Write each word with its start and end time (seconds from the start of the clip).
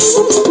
Un 0.00 0.49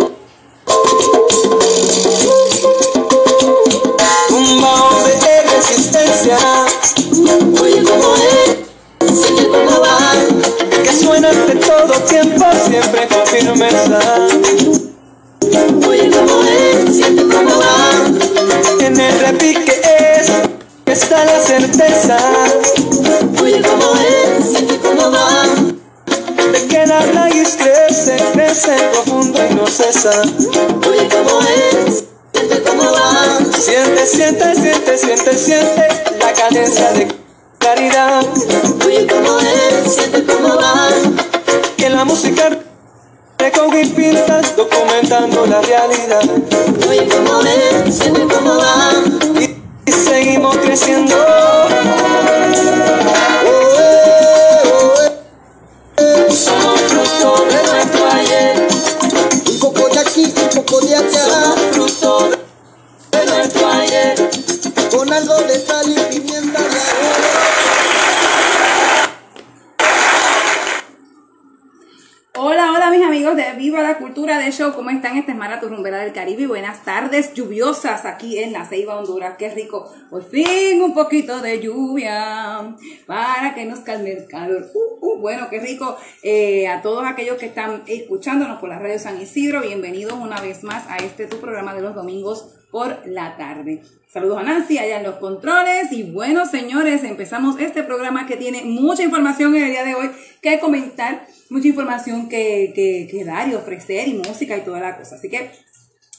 Qué 79.39 79.49
rico. 79.49 79.89
Por 80.09 80.29
fin 80.29 80.81
un 80.81 80.93
poquito 80.93 81.39
de 81.39 81.61
lluvia 81.61 82.75
para 83.07 83.55
que 83.55 83.63
nos 83.63 83.79
calme 83.79 84.11
el 84.11 84.27
calor. 84.27 84.69
Uh, 84.73 85.05
uh, 85.05 85.21
bueno, 85.21 85.47
qué 85.49 85.61
rico. 85.61 85.95
Eh, 86.23 86.67
a 86.67 86.81
todos 86.81 87.05
aquellos 87.07 87.37
que 87.37 87.45
están 87.45 87.83
escuchándonos 87.87 88.59
por 88.59 88.67
la 88.67 88.79
radio 88.79 88.99
San 88.99 89.19
Isidro, 89.21 89.61
bienvenidos 89.61 90.19
una 90.19 90.41
vez 90.41 90.65
más 90.65 90.85
a 90.89 90.97
este 90.97 91.25
tu 91.25 91.37
programa 91.37 91.73
de 91.73 91.81
los 91.81 91.95
domingos 91.95 92.49
por 92.69 93.07
la 93.07 93.37
tarde. 93.37 93.81
Saludos 94.09 94.39
a 94.39 94.43
Nancy 94.43 94.77
allá 94.77 94.97
en 94.97 95.03
los 95.03 95.15
controles 95.15 95.93
y 95.93 96.03
bueno 96.03 96.45
señores, 96.45 97.05
empezamos 97.05 97.59
este 97.61 97.83
programa 97.83 98.27
que 98.27 98.35
tiene 98.35 98.63
mucha 98.65 99.03
información 99.03 99.55
en 99.55 99.63
el 99.63 99.71
día 99.71 99.85
de 99.85 99.95
hoy 99.95 100.11
que 100.41 100.59
comentar, 100.59 101.27
mucha 101.49 101.69
información 101.69 102.27
que, 102.27 102.73
que 102.75 103.23
dar 103.23 103.47
y 103.47 103.55
ofrecer 103.55 104.09
y 104.09 104.15
música 104.15 104.57
y 104.57 104.61
toda 104.61 104.81
la 104.81 104.97
cosa. 104.97 105.15
Así 105.15 105.29
que 105.29 105.49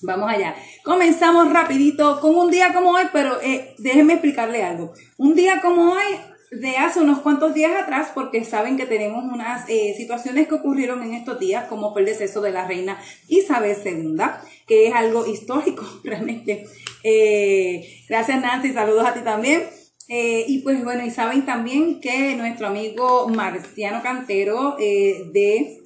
vamos 0.02 0.30
allá. 0.30 0.54
Comenzamos 0.84 1.52
rapidito 1.52 2.20
con 2.20 2.36
un 2.36 2.50
día 2.50 2.72
como 2.72 2.90
hoy, 2.90 3.04
pero 3.12 3.40
eh, 3.42 3.74
déjenme 3.78 4.14
explicarle 4.14 4.62
algo. 4.62 4.92
Un 5.16 5.34
día 5.34 5.60
como 5.60 5.92
hoy 5.92 6.04
de 6.50 6.76
hace 6.78 7.00
unos 7.00 7.20
cuantos 7.20 7.54
días 7.54 7.72
atrás, 7.80 8.10
porque 8.14 8.44
saben 8.44 8.76
que 8.76 8.86
tenemos 8.86 9.24
unas 9.24 9.68
eh, 9.68 9.94
situaciones 9.96 10.48
que 10.48 10.54
ocurrieron 10.54 11.02
en 11.02 11.14
estos 11.14 11.38
días, 11.38 11.66
como 11.68 11.92
fue 11.92 12.02
el 12.02 12.06
deceso 12.06 12.40
de 12.40 12.50
la 12.50 12.66
reina 12.66 13.00
Isabel 13.28 13.76
II, 13.84 14.16
que 14.66 14.88
es 14.88 14.94
algo 14.94 15.26
histórico 15.26 15.84
realmente. 16.04 16.66
Eh, 17.04 18.04
gracias 18.08 18.40
Nancy, 18.40 18.72
saludos 18.72 19.06
a 19.06 19.14
ti 19.14 19.20
también. 19.20 19.62
Y 20.12 20.58
pues 20.62 20.82
bueno, 20.82 21.06
y 21.06 21.10
saben 21.12 21.46
también 21.46 22.00
que 22.00 22.34
nuestro 22.34 22.66
amigo 22.66 23.28
Marciano 23.28 24.02
Cantero 24.02 24.74
de 24.77 25.78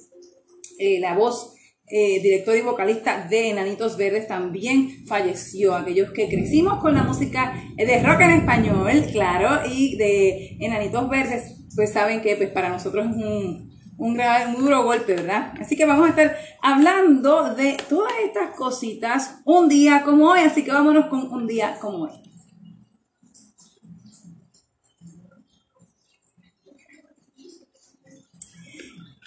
La 0.99 1.13
Voz, 1.13 1.54
eh, 1.87 2.19
director 2.21 2.55
y 2.55 2.61
vocalista 2.61 3.27
de 3.29 3.49
Enanitos 3.49 3.97
Verdes, 3.97 4.27
también 4.27 5.05
falleció. 5.05 5.75
Aquellos 5.75 6.11
que 6.11 6.27
crecimos 6.27 6.81
con 6.81 6.95
la 6.95 7.03
música 7.03 7.53
de 7.75 8.01
rock 8.01 8.21
en 8.21 8.31
español, 8.31 9.05
claro, 9.11 9.67
y 9.69 9.95
de 9.97 10.57
Enanitos 10.59 11.09
Verdes, 11.09 11.65
pues 11.75 11.93
saben 11.93 12.21
que 12.21 12.35
pues 12.35 12.49
para 12.49 12.69
nosotros 12.69 13.05
es 13.05 13.15
un, 13.15 13.75
un, 13.97 14.19
un 14.19 14.55
duro 14.57 14.83
golpe, 14.83 15.15
¿verdad? 15.15 15.53
Así 15.59 15.75
que 15.75 15.85
vamos 15.85 16.07
a 16.07 16.09
estar 16.09 16.37
hablando 16.61 17.53
de 17.53 17.77
todas 17.87 18.13
estas 18.25 18.55
cositas 18.55 19.41
un 19.45 19.69
día 19.69 20.01
como 20.03 20.31
hoy, 20.31 20.39
así 20.39 20.63
que 20.63 20.71
vámonos 20.71 21.07
con 21.07 21.31
un 21.31 21.47
día 21.47 21.77
como 21.79 22.05
hoy. 22.05 22.11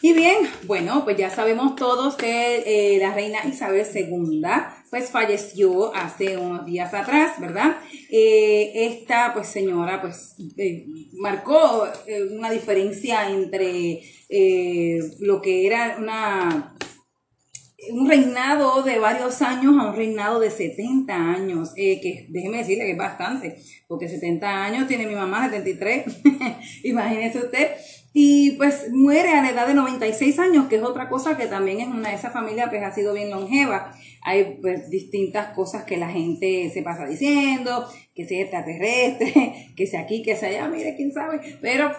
Y 0.00 0.12
bien, 0.12 0.36
bueno, 0.64 1.02
pues 1.04 1.16
ya 1.16 1.28
sabemos 1.28 1.74
todos 1.74 2.14
que 2.14 2.62
eh, 2.66 2.98
la 3.00 3.12
reina 3.14 3.44
Isabel 3.44 3.84
II 3.92 4.42
pues 4.90 5.10
falleció 5.10 5.92
hace 5.92 6.36
unos 6.36 6.64
días 6.66 6.94
atrás, 6.94 7.40
¿verdad? 7.40 7.78
Eh, 8.08 8.86
esta 8.86 9.34
pues 9.34 9.48
señora 9.48 10.00
pues 10.00 10.36
eh, 10.56 10.86
marcó 11.14 11.88
una 12.30 12.48
diferencia 12.50 13.28
entre 13.28 14.02
lo 15.18 15.42
que 15.42 15.66
era 15.66 15.96
una 15.98 16.76
un 17.90 18.08
reinado 18.08 18.82
de 18.82 18.98
varios 18.98 19.40
años 19.40 19.74
a 19.78 19.90
un 19.90 19.96
reinado 19.96 20.40
de 20.40 20.50
70 20.50 21.14
años, 21.14 21.72
que 21.74 22.26
déjeme 22.28 22.58
decirle 22.58 22.84
que 22.84 22.92
es 22.92 22.98
bastante, 22.98 23.56
porque 23.86 24.08
70 24.08 24.64
años 24.64 24.88
tiene 24.88 25.06
mi 25.06 25.14
mamá, 25.14 25.48
73, 25.48 26.04
imagínese 26.84 27.38
usted, 27.38 27.68
y 28.12 28.52
pues 28.52 28.90
muere 28.90 29.30
a 29.30 29.42
la 29.42 29.50
edad 29.50 29.66
de 29.66 29.74
96 29.74 30.38
años, 30.38 30.66
que 30.68 30.76
es 30.76 30.82
otra 30.82 31.08
cosa 31.08 31.36
que 31.36 31.46
también 31.46 31.80
es 31.80 31.88
una 31.88 32.08
de 32.10 32.16
esa 32.16 32.30
familia 32.30 32.70
que 32.70 32.78
ha 32.78 32.92
sido 32.92 33.14
bien 33.14 33.30
longeva. 33.30 33.94
Hay 34.22 34.58
pues 34.60 34.90
distintas 34.90 35.54
cosas 35.54 35.84
que 35.84 35.96
la 35.96 36.08
gente 36.08 36.70
se 36.72 36.82
pasa 36.82 37.06
diciendo, 37.06 37.86
que 38.14 38.26
sea 38.26 38.42
extraterrestre, 38.42 39.72
que 39.76 39.86
sea 39.86 40.00
aquí, 40.00 40.22
que 40.22 40.36
sea 40.36 40.48
allá, 40.48 40.68
mire, 40.68 40.96
quién 40.96 41.12
sabe, 41.12 41.40
pero 41.60 41.92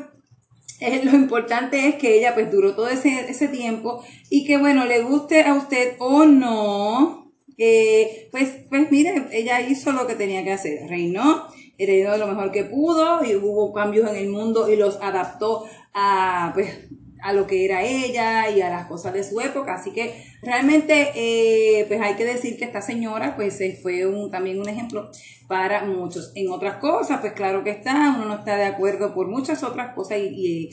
eh, 0.79 1.01
lo 1.03 1.11
importante 1.11 1.87
es 1.87 1.95
que 1.95 2.17
ella 2.17 2.33
pues 2.33 2.51
duró 2.51 2.75
todo 2.75 2.89
ese, 2.89 3.29
ese 3.29 3.47
tiempo 3.47 4.03
y 4.29 4.45
que 4.45 4.57
bueno, 4.57 4.85
le 4.85 5.01
guste 5.01 5.43
a 5.43 5.53
usted 5.53 5.95
o 5.99 6.25
no, 6.25 7.29
eh, 7.61 8.29
pues, 8.31 8.59
pues 8.69 8.89
mire, 8.89 9.25
ella 9.33 9.59
hizo 9.59 9.91
lo 9.91 10.07
que 10.07 10.15
tenía 10.15 10.45
que 10.45 10.53
hacer, 10.53 10.87
reinó, 10.87 11.45
reinó 11.85 12.17
lo 12.17 12.27
mejor 12.27 12.51
que 12.51 12.63
pudo 12.63 13.23
y 13.23 13.35
hubo 13.35 13.73
cambios 13.73 14.09
en 14.09 14.15
el 14.15 14.29
mundo 14.29 14.69
y 14.69 14.75
los 14.75 14.97
adaptó 15.01 15.65
a 15.93 16.51
pues 16.53 16.89
a 17.21 17.33
lo 17.33 17.47
que 17.47 17.65
era 17.65 17.83
ella 17.83 18.49
y 18.49 18.61
a 18.61 18.69
las 18.69 18.87
cosas 18.87 19.13
de 19.13 19.23
su 19.23 19.39
época. 19.41 19.75
Así 19.75 19.91
que 19.91 20.23
realmente, 20.41 21.11
eh, 21.15 21.85
pues 21.87 21.99
hay 22.01 22.15
que 22.15 22.25
decir 22.25 22.57
que 22.57 22.65
esta 22.65 22.81
señora, 22.81 23.35
pues 23.35 23.61
fue 23.81 24.05
un, 24.05 24.31
también 24.31 24.59
un 24.59 24.69
ejemplo 24.69 25.09
para 25.47 25.83
muchos. 25.85 26.31
En 26.35 26.49
otras 26.49 26.75
cosas, 26.75 27.19
pues 27.21 27.33
claro 27.33 27.63
que 27.63 27.71
está, 27.71 28.15
uno 28.15 28.25
no 28.25 28.35
está 28.35 28.55
de 28.55 28.65
acuerdo 28.65 29.13
por 29.13 29.27
muchas 29.27 29.63
otras 29.63 29.93
cosas 29.93 30.19
y, 30.19 30.27
y 30.27 30.69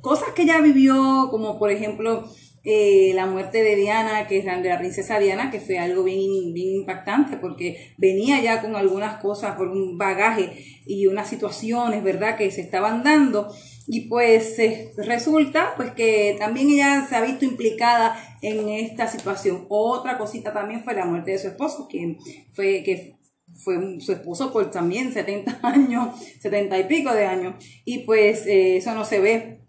cosas 0.00 0.30
que 0.34 0.42
ella 0.42 0.60
vivió, 0.60 1.28
como 1.30 1.58
por 1.58 1.70
ejemplo 1.70 2.24
eh, 2.62 3.12
la 3.14 3.24
muerte 3.24 3.62
de 3.62 3.74
Diana, 3.74 4.26
que 4.26 4.38
es 4.38 4.44
la 4.44 4.78
princesa 4.78 5.18
Diana, 5.18 5.50
que 5.50 5.60
fue 5.60 5.78
algo 5.78 6.04
bien, 6.04 6.52
bien 6.52 6.80
impactante 6.80 7.38
porque 7.38 7.94
venía 7.96 8.42
ya 8.42 8.60
con 8.60 8.76
algunas 8.76 9.16
cosas 9.16 9.56
por 9.56 9.68
un 9.68 9.96
bagaje 9.96 10.52
y 10.84 11.06
unas 11.06 11.28
situaciones, 11.28 12.02
¿verdad?, 12.02 12.36
que 12.36 12.50
se 12.50 12.60
estaban 12.60 13.02
dando. 13.02 13.50
Y 13.86 14.08
pues 14.08 14.58
eh, 14.58 14.92
resulta 14.98 15.72
pues 15.76 15.92
que 15.92 16.36
también 16.38 16.68
ella 16.68 17.06
se 17.08 17.16
ha 17.16 17.22
visto 17.22 17.46
implicada 17.46 18.16
en 18.42 18.68
esta 18.68 19.08
situación. 19.08 19.66
Otra 19.70 20.18
cosita 20.18 20.52
también 20.52 20.84
fue 20.84 20.94
la 20.94 21.06
muerte 21.06 21.30
de 21.30 21.38
su 21.38 21.48
esposo, 21.48 21.88
que 21.88 22.18
fue, 22.52 22.82
que 22.84 23.16
fue 23.64 24.00
su 24.00 24.12
esposo 24.12 24.52
por 24.52 24.70
también 24.70 25.12
70 25.12 25.60
años, 25.66 26.20
70 26.40 26.78
y 26.78 26.84
pico 26.84 27.12
de 27.14 27.26
años. 27.26 27.54
Y 27.86 28.00
pues 28.00 28.46
eh, 28.46 28.76
eso 28.76 28.94
no 28.94 29.04
se 29.04 29.20
ve 29.20 29.59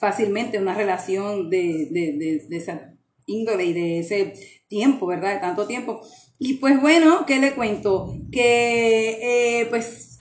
fácilmente 0.00 0.58
una 0.58 0.74
relación 0.74 1.50
de, 1.50 1.88
de, 1.90 2.12
de, 2.18 2.46
de 2.48 2.56
esa 2.56 2.96
índole 3.26 3.66
y 3.66 3.72
de 3.72 3.98
ese 4.00 4.32
tiempo, 4.66 5.06
¿verdad? 5.06 5.34
De 5.34 5.40
tanto 5.40 5.66
tiempo. 5.66 6.00
Y 6.38 6.54
pues 6.54 6.80
bueno, 6.80 7.26
¿qué 7.26 7.38
le 7.38 7.52
cuento? 7.52 8.14
Que 8.32 9.60
eh, 9.60 9.66
pues 9.66 10.18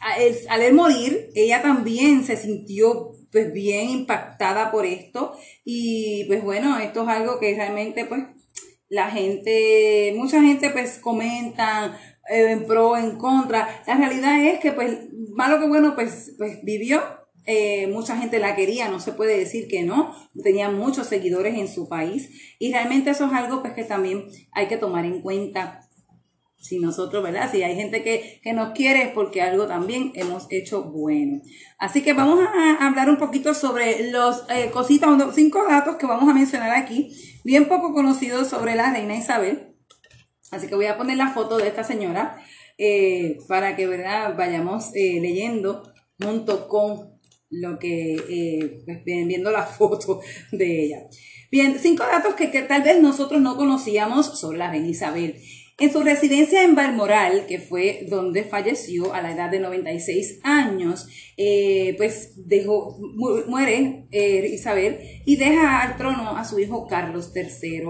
al 0.49 0.61
él 0.61 0.73
morir, 0.73 1.29
ella 1.33 1.61
también 1.61 2.23
se 2.23 2.35
sintió 2.35 3.13
pues 3.31 3.53
bien 3.53 3.89
impactada 3.89 4.71
por 4.71 4.85
esto. 4.85 5.33
Y 5.63 6.25
pues 6.25 6.43
bueno, 6.43 6.77
esto 6.79 7.03
es 7.03 7.07
algo 7.07 7.39
que 7.39 7.55
realmente 7.55 8.05
pues 8.05 8.21
la 8.89 9.09
gente, 9.09 10.13
mucha 10.17 10.41
gente 10.41 10.71
pues 10.71 10.97
comenta 10.97 11.97
eh, 12.29 12.51
en 12.51 12.65
pro, 12.65 12.97
en 12.97 13.17
contra. 13.17 13.83
La 13.87 13.95
realidad 13.95 14.43
es 14.43 14.59
que 14.59 14.73
pues 14.73 14.97
malo 15.33 15.59
que 15.59 15.67
bueno 15.67 15.95
pues, 15.95 16.35
pues 16.37 16.59
vivió 16.63 17.01
eh, 17.51 17.87
mucha 17.87 18.15
gente 18.15 18.37
la 18.37 18.55
quería, 18.55 18.89
no 18.89 18.99
se 18.99 19.11
puede 19.11 19.35
decir 19.35 19.67
que 19.67 19.81
no, 19.81 20.13
tenía 20.43 20.69
muchos 20.69 21.07
seguidores 21.07 21.57
en 21.57 21.67
su 21.67 21.89
país 21.89 22.29
y 22.59 22.71
realmente 22.71 23.09
eso 23.09 23.25
es 23.25 23.33
algo 23.33 23.63
pues 23.63 23.73
que 23.73 23.83
también 23.83 24.25
hay 24.51 24.67
que 24.67 24.77
tomar 24.77 25.03
en 25.03 25.23
cuenta 25.23 25.89
si 26.57 26.77
nosotros, 26.77 27.23
¿verdad? 27.23 27.49
Si 27.51 27.63
hay 27.63 27.75
gente 27.75 28.03
que, 28.03 28.39
que 28.43 28.53
nos 28.53 28.73
quiere 28.73 29.01
es 29.01 29.07
porque 29.13 29.41
algo 29.41 29.65
también 29.65 30.11
hemos 30.13 30.45
hecho 30.51 30.83
bueno. 30.91 31.41
Así 31.79 32.03
que 32.03 32.13
vamos 32.13 32.39
a 32.39 32.85
hablar 32.85 33.09
un 33.09 33.17
poquito 33.17 33.55
sobre 33.55 34.11
los 34.11 34.43
eh, 34.51 34.69
cositas, 34.71 35.09
cinco 35.33 35.65
datos 35.67 35.95
que 35.95 36.05
vamos 36.05 36.29
a 36.29 36.35
mencionar 36.35 36.69
aquí, 36.69 37.15
bien 37.43 37.67
poco 37.67 37.95
conocidos 37.95 38.47
sobre 38.47 38.75
la 38.75 38.93
reina 38.93 39.15
Isabel. 39.15 39.75
Así 40.51 40.67
que 40.67 40.75
voy 40.75 40.85
a 40.85 40.97
poner 40.97 41.17
la 41.17 41.29
foto 41.29 41.57
de 41.57 41.67
esta 41.67 41.83
señora 41.83 42.37
eh, 42.77 43.39
para 43.47 43.75
que 43.75 43.87
¿verdad? 43.87 44.35
vayamos 44.37 44.91
leyendo 44.93 45.91
junto 46.19 46.67
con 46.67 47.18
lo 47.49 47.79
que 47.79 48.15
eh, 48.29 48.81
pues, 48.85 49.03
viendo 49.05 49.51
la 49.51 49.63
foto 49.77 50.21
de 50.51 50.85
ella. 50.85 50.97
Bien, 51.51 51.77
cinco 51.79 52.03
datos 52.03 52.35
que, 52.35 52.51
que 52.51 52.61
tal 52.61 52.83
vez 52.83 53.01
nosotros 53.01 53.41
no 53.41 53.57
conocíamos 53.57 54.39
sobre 54.39 54.59
la 54.59 54.69
reina 54.69 54.87
Isabel. 54.87 55.35
En 55.81 55.93
su 55.93 56.01
residencia 56.03 56.63
en 56.65 56.75
Balmoral, 56.75 57.45
que 57.47 57.57
fue 57.57 58.05
donde 58.09 58.43
falleció 58.43 59.13
a 59.13 59.21
la 59.21 59.31
edad 59.31 59.49
de 59.49 59.61
96 59.61 60.41
años, 60.43 61.07
eh, 61.37 61.93
pues 61.97 62.33
dejó, 62.47 62.97
mu- 62.99 63.45
muere 63.47 64.03
eh, 64.11 64.49
Isabel 64.53 64.99
y 65.25 65.37
deja 65.37 65.81
al 65.81 65.95
trono 65.95 66.35
a 66.35 66.43
su 66.43 66.59
hijo 66.59 66.85
Carlos 66.85 67.31
III, 67.33 67.83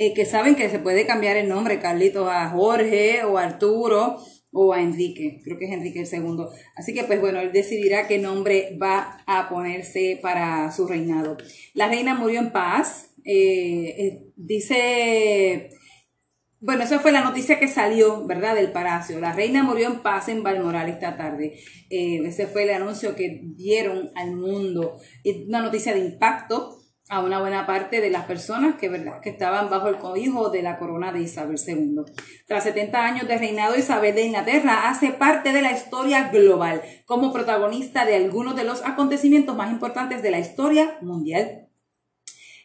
eh, 0.00 0.12
que 0.12 0.24
saben 0.24 0.56
que 0.56 0.68
se 0.68 0.80
puede 0.80 1.06
cambiar 1.06 1.36
el 1.36 1.48
nombre, 1.48 1.78
Carlitos, 1.78 2.28
a 2.28 2.50
Jorge 2.50 3.22
o 3.22 3.38
Arturo 3.38 4.16
o 4.58 4.72
a 4.72 4.80
Enrique, 4.80 5.42
creo 5.44 5.58
que 5.58 5.66
es 5.66 5.72
Enrique 5.72 6.00
el 6.00 6.06
segundo. 6.06 6.50
Así 6.76 6.94
que 6.94 7.04
pues 7.04 7.20
bueno, 7.20 7.40
él 7.40 7.52
decidirá 7.52 8.08
qué 8.08 8.18
nombre 8.18 8.76
va 8.82 9.22
a 9.26 9.50
ponerse 9.50 10.18
para 10.22 10.72
su 10.72 10.86
reinado. 10.86 11.36
La 11.74 11.88
reina 11.88 12.14
murió 12.14 12.40
en 12.40 12.52
paz, 12.52 13.10
eh, 13.24 13.94
eh, 13.98 14.32
dice... 14.34 15.70
Bueno, 16.58 16.84
esa 16.84 16.98
fue 17.00 17.12
la 17.12 17.20
noticia 17.20 17.60
que 17.60 17.68
salió, 17.68 18.26
¿verdad? 18.26 18.56
Del 18.56 18.72
palacio. 18.72 19.20
La 19.20 19.34
reina 19.34 19.62
murió 19.62 19.88
en 19.88 20.00
paz 20.00 20.28
en 20.28 20.42
Balmoral 20.42 20.88
esta 20.88 21.16
tarde. 21.16 21.58
Eh, 21.90 22.22
ese 22.24 22.46
fue 22.46 22.64
el 22.64 22.70
anuncio 22.70 23.14
que 23.14 23.42
dieron 23.56 24.10
al 24.16 24.34
mundo. 24.34 24.98
Una 25.46 25.60
noticia 25.60 25.92
de 25.92 26.00
impacto 26.00 26.78
a 27.08 27.20
una 27.20 27.40
buena 27.40 27.66
parte 27.66 28.00
de 28.00 28.10
las 28.10 28.24
personas 28.24 28.76
que, 28.76 28.88
¿verdad? 28.88 29.20
que 29.20 29.30
estaban 29.30 29.70
bajo 29.70 29.88
el 29.88 29.96
cobijo 29.96 30.50
de 30.50 30.62
la 30.62 30.78
corona 30.78 31.12
de 31.12 31.20
Isabel 31.20 31.58
II. 31.64 32.02
Tras 32.46 32.64
70 32.64 33.04
años 33.04 33.28
de 33.28 33.38
reinado, 33.38 33.76
Isabel 33.76 34.14
de 34.14 34.24
Inglaterra 34.24 34.88
hace 34.88 35.10
parte 35.10 35.52
de 35.52 35.62
la 35.62 35.72
historia 35.72 36.30
global 36.30 36.82
como 37.04 37.32
protagonista 37.32 38.04
de 38.04 38.16
algunos 38.16 38.56
de 38.56 38.64
los 38.64 38.84
acontecimientos 38.84 39.56
más 39.56 39.70
importantes 39.70 40.22
de 40.22 40.30
la 40.30 40.40
historia 40.40 40.98
mundial 41.00 41.66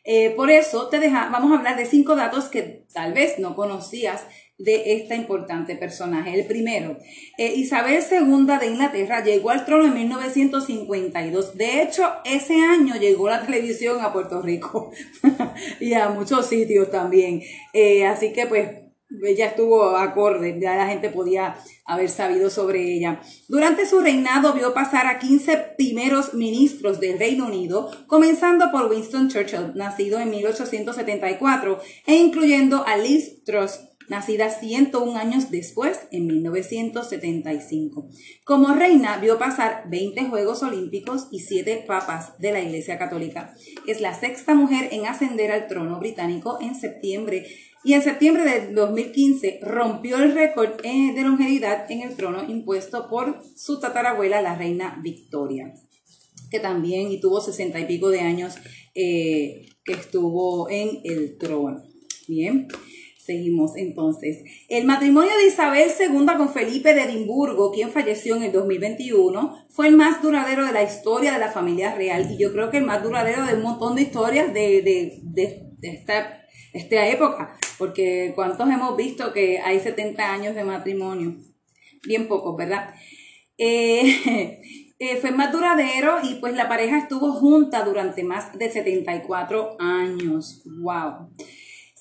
eh, 0.03 0.31
por 0.31 0.49
eso 0.49 0.87
te 0.89 0.99
deja, 0.99 1.29
vamos 1.29 1.51
a 1.51 1.57
hablar 1.57 1.77
de 1.77 1.85
cinco 1.85 2.15
datos 2.15 2.45
que 2.45 2.85
tal 2.91 3.13
vez 3.13 3.37
no 3.37 3.55
conocías 3.55 4.25
de 4.57 4.93
esta 4.93 5.15
importante 5.15 5.75
personaje. 5.75 6.39
El 6.39 6.45
primero, 6.45 6.97
eh, 7.37 7.53
Isabel 7.55 8.01
II 8.11 8.45
de 8.59 8.67
Inglaterra 8.67 9.23
llegó 9.23 9.49
al 9.49 9.65
trono 9.65 9.85
en 9.85 9.93
1952. 9.93 11.57
De 11.57 11.81
hecho, 11.81 12.03
ese 12.25 12.61
año 12.61 12.95
llegó 12.95 13.27
la 13.29 13.45
televisión 13.45 14.01
a 14.01 14.13
Puerto 14.13 14.41
Rico 14.41 14.91
y 15.79 15.93
a 15.93 16.09
muchos 16.09 16.47
sitios 16.47 16.91
también. 16.91 17.41
Eh, 17.73 18.05
así 18.05 18.33
que 18.33 18.45
pues 18.45 18.81
ella 19.23 19.47
estuvo 19.47 19.97
acorde, 19.97 20.57
ya 20.61 20.75
la 20.75 20.87
gente 20.87 21.09
podía 21.09 21.57
haber 21.85 22.09
sabido 22.09 22.49
sobre 22.49 22.93
ella. 22.93 23.21
Durante 23.49 23.85
su 23.85 23.99
reinado 23.99 24.53
vio 24.53 24.73
pasar 24.73 25.07
a 25.07 25.19
15 25.19 25.75
primeros 25.77 26.33
ministros 26.33 26.99
del 26.99 27.19
Reino 27.19 27.47
Unido, 27.47 27.91
comenzando 28.07 28.71
por 28.71 28.89
Winston 28.89 29.29
Churchill, 29.29 29.73
nacido 29.75 30.19
en 30.19 30.29
1874, 30.29 31.79
e 32.07 32.15
incluyendo 32.15 32.85
a 32.87 32.95
Liz 32.97 33.43
Truss, 33.43 33.90
nacida 34.11 34.49
101 34.49 35.17
años 35.17 35.51
después, 35.51 36.01
en 36.11 36.27
1975. 36.27 38.09
Como 38.43 38.73
reina 38.73 39.17
vio 39.19 39.39
pasar 39.39 39.85
20 39.89 40.25
Juegos 40.25 40.63
Olímpicos 40.63 41.29
y 41.31 41.39
7 41.39 41.85
papas 41.87 42.37
de 42.37 42.51
la 42.51 42.61
Iglesia 42.61 42.99
Católica. 42.99 43.55
Es 43.87 44.01
la 44.01 44.13
sexta 44.13 44.53
mujer 44.53 44.89
en 44.91 45.05
ascender 45.05 45.49
al 45.49 45.69
trono 45.69 45.97
británico 45.97 46.57
en 46.59 46.75
septiembre 46.75 47.47
y 47.85 47.93
en 47.93 48.01
septiembre 48.01 48.43
de 48.43 48.73
2015 48.73 49.61
rompió 49.63 50.17
el 50.17 50.33
récord 50.33 50.71
eh, 50.83 51.13
de 51.15 51.21
longevidad 51.21 51.89
en 51.89 52.01
el 52.01 52.17
trono 52.17 52.43
impuesto 52.43 53.07
por 53.09 53.41
su 53.55 53.79
tatarabuela, 53.79 54.41
la 54.41 54.55
reina 54.55 54.99
Victoria, 55.01 55.73
que 56.49 56.59
también 56.59 57.17
tuvo 57.21 57.39
sesenta 57.39 57.79
y 57.79 57.85
pico 57.85 58.09
de 58.09 58.19
años 58.19 58.55
eh, 58.93 59.69
que 59.85 59.93
estuvo 59.93 60.69
en 60.69 60.99
el 61.05 61.37
trono. 61.37 61.81
Bien. 62.27 62.67
Seguimos 63.25 63.77
entonces. 63.77 64.43
El 64.67 64.85
matrimonio 64.85 65.31
de 65.37 65.47
Isabel 65.47 65.89
II 65.99 66.25
con 66.37 66.49
Felipe 66.51 66.93
de 66.93 67.03
Edimburgo, 67.03 67.71
quien 67.71 67.91
falleció 67.91 68.35
en 68.35 68.43
el 68.43 68.51
2021, 68.51 69.67
fue 69.69 69.87
el 69.87 69.95
más 69.95 70.21
duradero 70.21 70.65
de 70.65 70.71
la 70.71 70.83
historia 70.83 71.33
de 71.33 71.39
la 71.39 71.51
familia 71.51 71.93
real 71.93 72.31
y 72.31 72.37
yo 72.37 72.51
creo 72.51 72.71
que 72.71 72.77
el 72.77 72.85
más 72.85 73.03
duradero 73.03 73.45
de 73.45 73.53
un 73.53 73.61
montón 73.61 73.95
de 73.95 74.01
historias 74.01 74.53
de, 74.53 74.81
de, 74.81 75.19
de, 75.23 75.71
esta 75.81 76.41
esta 76.73 77.07
época, 77.07 77.57
porque 77.77 78.31
cuántos 78.33 78.69
hemos 78.69 78.95
visto 78.95 79.33
que 79.33 79.59
hay 79.59 79.79
70 79.79 80.31
años 80.31 80.55
de 80.55 80.63
matrimonio, 80.63 81.35
bien 82.07 82.27
pocos, 82.27 82.55
¿verdad? 82.55 82.93
Eh, 83.57 84.61
eh, 84.99 85.17
fue 85.17 85.31
más 85.31 85.51
duradero 85.51 86.17
y 86.23 86.35
pues 86.35 86.55
la 86.55 86.69
pareja 86.69 86.97
estuvo 86.97 87.33
junta 87.33 87.83
durante 87.83 88.23
más 88.23 88.57
de 88.57 88.71
74 88.71 89.75
años, 89.79 90.63
wow. 90.65 91.29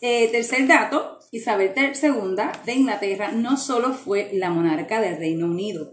Eh, 0.02 0.29
tercer 0.32 0.67
dato, 0.67 1.19
Isabel 1.31 1.73
II 1.76 2.37
de 2.64 2.73
Inglaterra 2.73 3.32
no 3.32 3.58
solo 3.58 3.93
fue 3.93 4.31
la 4.32 4.50
monarca 4.50 5.00
del 5.00 5.19
Reino 5.19 5.47
Unido, 5.47 5.93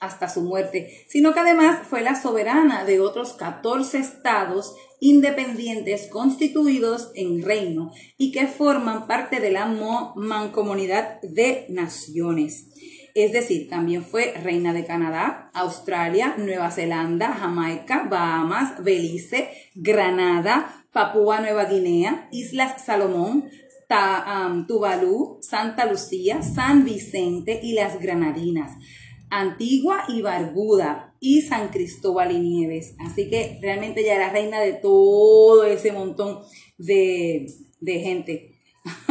hasta 0.00 0.28
su 0.28 0.42
muerte, 0.42 1.04
sino 1.08 1.34
que 1.34 1.40
además 1.40 1.86
fue 1.86 2.00
la 2.00 2.20
soberana 2.20 2.84
de 2.84 3.00
otros 3.00 3.34
14 3.34 3.98
estados 3.98 4.74
independientes 5.00 6.08
constituidos 6.08 7.10
en 7.14 7.42
reino 7.42 7.92
y 8.16 8.32
que 8.32 8.46
forman 8.46 9.06
parte 9.06 9.40
de 9.40 9.50
la 9.50 9.66
mancomunidad 9.66 11.20
de 11.20 11.66
naciones. 11.68 12.68
Es 13.16 13.32
decir, 13.32 13.70
también 13.70 14.04
fue 14.04 14.34
reina 14.42 14.74
de 14.74 14.84
Canadá, 14.84 15.50
Australia, 15.54 16.34
Nueva 16.36 16.70
Zelanda, 16.70 17.32
Jamaica, 17.32 18.06
Bahamas, 18.10 18.84
Belice, 18.84 19.48
Granada, 19.74 20.84
Papúa 20.92 21.40
Nueva 21.40 21.64
Guinea, 21.64 22.28
Islas 22.30 22.84
Salomón, 22.84 23.48
Tuvalu, 24.68 25.38
Santa 25.40 25.86
Lucía, 25.86 26.42
San 26.42 26.84
Vicente 26.84 27.58
y 27.62 27.72
las 27.72 27.98
Granadinas. 28.02 28.72
Antigua 29.30 30.04
y 30.08 30.20
Barbuda 30.20 31.14
y 31.18 31.40
San 31.40 31.68
Cristóbal 31.68 32.32
y 32.32 32.38
Nieves. 32.38 32.96
Así 32.98 33.30
que 33.30 33.58
realmente 33.62 34.04
ya 34.04 34.16
era 34.16 34.28
reina 34.28 34.60
de 34.60 34.74
todo 34.74 35.64
ese 35.64 35.90
montón 35.90 36.40
de, 36.76 37.46
de 37.80 37.98
gente. 38.00 38.58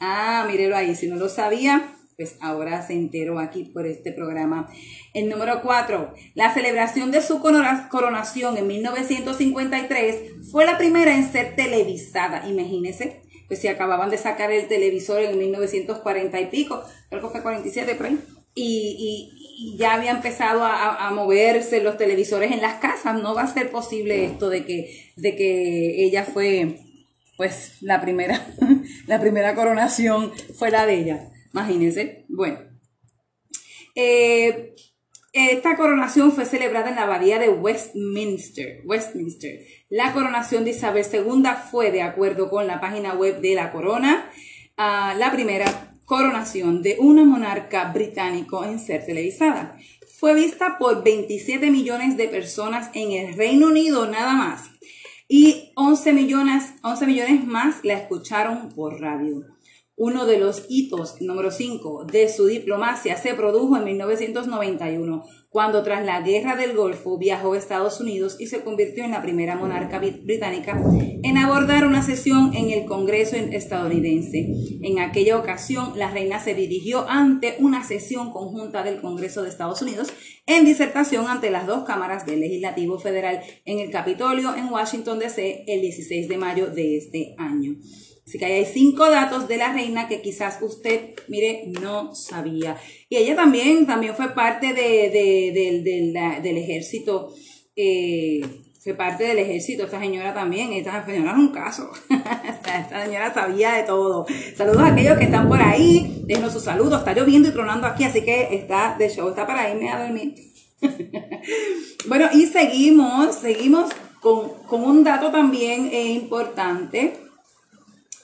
ah, 0.00 0.46
mírelo 0.50 0.74
ahí, 0.74 0.94
si 0.94 1.08
no 1.08 1.16
lo 1.16 1.28
sabía, 1.28 1.94
pues 2.16 2.36
ahora 2.40 2.86
se 2.86 2.94
enteró 2.94 3.38
aquí 3.38 3.64
por 3.64 3.86
este 3.86 4.12
programa. 4.12 4.68
El 5.12 5.28
número 5.28 5.60
4, 5.62 6.14
la 6.34 6.52
celebración 6.54 7.10
de 7.10 7.20
su 7.20 7.40
coronación 7.40 8.56
en 8.56 8.66
1953 8.66 10.50
fue 10.50 10.64
la 10.64 10.78
primera 10.78 11.14
en 11.14 11.30
ser 11.30 11.56
televisada, 11.56 12.48
imagínense. 12.48 13.22
Pues 13.48 13.60
si 13.60 13.68
acababan 13.68 14.10
de 14.10 14.16
sacar 14.16 14.50
el 14.52 14.68
televisor 14.68 15.20
en 15.20 15.38
1940 15.38 16.40
y 16.40 16.46
pico, 16.46 16.82
creo 17.10 17.22
que 17.22 17.28
fue 17.28 17.42
47 17.42 17.94
por 17.94 18.06
ahí. 18.06 18.18
Y, 18.54 19.76
ya 19.78 19.94
había 19.94 20.10
empezado 20.10 20.64
a, 20.64 21.06
a, 21.06 21.10
moverse 21.12 21.80
los 21.80 21.96
televisores 21.96 22.50
en 22.52 22.60
las 22.60 22.74
casas. 22.74 23.20
No 23.20 23.34
va 23.34 23.42
a 23.42 23.52
ser 23.52 23.70
posible 23.70 24.24
esto 24.24 24.48
de 24.48 24.64
que, 24.64 25.12
de 25.16 25.36
que 25.36 26.04
ella 26.04 26.24
fue, 26.24 26.80
pues, 27.36 27.76
la 27.80 28.00
primera, 28.00 28.44
la 29.06 29.20
primera 29.20 29.54
coronación 29.54 30.32
fue 30.56 30.70
la 30.70 30.86
de 30.86 30.94
ella. 30.94 31.33
Imagínense. 31.54 32.26
Bueno. 32.28 32.58
Eh, 33.94 34.74
esta 35.32 35.76
coronación 35.76 36.32
fue 36.32 36.44
celebrada 36.44 36.90
en 36.90 36.96
la 36.96 37.04
abadía 37.04 37.38
de 37.38 37.48
Westminster. 37.48 38.82
Westminster. 38.84 39.60
La 39.88 40.12
coronación 40.12 40.64
de 40.64 40.70
Isabel 40.70 41.06
II 41.12 41.44
fue, 41.70 41.92
de 41.92 42.02
acuerdo 42.02 42.50
con 42.50 42.66
la 42.66 42.80
página 42.80 43.14
web 43.14 43.40
de 43.40 43.54
la 43.54 43.72
corona, 43.72 44.30
uh, 44.78 45.16
la 45.16 45.30
primera 45.32 45.92
coronación 46.04 46.82
de 46.82 46.96
una 46.98 47.24
monarca 47.24 47.92
británico 47.92 48.64
en 48.64 48.78
ser 48.78 49.06
televisada. 49.06 49.76
Fue 50.18 50.34
vista 50.34 50.76
por 50.78 51.02
27 51.02 51.70
millones 51.70 52.16
de 52.16 52.28
personas 52.28 52.90
en 52.94 53.12
el 53.12 53.34
Reino 53.36 53.68
Unido 53.68 54.06
nada 54.06 54.34
más 54.34 54.70
y 55.28 55.72
11 55.76 56.12
millones, 56.12 56.74
11 56.82 57.06
millones 57.06 57.46
más 57.46 57.84
la 57.84 57.94
escucharon 57.94 58.68
por 58.70 59.00
radio. 59.00 59.53
Uno 59.96 60.26
de 60.26 60.38
los 60.38 60.64
hitos, 60.68 61.20
número 61.20 61.52
5, 61.52 62.06
de 62.10 62.28
su 62.28 62.46
diplomacia 62.46 63.16
se 63.16 63.34
produjo 63.34 63.76
en 63.76 63.84
1991, 63.84 65.24
cuando 65.50 65.84
tras 65.84 66.04
la 66.04 66.20
Guerra 66.20 66.56
del 66.56 66.74
Golfo 66.74 67.16
viajó 67.16 67.52
a 67.52 67.58
Estados 67.58 68.00
Unidos 68.00 68.34
y 68.40 68.48
se 68.48 68.64
convirtió 68.64 69.04
en 69.04 69.12
la 69.12 69.22
primera 69.22 69.54
monarca 69.54 70.00
británica 70.00 70.82
en 71.22 71.38
abordar 71.38 71.86
una 71.86 72.02
sesión 72.02 72.52
en 72.56 72.70
el 72.70 72.86
Congreso 72.86 73.36
estadounidense. 73.36 74.48
En 74.82 74.98
aquella 74.98 75.38
ocasión, 75.38 75.92
la 75.96 76.10
reina 76.10 76.40
se 76.40 76.54
dirigió 76.54 77.08
ante 77.08 77.54
una 77.60 77.84
sesión 77.84 78.32
conjunta 78.32 78.82
del 78.82 79.00
Congreso 79.00 79.44
de 79.44 79.48
Estados 79.48 79.80
Unidos 79.80 80.12
en 80.46 80.64
disertación 80.64 81.28
ante 81.28 81.52
las 81.52 81.68
dos 81.68 81.84
cámaras 81.84 82.26
del 82.26 82.40
Legislativo 82.40 82.98
Federal 82.98 83.42
en 83.64 83.78
el 83.78 83.92
Capitolio 83.92 84.56
en 84.56 84.72
Washington, 84.72 85.20
D.C. 85.20 85.62
el 85.68 85.80
16 85.82 86.28
de 86.28 86.36
mayo 86.36 86.66
de 86.66 86.96
este 86.96 87.36
año. 87.38 87.76
Así 88.26 88.38
que 88.38 88.46
ahí 88.46 88.52
hay 88.52 88.64
cinco 88.64 89.10
datos 89.10 89.48
de 89.48 89.58
la 89.58 89.72
reina 89.72 90.08
que 90.08 90.22
quizás 90.22 90.58
usted, 90.62 91.10
mire, 91.28 91.64
no 91.80 92.14
sabía. 92.14 92.76
Y 93.10 93.16
ella 93.16 93.36
también, 93.36 93.86
también 93.86 94.14
fue 94.14 94.34
parte 94.34 94.72
de, 94.72 96.40
del 96.42 96.56
ejército, 96.56 97.34
eh, 97.76 98.40
fue 98.82 98.94
parte 98.94 99.24
del 99.24 99.38
ejército, 99.38 99.84
esta 99.84 100.00
señora 100.00 100.32
también, 100.32 100.72
esta 100.72 101.04
señora 101.04 101.32
es 101.32 101.38
un 101.38 101.52
caso. 101.52 101.90
esta, 102.08 103.04
señora 103.04 103.34
sabía 103.34 103.74
de 103.74 103.82
todo. 103.82 104.26
Saludos 104.56 104.82
a 104.82 104.86
aquellos 104.88 105.18
que 105.18 105.24
están 105.24 105.46
por 105.46 105.60
ahí, 105.60 106.22
déjenos 106.24 106.52
sus 106.52 106.64
saludos, 106.64 107.00
está 107.00 107.12
lloviendo 107.12 107.50
y 107.50 107.52
tronando 107.52 107.86
aquí, 107.86 108.04
así 108.04 108.22
que 108.22 108.54
está 108.54 108.96
de 108.98 109.10
show, 109.10 109.28
está 109.28 109.46
para 109.46 109.70
irme 109.70 109.90
a 109.90 110.02
dormir. 110.02 110.34
bueno, 112.08 112.28
y 112.32 112.46
seguimos, 112.46 113.34
seguimos 113.34 113.90
con, 114.20 114.48
con 114.66 114.82
un 114.82 115.04
dato 115.04 115.30
también 115.30 115.90
eh, 115.92 116.04
importante 116.12 117.23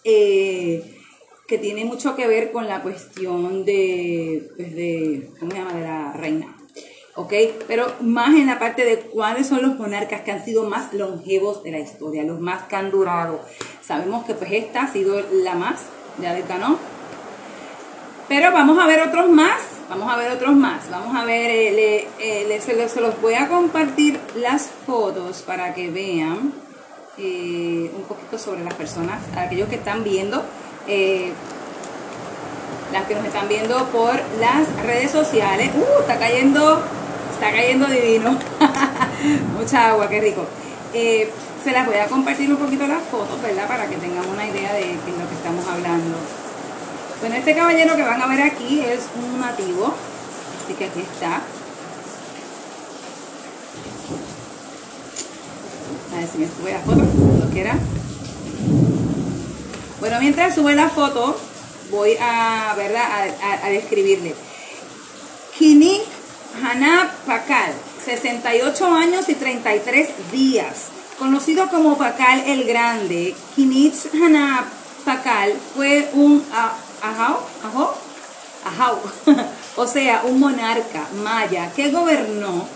eh, 0.05 0.99
que 1.47 1.59
tiene 1.59 1.85
mucho 1.85 2.15
que 2.15 2.27
ver 2.27 2.53
con 2.53 2.69
la 2.69 2.81
cuestión 2.81 3.65
de, 3.65 4.51
pues 4.57 4.75
de, 4.75 5.31
¿cómo 5.41 5.51
se 5.51 5.59
llama?, 5.59 5.73
de 5.73 5.81
la 5.81 6.13
reina. 6.13 6.57
¿Ok? 7.17 7.35
Pero 7.67 7.93
más 8.01 8.35
en 8.37 8.47
la 8.47 8.59
parte 8.61 8.85
de 8.85 9.01
cuáles 9.01 9.49
son 9.49 9.63
los 9.63 9.77
monarcas 9.77 10.21
que 10.21 10.31
han 10.31 10.45
sido 10.45 10.65
más 10.65 10.95
longevos 10.95 11.65
de 11.65 11.73
la 11.73 11.81
historia, 11.81 12.23
los 12.23 12.41
más 12.41 12.69
que 12.69 12.77
han 12.77 12.91
durado. 12.91 13.41
Sabemos 13.83 14.25
que 14.25 14.35
pues 14.35 14.53
esta 14.53 14.83
ha 14.83 14.93
sido 14.93 15.21
la 15.33 15.55
más, 15.55 15.87
ya 16.23 16.33
del 16.35 16.45
canon. 16.45 16.79
Pero 18.29 18.53
vamos 18.53 18.79
a 18.79 18.87
ver 18.87 19.01
otros 19.01 19.29
más, 19.29 19.61
vamos 19.89 20.09
a 20.09 20.17
ver 20.17 20.31
otros 20.31 20.55
más. 20.55 20.89
Vamos 20.89 21.17
a 21.17 21.25
ver, 21.25 21.51
eh, 21.51 22.07
eh, 22.21 22.61
se, 22.61 22.77
los, 22.77 22.93
se 22.93 23.01
los 23.01 23.21
voy 23.21 23.35
a 23.35 23.49
compartir 23.49 24.21
las 24.37 24.71
fotos 24.87 25.43
para 25.43 25.75
que 25.75 25.91
vean. 25.91 26.53
Eh, 27.23 27.91
un 27.95 28.05
poquito 28.05 28.39
sobre 28.39 28.65
las 28.65 28.73
personas, 28.73 29.19
aquellos 29.37 29.69
que 29.69 29.75
están 29.75 30.03
viendo, 30.03 30.43
eh, 30.89 31.35
las 32.95 33.05
que 33.05 33.15
nos 33.15 33.27
están 33.27 33.47
viendo 33.47 33.85
por 33.89 34.15
las 34.41 34.67
redes 34.87 35.11
sociales. 35.11 35.71
¡Uh! 35.77 36.01
Está 36.01 36.19
cayendo, 36.19 36.83
está 37.35 37.51
cayendo 37.51 37.87
divino. 37.89 38.39
Mucha 39.59 39.91
agua, 39.91 40.09
qué 40.09 40.19
rico. 40.23 40.47
Eh, 40.95 41.31
se 41.63 41.73
las 41.73 41.85
voy 41.85 41.97
a 41.97 42.07
compartir 42.07 42.51
un 42.51 42.57
poquito 42.57 42.87
las 42.87 43.03
fotos, 43.03 43.43
¿verdad? 43.43 43.69
Para 43.69 43.87
que 43.87 43.97
tengan 43.97 44.27
una 44.27 44.47
idea 44.47 44.73
de, 44.73 44.81
de 44.81 45.13
lo 45.19 45.29
que 45.29 45.35
estamos 45.35 45.67
hablando. 45.67 46.17
Bueno, 47.21 47.37
este 47.37 47.55
caballero 47.55 47.97
que 47.97 48.03
van 48.03 48.23
a 48.23 48.29
ver 48.29 48.41
aquí 48.41 48.81
es 48.81 49.09
un 49.15 49.41
nativo, 49.41 49.93
así 50.65 50.73
que 50.73 50.87
aquí 50.87 51.01
está. 51.01 51.43
A 56.21 56.27
si 56.27 56.37
me 56.37 56.47
sube 56.47 56.71
la 56.71 56.81
foto, 56.81 57.01
lo 57.01 57.51
quiera. 57.51 57.79
Bueno, 60.01 60.19
mientras 60.21 60.55
sube 60.55 60.75
la 60.75 60.91
foto, 60.91 61.35
voy 61.91 62.15
a, 62.21 62.75
¿verdad? 62.77 63.07
a, 63.65 63.69
describirle. 63.71 64.35
Kini 65.57 65.99
Hanap 66.63 67.11
Pakal, 67.25 67.73
68 68.05 68.87
años 68.87 69.31
y 69.31 69.35
33 69.35 70.31
días. 70.31 70.89
Conocido 71.19 71.71
como 71.71 71.97
Pakal 71.97 72.43
el 72.47 72.65
Grande, 72.65 73.35
Kinich 73.57 74.13
Hanap 74.13 74.67
Pakal 75.07 75.55
fue 75.75 76.11
un 76.13 76.45
ajao, 77.03 77.47
ajao, 77.63 77.95
ajao, 78.67 79.03
o 79.77 79.87
sea, 79.87 80.23
un 80.27 80.39
monarca 80.39 81.07
maya 81.25 81.73
que 81.75 81.91
gobernó 81.91 82.69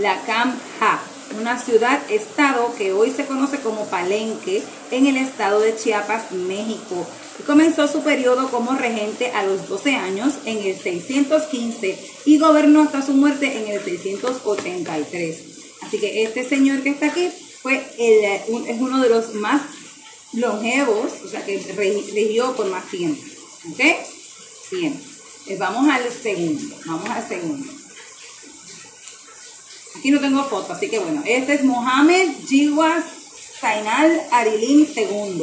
la 0.00 0.20
Kamha 0.20 1.00
una 1.38 1.58
ciudad-estado 1.58 2.74
que 2.76 2.92
hoy 2.92 3.10
se 3.10 3.26
conoce 3.26 3.60
como 3.60 3.86
Palenque 3.86 4.62
en 4.90 5.06
el 5.06 5.16
estado 5.16 5.60
de 5.60 5.76
Chiapas, 5.76 6.32
México. 6.32 7.06
Y 7.38 7.42
comenzó 7.44 7.88
su 7.88 8.02
periodo 8.02 8.50
como 8.50 8.74
regente 8.74 9.30
a 9.32 9.44
los 9.44 9.68
12 9.68 9.94
años 9.94 10.34
en 10.44 10.58
el 10.58 10.76
615 10.76 11.98
y 12.26 12.38
gobernó 12.38 12.82
hasta 12.82 13.02
su 13.02 13.12
muerte 13.12 13.58
en 13.58 13.68
el 13.68 13.82
683. 13.82 15.42
Así 15.82 15.98
que 15.98 16.22
este 16.22 16.48
señor 16.48 16.82
que 16.82 16.90
está 16.90 17.06
aquí 17.06 17.30
fue 17.62 17.84
es 17.98 18.80
uno 18.80 19.00
de 19.02 19.08
los 19.08 19.34
más 19.34 19.62
longevos, 20.32 21.12
o 21.24 21.28
sea 21.28 21.44
que 21.44 21.58
regió 22.12 22.54
por 22.54 22.66
más 22.66 22.88
tiempo. 22.90 23.22
¿Ok? 23.70 23.80
Bien. 24.72 25.00
Eh, 25.46 25.56
vamos 25.58 25.88
al 25.90 26.10
segundo. 26.10 26.76
Vamos 26.86 27.08
al 27.10 27.26
segundo. 27.26 27.79
Aquí 29.96 30.10
no 30.10 30.20
tengo 30.20 30.44
foto, 30.44 30.72
así 30.72 30.88
que 30.88 30.98
bueno. 30.98 31.22
Este 31.26 31.54
es 31.54 31.64
Mohamed 31.64 32.28
Jiwas 32.46 33.04
Zainal 33.60 34.22
Arilin 34.30 34.88
II. 34.96 35.42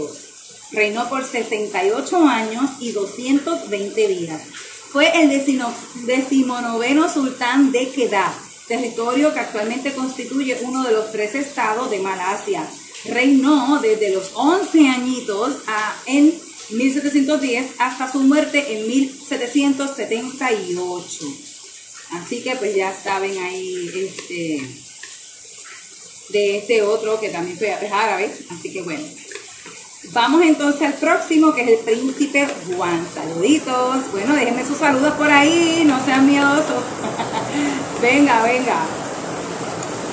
Reinó 0.72 1.08
por 1.08 1.24
68 1.24 2.28
años 2.28 2.72
y 2.80 2.92
220 2.92 4.08
días. 4.08 4.42
Fue 4.92 5.22
el 5.22 5.30
decimonoveno 6.06 7.08
sultán 7.10 7.72
de 7.72 7.90
Kedah, 7.90 8.34
territorio 8.68 9.32
que 9.34 9.40
actualmente 9.40 9.94
constituye 9.94 10.58
uno 10.64 10.84
de 10.84 10.94
los 10.94 11.12
tres 11.12 11.36
estados 11.36 11.92
de 11.92 12.00
Malasia. 12.00 12.68
Reinó 13.06 13.80
desde 13.80 14.12
los 14.14 14.32
11 14.34 14.90
añitos 14.90 15.58
a, 15.68 15.96
en 16.08 16.34
1710 16.72 17.74
hasta 17.80 18.12
su 18.12 18.22
muerte 18.22 18.78
en 18.78 18.88
1778. 18.88 21.47
Así 22.12 22.42
que 22.42 22.56
pues 22.56 22.76
ya 22.76 22.94
saben 22.94 23.38
ahí 23.38 23.92
este 23.96 24.68
de 26.30 26.58
este 26.58 26.82
otro 26.82 27.20
que 27.20 27.30
también 27.30 27.58
fue 27.58 27.70
es 27.70 27.92
árabe. 27.92 28.32
Así 28.50 28.72
que 28.72 28.82
bueno. 28.82 29.04
Vamos 30.14 30.42
entonces 30.42 30.82
al 30.84 30.94
próximo 30.94 31.54
que 31.54 31.64
es 31.64 31.68
el 31.68 31.80
príncipe 31.80 32.48
Juan. 32.76 33.06
Saluditos. 33.14 34.12
Bueno, 34.12 34.36
déjenme 34.36 34.66
sus 34.66 34.78
saludos 34.78 35.14
por 35.14 35.30
ahí, 35.30 35.84
no 35.86 36.04
sean 36.06 36.26
miedosos. 36.26 36.84
venga, 38.02 38.44
venga. 38.44 38.86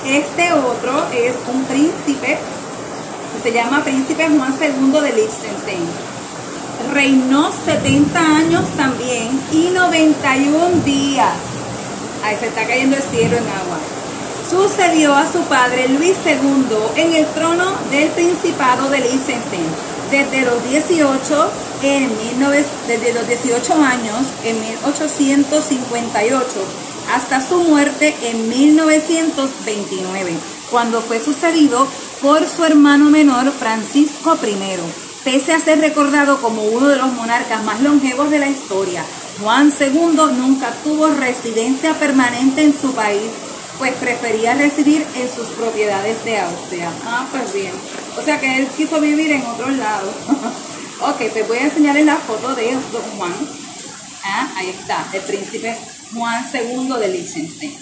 Este 0.05 0.53
otro 0.53 1.07
es 1.13 1.35
un 1.47 1.63
príncipe 1.65 2.37
se 3.45 3.51
llama 3.51 3.83
Príncipe 3.83 4.27
Juan 4.27 4.55
II 4.59 5.01
de 5.01 5.13
Liechtenstein. 5.13 5.85
Reinó 6.91 7.51
70 7.51 8.19
años 8.19 8.67
también 8.75 9.39
y 9.51 9.69
91 9.69 10.83
días. 10.83 11.54
Ahí 12.25 12.35
se 12.39 12.47
está 12.47 12.65
cayendo 12.65 12.97
el 12.97 13.03
cielo 13.03 13.37
en 13.37 13.43
agua. 13.43 13.77
Sucedió 14.49 15.13
a 15.13 15.31
su 15.31 15.41
padre 15.41 15.87
Luis 15.89 16.15
II 16.25 16.75
en 16.95 17.13
el 17.13 17.27
trono 17.27 17.75
del 17.91 18.09
Principado 18.09 18.89
de 18.89 18.97
Liechtenstein 18.97 19.67
desde 20.09 20.41
los 20.41 20.67
18 20.67 21.51
en 21.83 22.09
desde 22.87 23.13
los 23.13 23.27
18 23.27 23.73
años 23.75 24.25
en 24.43 24.59
1858 24.59 26.45
hasta 27.13 27.47
su 27.47 27.59
muerte 27.59 28.15
en 28.23 28.49
1929, 28.49 30.31
cuando 30.71 31.01
fue 31.01 31.23
sucedido 31.23 31.87
por 32.23 32.47
su 32.47 32.63
hermano 32.63 33.11
menor 33.11 33.51
Francisco 33.51 34.35
I, 34.43 34.55
pese 35.23 35.53
a 35.53 35.59
ser 35.59 35.79
recordado 35.79 36.41
como 36.41 36.63
uno 36.63 36.87
de 36.87 36.95
los 36.95 37.13
monarcas 37.13 37.63
más 37.63 37.81
longevos 37.81 38.31
de 38.31 38.39
la 38.39 38.47
historia. 38.47 39.05
Juan 39.41 39.71
II 39.79 40.15
nunca 40.37 40.71
tuvo 40.83 41.07
residencia 41.07 41.93
permanente 41.95 42.63
en 42.63 42.79
su 42.79 42.93
país, 42.93 43.29
pues 43.77 43.93
prefería 43.95 44.53
residir 44.53 45.05
en 45.15 45.27
sus 45.29 45.47
propiedades 45.49 46.23
de 46.23 46.39
Austria. 46.39 46.89
Ah, 47.03 47.27
pues 47.29 47.53
bien. 47.53 47.73
O 48.17 48.21
sea 48.21 48.39
que 48.39 48.57
él 48.57 48.67
quiso 48.77 49.01
vivir 49.01 49.33
en 49.33 49.45
otro 49.45 49.69
lado. 49.71 50.09
ok, 51.01 51.33
te 51.33 51.43
voy 51.43 51.57
a 51.57 51.63
enseñarles 51.63 52.05
la 52.05 52.15
foto 52.15 52.55
de 52.55 52.71
Don 52.71 53.01
Juan. 53.17 53.33
Ah, 54.23 54.53
ahí 54.55 54.69
está, 54.69 55.05
el 55.13 55.21
príncipe 55.21 55.75
Juan 56.13 56.45
II 56.53 56.93
de 56.97 57.07
Liechtenstein. 57.09 57.77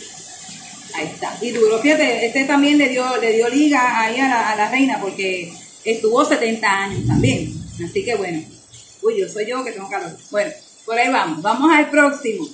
Ahí 0.95 1.05
está. 1.05 1.37
Y 1.39 1.51
duro, 1.51 1.79
fíjate, 1.79 2.25
este 2.25 2.45
también 2.45 2.79
le 2.79 2.89
dio, 2.89 3.05
le 3.17 3.33
dio 3.33 3.47
liga 3.49 3.99
ahí 3.99 4.19
a 4.19 4.27
la, 4.27 4.51
a 4.51 4.55
la 4.55 4.69
reina 4.69 4.99
porque 4.99 5.53
estuvo 5.85 6.25
70 6.25 6.67
años 6.67 7.07
también. 7.07 7.53
Así 7.83 8.03
que 8.03 8.15
bueno. 8.15 8.43
Uy, 9.03 9.19
yo 9.19 9.29
soy 9.29 9.45
yo 9.45 9.63
que 9.63 9.71
tengo 9.71 9.89
calor. 9.89 10.17
Bueno. 10.31 10.51
Por 10.85 10.97
ahí 10.97 11.11
vamos. 11.11 11.41
Vamos 11.41 11.71
al 11.71 11.89
próximo. 11.89 12.47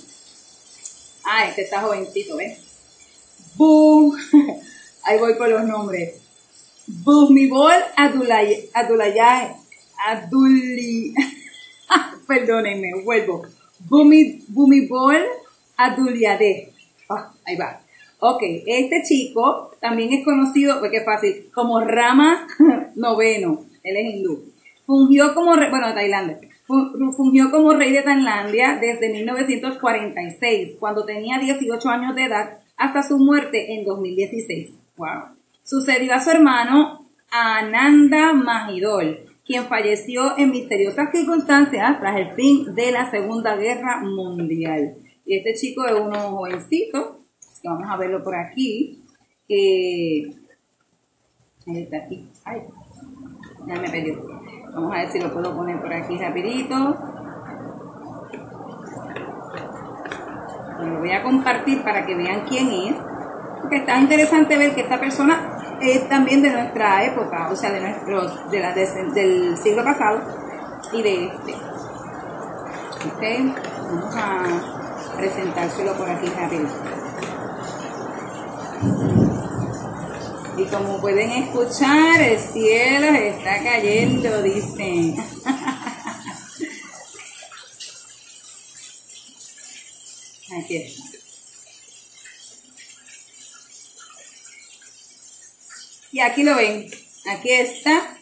Ah, 1.25 1.47
este 1.47 1.63
está 1.63 1.81
jovencito, 1.81 2.37
¿ves? 2.37 2.59
Boom. 3.55 4.15
Ahí 5.03 5.17
voy 5.19 5.37
con 5.37 5.49
los 5.49 5.63
nombres. 5.63 6.15
Bumibol 6.87 7.71
Adulay, 7.95 8.69
Aduli. 8.73 9.13
Perdón. 11.13 12.21
perdónenme, 12.27 13.03
vuelvo. 13.03 13.43
Bumi, 13.79 14.43
Bumibol 14.49 15.23
Aduliade. 15.77 16.73
Ah, 17.09 17.31
ahí 17.45 17.55
va. 17.55 17.81
Ok, 18.19 18.41
este 18.67 19.01
chico 19.07 19.71
también 19.79 20.11
es 20.13 20.25
conocido, 20.25 20.79
porque 20.79 20.97
es 20.97 21.05
fácil, 21.05 21.49
como 21.53 21.79
Rama 21.79 22.47
Noveno. 22.95 23.65
Él 23.83 23.97
es 23.97 24.15
hindú. 24.15 24.51
Fungió 24.85 25.33
como, 25.33 25.55
re- 25.55 25.69
bueno, 25.69 25.93
Tailandia. 25.93 26.39
Fu- 26.69 27.11
Fungió 27.17 27.49
como 27.49 27.73
rey 27.73 27.91
de 27.91 28.03
Tailandia 28.03 28.77
desde 28.79 29.09
1946, 29.11 30.77
cuando 30.79 31.03
tenía 31.03 31.39
18 31.39 31.89
años 31.89 32.13
de 32.15 32.25
edad, 32.25 32.59
hasta 32.77 33.01
su 33.01 33.17
muerte 33.17 33.73
en 33.73 33.83
2016. 33.85 34.71
Wow. 34.95 35.35
Sucedió 35.63 36.13
a 36.13 36.21
su 36.21 36.29
hermano 36.29 37.07
Ananda 37.31 38.33
Mahidol, 38.33 39.19
quien 39.43 39.63
falleció 39.65 40.37
en 40.37 40.51
misteriosas 40.51 41.09
circunstancias 41.11 41.99
tras 41.99 42.17
el 42.19 42.29
fin 42.35 42.75
de 42.75 42.91
la 42.91 43.09
Segunda 43.09 43.55
Guerra 43.55 44.01
Mundial. 44.03 44.93
Y 45.25 45.37
este 45.37 45.55
chico 45.55 45.85
es 45.87 45.93
uno 45.93 46.19
jovencito, 46.37 47.17
que 47.63 47.67
vamos 47.67 47.87
a 47.89 47.97
verlo 47.97 48.23
por 48.23 48.35
aquí. 48.35 49.01
Ahí 51.67 51.81
está 51.83 51.97
aquí. 51.97 52.25
Ay, 52.45 52.61
ya 53.67 53.75
me 53.81 53.89
perdió. 53.89 54.38
Vamos 54.73 54.91
a 54.93 54.97
ver 54.99 55.11
si 55.11 55.19
lo 55.19 55.33
puedo 55.33 55.55
poner 55.55 55.79
por 55.81 55.91
aquí 55.93 56.17
rapidito. 56.17 56.75
Lo 60.79 60.99
voy 60.99 61.11
a 61.11 61.21
compartir 61.23 61.83
para 61.83 62.05
que 62.05 62.15
vean 62.15 62.41
quién 62.47 62.69
es. 62.69 62.95
Porque 63.61 63.77
está 63.77 63.99
interesante 63.99 64.57
ver 64.57 64.73
que 64.73 64.81
esta 64.81 64.99
persona 64.99 65.77
es 65.81 66.07
también 66.07 66.41
de 66.41 66.51
nuestra 66.51 67.03
época, 67.03 67.49
o 67.51 67.55
sea, 67.55 67.71
de 67.71 67.81
nuestros, 67.81 68.49
de 68.51 68.59
la, 68.61 68.73
de- 68.73 69.11
del 69.13 69.57
siglo 69.57 69.83
pasado 69.83 70.19
y 70.93 71.01
de 71.03 71.25
este. 71.25 71.53
Ok, 73.05 73.55
vamos 73.89 74.15
a 74.15 75.15
presentárselo 75.17 75.93
por 75.93 76.09
aquí 76.09 76.27
rápido. 76.39 76.67
Y 80.59 80.65
como 80.65 80.99
pueden 80.99 81.31
escuchar, 81.31 82.21
el 82.21 82.37
cielo 82.37 83.07
está 83.07 83.63
cayendo, 83.63 84.43
dicen. 84.43 85.15
Aquí 90.57 90.75
está. 90.77 91.03
Y 96.11 96.19
aquí 96.19 96.43
lo 96.43 96.55
ven. 96.55 96.89
Aquí 97.27 97.51
está. 97.51 98.17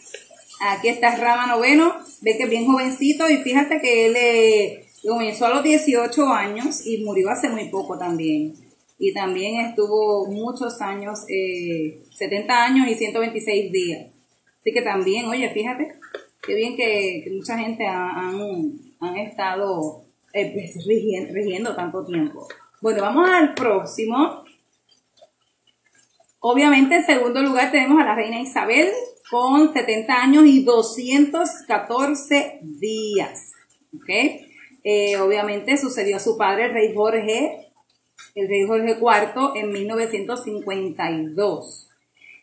Aquí 0.60 0.88
está 0.88 1.16
Rama 1.16 1.48
Noveno. 1.48 1.96
Ve 2.20 2.36
que 2.36 2.44
es 2.44 2.50
bien 2.50 2.66
jovencito 2.66 3.28
y 3.28 3.38
fíjate 3.38 3.80
que 3.80 4.06
él 4.06 4.14
eh, 4.16 4.86
comenzó 5.02 5.46
a 5.46 5.54
los 5.54 5.64
18 5.64 6.24
años 6.28 6.86
y 6.86 6.98
murió 6.98 7.30
hace 7.30 7.48
muy 7.48 7.68
poco 7.68 7.98
también. 7.98 8.67
Y 8.98 9.14
también 9.14 9.60
estuvo 9.60 10.26
muchos 10.26 10.80
años, 10.80 11.20
eh, 11.28 12.02
70 12.16 12.64
años 12.64 12.88
y 12.88 12.94
126 12.96 13.70
días. 13.72 14.10
Así 14.60 14.72
que 14.72 14.82
también, 14.82 15.26
oye, 15.26 15.48
fíjate, 15.50 15.94
qué 16.42 16.54
bien 16.54 16.76
que, 16.76 17.24
mucha 17.36 17.56
gente 17.58 17.86
ha- 17.86 18.10
han, 18.10 18.40
han 19.00 19.16
estado 19.18 20.04
eh, 20.32 20.50
pues, 20.52 20.84
rigiendo 20.86 21.74
tanto 21.76 22.04
tiempo. 22.04 22.46
Bueno, 22.82 23.02
vamos 23.02 23.28
al 23.30 23.54
próximo. 23.54 24.42
Obviamente, 26.40 26.96
en 26.96 27.04
segundo 27.04 27.42
lugar 27.42 27.70
tenemos 27.70 28.00
a 28.00 28.04
la 28.06 28.14
reina 28.14 28.40
Isabel 28.40 28.88
con 29.30 29.72
70 29.72 30.14
años 30.14 30.44
y 30.46 30.64
214 30.64 32.60
días. 32.62 33.52
¿ok? 33.94 34.08
Eh, 34.84 35.16
obviamente 35.18 35.76
sucedió 35.76 36.16
a 36.16 36.20
su 36.20 36.36
padre, 36.38 36.66
el 36.66 36.72
rey 36.72 36.94
Jorge, 36.94 37.67
el 38.34 38.48
rey 38.48 38.66
Jorge 38.66 38.96
IV, 38.98 39.52
en 39.56 39.72
1952. 39.72 41.88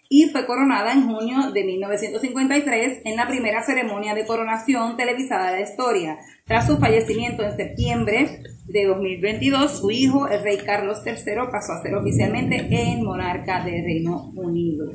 Y 0.08 0.30
fue 0.30 0.46
coronada 0.46 0.94
en 0.94 1.08
junio 1.08 1.52
de 1.52 1.64
1953 1.64 3.02
en 3.06 3.16
la 3.16 3.28
primera 3.28 3.64
ceremonia 3.64 4.14
de 4.14 4.26
coronación 4.26 4.98
televisada 4.98 5.52
de 5.52 5.62
la 5.62 5.70
historia. 5.70 6.20
Tras 6.46 6.68
su 6.68 6.78
fallecimiento 6.78 7.44
en 7.44 7.58
septiembre 7.58 8.44
de 8.66 8.86
2022, 8.86 9.80
su 9.80 9.90
hijo, 9.90 10.28
el 10.28 10.44
rey 10.44 10.60
Carlos 10.64 11.02
III, 11.06 11.50
pasó 11.52 11.74
a 11.74 11.82
ser 11.82 11.96
oficialmente 11.96 12.68
el 12.70 13.02
monarca 13.02 13.64
del 13.64 13.84
Reino 13.84 14.32
Unido. 14.36 14.92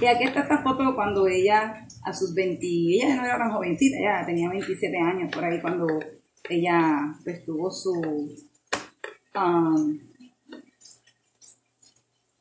Y 0.00 0.06
aquí 0.06 0.24
está 0.24 0.40
esta 0.40 0.62
foto 0.62 0.94
cuando 0.94 1.26
ella, 1.26 1.86
a 2.04 2.12
sus 2.12 2.34
20, 2.34 2.66
ella 2.66 3.16
no 3.16 3.24
era 3.24 3.38
tan 3.38 3.52
jovencita, 3.52 3.96
ella 3.98 4.26
tenía 4.26 4.50
27 4.50 4.98
años 4.98 5.32
por 5.32 5.44
ahí 5.44 5.60
cuando 5.60 5.86
ella 6.48 7.14
pues, 7.24 7.44
tuvo 7.44 7.70
su, 7.70 7.92
um, 9.34 9.98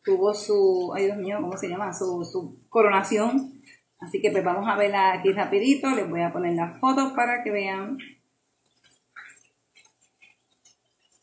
tuvo 0.03 0.33
su, 0.33 0.91
ay 0.95 1.05
Dios 1.05 1.17
mío, 1.17 1.37
¿cómo 1.41 1.57
se 1.57 1.67
llama? 1.67 1.93
Su, 1.93 2.23
su 2.25 2.67
coronación. 2.69 3.61
Así 3.99 4.21
que 4.21 4.31
pues 4.31 4.43
vamos 4.43 4.67
a 4.69 4.75
verla 4.75 5.13
aquí 5.13 5.31
rapidito, 5.33 5.89
les 5.89 6.09
voy 6.09 6.21
a 6.21 6.31
poner 6.31 6.53
las 6.53 6.79
fotos 6.79 7.11
para 7.13 7.43
que 7.43 7.51
vean. 7.51 7.97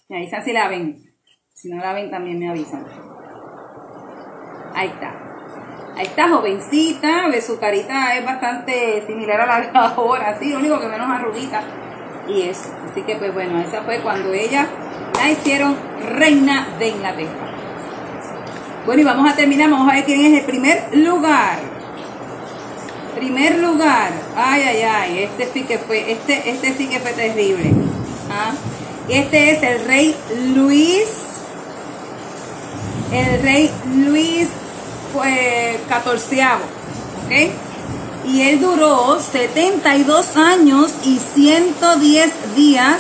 Me 0.09 0.19
avisan 0.19 0.45
si 0.45 0.53
la 0.53 0.69
ven. 0.69 1.03
Si 1.55 1.69
no 1.69 1.79
la 1.79 1.95
ven 1.95 2.11
también 2.11 2.39
me 2.39 2.51
avisan. 2.51 2.87
Ahí 4.75 4.89
está. 4.89 5.27
Ahí 5.97 6.07
está 6.07 6.29
jovencita, 6.29 7.29
ve 7.29 7.41
su 7.41 7.59
carita 7.59 8.15
es 8.19 8.25
bastante 8.25 9.03
similar 9.07 9.41
a 9.41 9.47
la 9.47 9.61
de 9.63 9.71
ahora, 9.73 10.39
sí, 10.39 10.51
lo 10.51 10.59
único 10.59 10.79
que 10.79 10.89
menos 10.89 11.09
arruguita 11.09 11.63
y 12.29 12.43
eso. 12.43 12.71
Así 12.85 13.03
que 13.03 13.17
pues 13.17 13.33
bueno, 13.33 13.59
esa 13.61 13.83
fue 13.83 14.01
cuando 14.01 14.35
ella 14.35 14.69
la 15.15 15.31
hicieron 15.31 15.75
reina 16.19 16.77
de 16.79 16.89
Inglaterra. 16.89 17.56
Bueno, 18.87 19.03
y 19.03 19.05
vamos 19.05 19.29
a 19.29 19.35
terminar, 19.35 19.69
vamos 19.69 19.91
a 19.91 19.97
ver 19.97 20.05
quién 20.05 20.33
es 20.33 20.41
el 20.41 20.47
primer 20.47 20.97
lugar. 20.97 21.59
Primer 23.17 23.59
lugar. 23.59 24.13
Ay, 24.37 24.63
ay, 24.63 24.83
ay, 24.83 25.19
este 25.25 25.53
sí 25.53 25.65
que 25.65 25.77
fue, 25.79 26.13
este, 26.13 26.49
este 26.49 26.73
sí 26.73 26.87
que 26.87 27.01
fue 27.01 27.11
terrible. 27.13 27.73
¿Ah? 28.31 28.53
Este 29.09 29.51
es 29.51 29.63
el 29.65 29.85
rey 29.87 30.15
Luis. 30.55 31.09
El 33.11 33.43
rey 33.43 33.73
Luis 33.93 34.51
XIV. 35.13 36.45
¿Ok? 37.25 37.51
Y 38.25 38.43
él 38.43 38.61
duró 38.61 39.19
72 39.21 40.37
años 40.37 40.93
y 41.03 41.19
110 41.19 42.55
días 42.55 42.99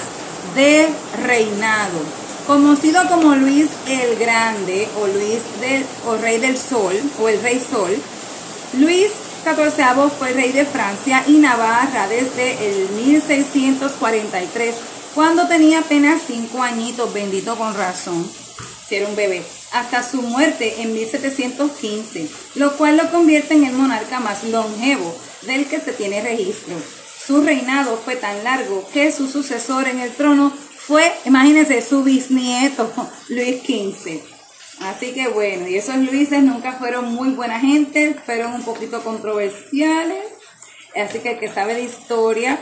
de 0.57 0.89
reinado 1.25 2.26
conocido 2.47 3.07
como 3.09 3.35
Luis 3.35 3.69
el 3.89 4.17
Grande 4.17 4.89
o 5.01 5.07
Luis 5.09 5.41
del 5.61 5.85
o 6.07 6.17
Rey 6.17 6.39
del 6.39 6.57
Sol 6.57 6.95
o 7.21 7.29
el 7.29 7.43
Rey 7.43 7.61
Sol, 7.61 7.97
Luis 8.79 9.11
XIV 9.45 10.11
fue 10.19 10.33
rey 10.33 10.53
de 10.53 10.65
Francia 10.65 11.23
y 11.27 11.39
Navarra 11.39 12.09
desde 12.09 12.69
el 12.69 12.89
1643, 12.91 14.75
cuando 15.15 15.47
tenía 15.47 15.81
apenas 15.81 16.23
5 16.27 16.63
añitos, 16.63 17.13
bendito 17.13 17.57
con 17.57 17.75
razón, 17.75 18.29
si 18.89 18.97
era 18.97 19.07
un 19.07 19.17
bebé, 19.17 19.43
hasta 19.73 20.03
su 20.03 20.23
muerte 20.23 20.83
en 20.83 20.93
1715, 20.93 22.29
lo 22.57 22.77
cual 22.77 22.97
lo 22.97 23.11
convierte 23.11 23.55
en 23.55 23.65
el 23.65 23.75
monarca 23.75 24.21
más 24.21 24.45
longevo 24.45 25.17
del 25.43 25.67
que 25.67 25.81
se 25.81 25.93
tiene 25.93 26.23
registro. 26.23 26.75
Su 27.25 27.43
reinado 27.43 28.01
fue 28.05 28.17
tan 28.17 28.43
largo 28.45 28.89
que 28.93 29.11
su 29.13 29.29
sucesor 29.29 29.89
en 29.89 30.01
el 30.01 30.13
trono 30.13 30.53
fue, 30.87 31.13
imagínense, 31.25 31.83
su 31.83 32.05
bisnieto, 32.05 32.93
Luis 33.29 33.61
XV. 33.63 34.21
Así 34.83 35.13
que 35.13 35.29
bueno, 35.29 35.67
y 35.67 35.77
esos 35.77 35.97
Luises 35.97 36.43
nunca 36.43 36.75
fueron 36.75 37.13
muy 37.13 37.31
buena 37.31 37.59
gente, 37.59 38.15
fueron 38.25 38.55
un 38.55 38.63
poquito 38.63 39.03
controversiales. 39.03 40.25
Así 40.95 41.19
que 41.19 41.33
el 41.33 41.39
que 41.39 41.49
sabe 41.49 41.75
de 41.75 41.83
historia 41.83 42.61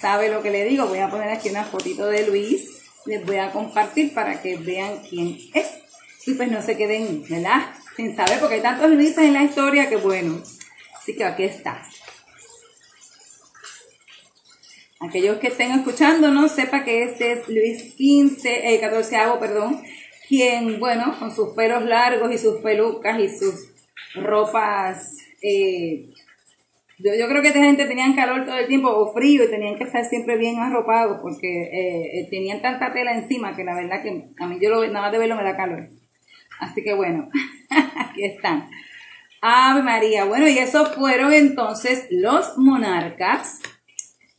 sabe 0.00 0.30
lo 0.30 0.42
que 0.42 0.50
le 0.50 0.64
digo. 0.64 0.86
Voy 0.86 1.00
a 1.00 1.10
poner 1.10 1.28
aquí 1.28 1.50
una 1.50 1.64
fotito 1.64 2.06
de 2.06 2.26
Luis, 2.26 2.84
les 3.04 3.26
voy 3.26 3.36
a 3.36 3.50
compartir 3.50 4.14
para 4.14 4.40
que 4.40 4.56
vean 4.56 5.02
quién 5.08 5.38
es. 5.52 5.66
Y 6.26 6.34
pues 6.34 6.50
no 6.50 6.62
se 6.62 6.76
queden, 6.76 7.24
¿verdad? 7.28 7.66
Sin 7.96 8.16
saber, 8.16 8.38
porque 8.40 8.56
hay 8.56 8.62
tantos 8.62 8.90
Luises 8.90 9.18
en 9.18 9.34
la 9.34 9.42
historia 9.42 9.88
que 9.88 9.96
bueno. 9.96 10.42
Así 10.98 11.16
que 11.16 11.24
aquí 11.24 11.44
está. 11.44 11.82
Aquellos 15.00 15.38
que 15.38 15.48
estén 15.48 15.70
escuchándonos, 15.70 16.50
sepa 16.52 16.84
que 16.84 17.04
este 17.04 17.32
es 17.32 17.48
Luis 17.48 17.94
XV, 17.94 18.46
eh, 18.46 18.80
14, 18.80 19.16
perdón, 19.38 19.80
quien, 20.28 20.80
bueno, 20.80 21.16
con 21.18 21.34
sus 21.34 21.54
pelos 21.54 21.84
largos 21.84 22.32
y 22.32 22.38
sus 22.38 22.60
pelucas 22.60 23.20
y 23.20 23.28
sus 23.28 23.72
ropas, 24.14 25.16
eh, 25.40 26.08
yo, 26.98 27.14
yo 27.14 27.28
creo 27.28 27.42
que 27.42 27.48
esta 27.48 27.60
gente 27.60 27.86
tenían 27.86 28.16
calor 28.16 28.44
todo 28.44 28.56
el 28.56 28.66
tiempo 28.66 28.88
o 28.88 29.12
frío 29.12 29.44
y 29.44 29.50
tenían 29.50 29.76
que 29.76 29.84
estar 29.84 30.04
siempre 30.04 30.36
bien 30.36 30.58
arropados 30.58 31.18
porque 31.22 31.62
eh, 31.72 32.26
tenían 32.28 32.60
tanta 32.60 32.92
tela 32.92 33.14
encima 33.14 33.54
que 33.54 33.62
la 33.62 33.76
verdad 33.76 34.02
que 34.02 34.24
a 34.36 34.46
mí 34.48 34.58
yo 34.60 34.84
nada 34.88 35.02
más 35.02 35.12
de 35.12 35.18
verlo 35.18 35.36
me 35.36 35.44
da 35.44 35.56
calor. 35.56 35.88
Así 36.58 36.82
que 36.82 36.94
bueno, 36.94 37.28
aquí 37.96 38.24
están. 38.24 38.68
Ave 39.40 39.82
María. 39.84 40.24
Bueno, 40.24 40.48
y 40.48 40.58
esos 40.58 40.92
fueron 40.96 41.32
entonces 41.32 42.08
los 42.10 42.58
monarcas 42.58 43.60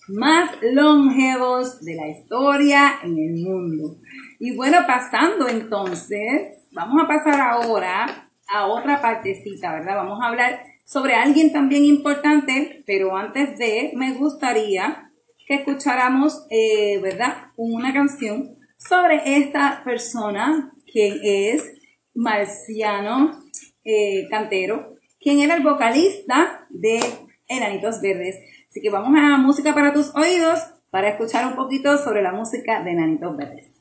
más 0.10 0.52
longevos 0.62 1.82
de 1.82 1.96
la 1.96 2.08
historia 2.08 3.00
en 3.04 3.18
el 3.18 3.44
mundo. 3.44 3.98
Y 4.40 4.56
bueno, 4.56 4.80
pasando 4.88 5.48
entonces, 5.48 6.68
vamos 6.72 7.04
a 7.04 7.08
pasar 7.08 7.40
ahora 7.40 8.30
a 8.48 8.68
otra 8.68 9.02
partecita, 9.02 9.74
¿verdad? 9.74 9.98
Vamos 9.98 10.20
a 10.22 10.28
hablar 10.28 10.64
sobre 10.86 11.14
alguien 11.14 11.54
también 11.54 11.86
importante, 11.86 12.84
pero 12.88 13.16
antes 13.16 13.58
de, 13.58 13.92
me 13.96 14.14
gustaría 14.14 15.12
que 15.48 15.56
escucháramos, 15.56 16.46
eh, 16.50 17.00
¿verdad? 17.02 17.52
Una 17.58 17.94
canción 17.94 18.56
sobre 18.78 19.38
esta 19.38 19.82
persona 19.84 20.74
que 20.92 21.52
es 21.52 21.72
Marciano 22.14 23.44
eh, 23.84 24.28
Cantero, 24.30 24.96
quien 25.20 25.40
era 25.40 25.56
el 25.56 25.64
vocalista 25.64 26.66
de 26.70 27.00
Enanitos 27.48 28.02
Verdes. 28.02 28.38
Así 28.70 28.82
que 28.82 28.92
vamos 28.92 29.18
a 29.18 29.38
música 29.38 29.74
para 29.74 29.94
tus 29.94 30.16
oídos 30.16 30.60
para 30.92 31.10
escuchar 31.10 31.48
un 31.48 31.56
poquito 31.56 31.98
sobre 31.98 32.22
la 32.22 32.32
música 32.32 32.84
de 32.84 32.92
Enanitos 32.92 33.36
Verdes. 33.36 33.79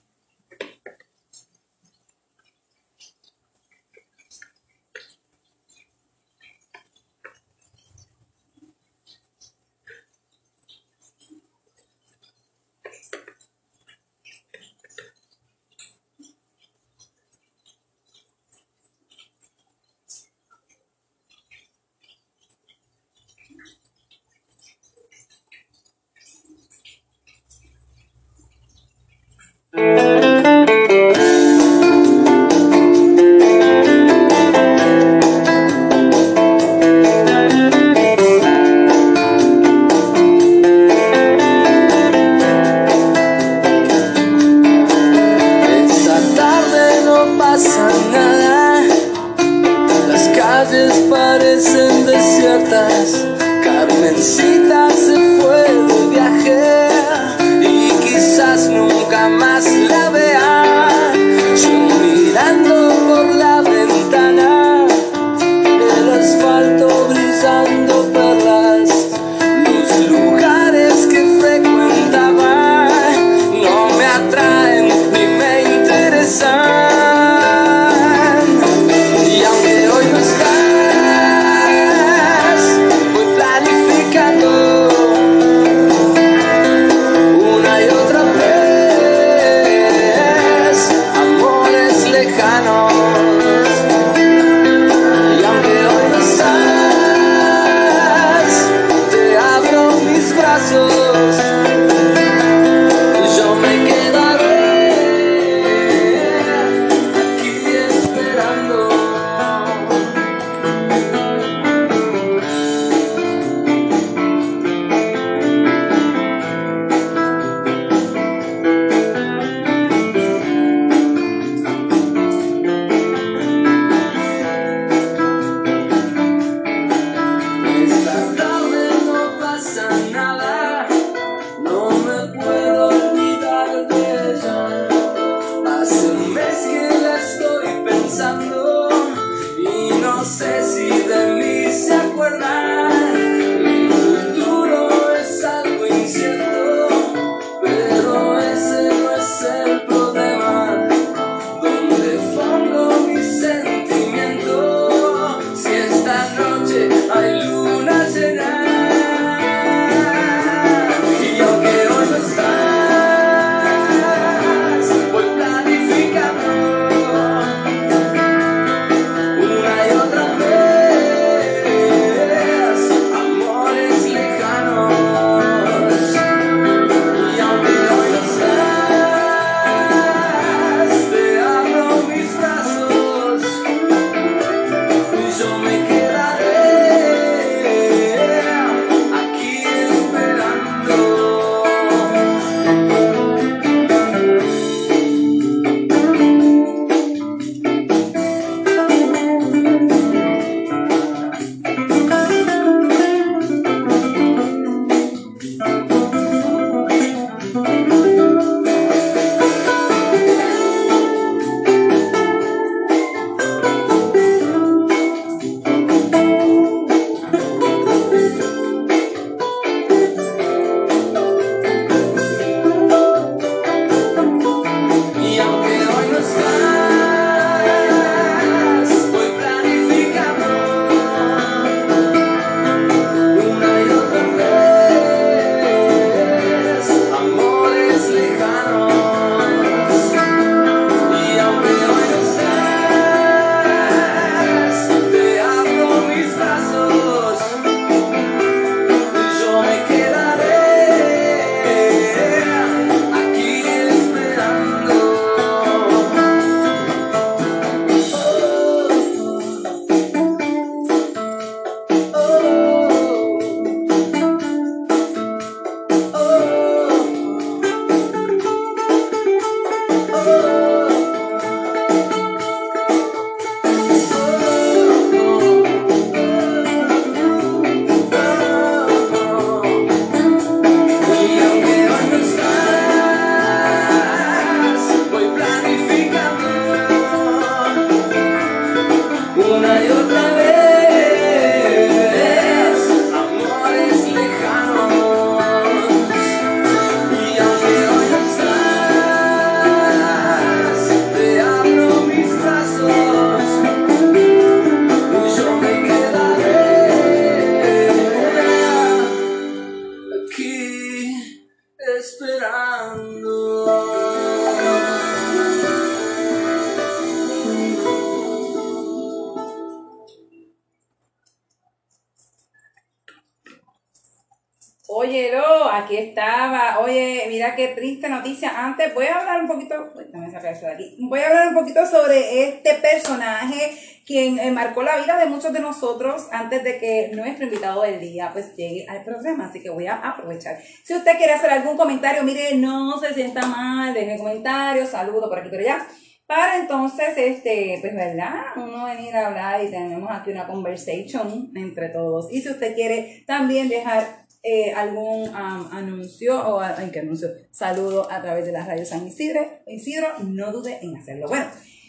Muchos 335.48 335.52
de 335.52 335.60
nosotros 335.60 336.26
antes 336.30 336.62
de 336.64 336.78
que 336.78 337.10
nuestro 337.14 337.44
invitado 337.44 337.82
del 337.82 338.00
día 338.00 338.30
pues 338.32 338.54
llegue 338.56 338.86
al 338.88 339.04
programa, 339.04 339.46
así 339.46 339.60
que 339.60 339.70
voy 339.70 339.86
a 339.86 339.94
aprovechar. 339.94 340.58
Si 340.84 340.94
usted 340.94 341.16
quiere 341.16 341.32
hacer 341.32 341.50
algún 341.50 341.76
comentario, 341.76 342.22
mire, 342.22 342.54
no 342.56 342.98
se 342.98 343.14
sienta 343.14 343.46
mal, 343.46 343.94
deje 343.94 344.18
comentarios, 344.18 344.90
saludo 344.90 345.28
por 345.28 345.38
aquí 345.38 345.48
por 345.48 345.60
allá. 345.60 345.86
Para 346.26 346.58
entonces, 346.58 347.14
este, 347.16 347.78
pues, 347.80 347.94
¿verdad? 347.94 348.34
Uno 348.56 348.84
venir 348.84 349.16
a 349.16 349.28
hablar 349.28 349.64
y 349.64 349.70
tenemos 349.70 350.10
aquí 350.10 350.30
una 350.30 350.46
conversation 350.46 351.50
entre 351.54 351.88
todos. 351.88 352.30
Y 352.30 352.42
si 352.42 352.50
usted 352.50 352.74
quiere 352.74 353.24
también 353.26 353.68
dejar 353.68 354.26
eh, 354.42 354.72
algún 354.74 355.28
um, 355.30 355.72
anuncio 355.72 356.38
o 356.38 356.60
ay, 356.60 356.90
¿qué 356.92 357.00
anuncio? 357.00 357.28
saludo 357.50 358.10
a 358.10 358.20
través 358.20 358.44
de 358.44 358.52
la 358.52 358.66
radio 358.66 358.84
San 358.84 359.06
Isidro, 359.06 359.40
Isidro, 359.66 360.08
no 360.22 360.52
dude 360.52 360.78
en 360.82 360.96
hacerlo. 360.96 361.28
Bueno, 361.28 361.46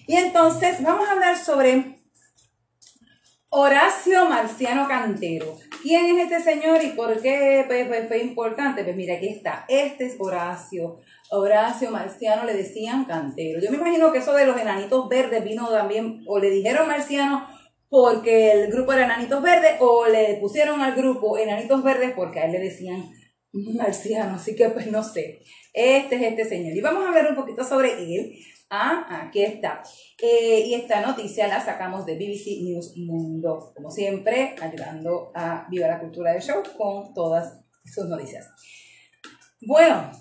y 0.08 0.16
entonces 0.16 0.82
vamos 0.82 1.08
a 1.08 1.12
hablar 1.12 1.38
sobre 1.38 1.99
Horacio 3.52 4.26
Marciano 4.30 4.88
Cantero. 4.88 5.58
¿Quién 5.82 6.20
es 6.20 6.32
este 6.32 6.52
señor 6.52 6.84
y 6.84 6.90
por 6.90 7.20
qué 7.20 7.64
pues, 7.68 7.88
pues, 7.88 8.08
fue 8.08 8.20
importante? 8.20 8.84
Pues 8.84 8.96
mira, 8.96 9.16
aquí 9.16 9.30
está. 9.30 9.66
Este 9.68 10.06
es 10.06 10.16
Horacio. 10.20 11.00
Horacio 11.32 11.90
Marciano 11.90 12.46
le 12.46 12.54
decían 12.54 13.06
Cantero. 13.06 13.60
Yo 13.60 13.72
me 13.72 13.78
imagino 13.78 14.12
que 14.12 14.20
eso 14.20 14.34
de 14.34 14.46
los 14.46 14.60
enanitos 14.60 15.10
verdes 15.10 15.44
vino 15.44 15.68
también, 15.70 16.24
o 16.28 16.38
le 16.38 16.52
dijeron 16.52 16.88
Marciano 16.88 17.48
porque 17.90 18.52
el 18.52 18.72
grupo 18.72 18.94
era 18.94 19.06
Enanitos 19.06 19.42
Verdes 19.42 19.78
o 19.80 20.06
le 20.08 20.38
pusieron 20.40 20.80
al 20.82 20.94
grupo 20.94 21.38
Enanitos 21.38 21.84
Verdes 21.84 22.14
porque 22.16 22.40
a 22.40 22.46
él 22.46 22.52
le 22.52 22.60
decían 22.60 23.10
marciano, 23.52 24.36
así 24.36 24.56
que 24.56 24.70
pues 24.70 24.92
no 24.92 25.04
sé. 25.04 25.42
Este 25.74 26.16
es 26.18 26.22
este 26.22 26.46
señor. 26.46 26.76
Y 26.76 26.82
vamos 26.82 27.04
a 27.04 27.08
hablar 27.08 27.30
un 27.30 27.36
poquito 27.36 27.64
sobre 27.64 27.94
él. 27.94 28.32
Ah, 28.72 29.24
aquí 29.24 29.44
está. 29.44 29.82
Eh, 30.22 30.66
y 30.68 30.76
esta 30.76 31.02
noticia 31.02 31.48
la 31.48 31.60
sacamos 31.60 32.06
de 32.06 32.16
BBC 32.16 32.62
News 32.62 32.94
Mundo, 32.98 33.72
como 33.76 33.90
siempre, 33.90 34.56
ayudando 34.62 35.32
a 35.34 35.66
Viva 35.72 35.88
la 35.88 36.00
Cultura 36.00 36.34
del 36.34 36.42
Show 36.42 36.62
con 36.78 37.14
todas 37.16 37.62
sus 37.84 38.06
noticias. 38.06 38.48
Bueno, 39.62 40.12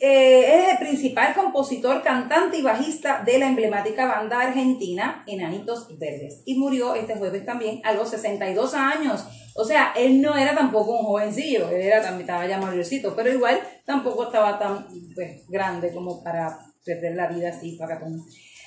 eh, 0.00 0.54
es 0.54 0.72
el 0.72 0.78
principal 0.78 1.34
compositor, 1.34 2.02
cantante 2.02 2.58
y 2.58 2.62
bajista 2.62 3.24
de 3.24 3.38
la 3.38 3.48
emblemática 3.48 4.06
banda 4.06 4.40
argentina 4.40 5.24
Enanitos 5.26 5.88
Verdes. 5.98 6.42
Y 6.46 6.58
murió 6.58 6.94
este 6.94 7.16
jueves 7.16 7.44
también 7.44 7.80
a 7.82 7.92
los 7.92 8.10
62 8.10 8.72
años. 8.74 9.26
O 9.56 9.64
sea, 9.64 9.92
él 9.96 10.22
no 10.22 10.36
era 10.36 10.54
tampoco 10.54 10.96
un 10.96 11.06
jovencillo, 11.06 11.68
él 11.70 11.82
era, 11.82 11.98
estaba 12.16 12.46
ya 12.46 12.58
mayorcito, 12.58 13.16
pero 13.16 13.32
igual 13.32 13.60
tampoco 13.84 14.26
estaba 14.26 14.60
tan 14.60 14.86
pues, 15.16 15.44
grande 15.48 15.92
como 15.92 16.22
para 16.22 16.56
perder 16.94 17.16
la 17.16 17.28
vida 17.28 17.50
así, 17.50 17.76
para 17.76 18.00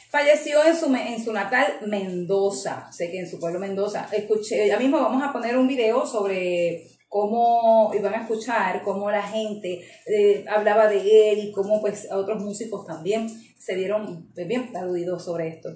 Falleció 0.10 0.64
en 0.64 0.76
su, 0.76 0.94
en 0.94 1.24
su 1.24 1.34
natal 1.34 1.66
Mendoza, 1.88 2.88
sé 2.92 3.10
que 3.10 3.20
en 3.20 3.28
su 3.28 3.40
pueblo 3.40 3.60
Mendoza. 3.60 4.08
Escuché, 4.12 4.68
ya 4.68 4.78
mismo 4.78 5.00
vamos 5.00 5.24
a 5.24 5.34
poner 5.34 5.58
un 5.58 5.68
video 5.68 6.06
sobre 6.06 6.88
cómo 7.14 7.92
iban 7.94 8.14
a 8.16 8.22
escuchar, 8.22 8.84
cómo 8.84 9.10
la 9.12 9.22
gente 9.22 9.82
eh, 10.08 10.46
hablaba 10.48 10.88
de 10.88 11.32
él 11.32 11.40
y 11.40 11.52
cómo 11.52 11.82
pues 11.82 12.08
otros 12.12 12.44
músicos 12.44 12.86
también 12.88 13.30
se 13.58 13.76
vieron 13.76 14.32
pues, 14.34 14.48
bien 14.48 14.76
aludidos 14.76 15.24
sobre 15.24 15.48
esto. 15.48 15.70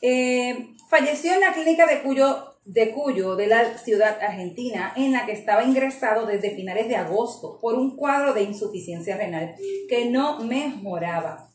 Eh, 0.00 0.74
falleció 0.88 1.34
en 1.34 1.40
la 1.40 1.52
clínica 1.52 1.86
de 1.86 2.02
Cuyo, 2.02 2.54
de 2.64 2.90
Cuyo, 2.92 3.36
de 3.36 3.46
la 3.48 3.76
ciudad 3.78 4.18
argentina, 4.22 4.92
en 4.96 5.12
la 5.12 5.26
que 5.26 5.32
estaba 5.32 5.62
ingresado 5.62 6.26
desde 6.26 6.54
finales 6.54 6.88
de 6.88 6.96
agosto 6.96 7.58
por 7.60 7.74
un 7.74 7.96
cuadro 7.96 8.32
de 8.32 8.42
insuficiencia 8.42 9.16
renal 9.16 9.56
que 9.88 10.06
no 10.06 10.40
mejoraba 10.40 11.47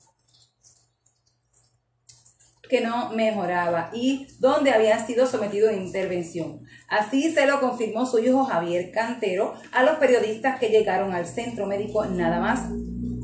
que 2.74 2.82
no 2.82 3.12
mejoraba 3.12 3.92
y 3.94 4.26
donde 4.40 4.72
había 4.72 4.98
sido 5.06 5.28
sometido 5.28 5.70
a 5.70 5.74
intervención. 5.74 6.60
Así 6.90 7.32
se 7.32 7.46
lo 7.46 7.60
confirmó 7.60 8.08
su 8.08 8.18
hijo 8.18 8.46
Javier 8.46 8.90
Cantero 8.92 9.54
a 9.72 9.84
los 9.84 9.98
periodistas 9.98 10.60
que 10.60 10.70
llegaron 10.70 11.14
al 11.14 11.28
centro 11.28 11.68
médico 11.68 12.04
nada 12.06 12.40
más 12.40 12.62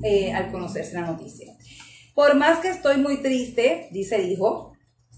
eh, 0.03 0.31
al 0.33 0.51
conocerse 0.51 0.93
la 0.93 1.01
noticia. 1.01 1.51
Por 2.13 2.35
más 2.35 2.59
que 2.59 2.69
estoy 2.69 2.97
muy 2.97 3.23
triste, 3.23 3.89
dice 3.91 4.17
el 4.17 4.31
hijo, 4.31 4.73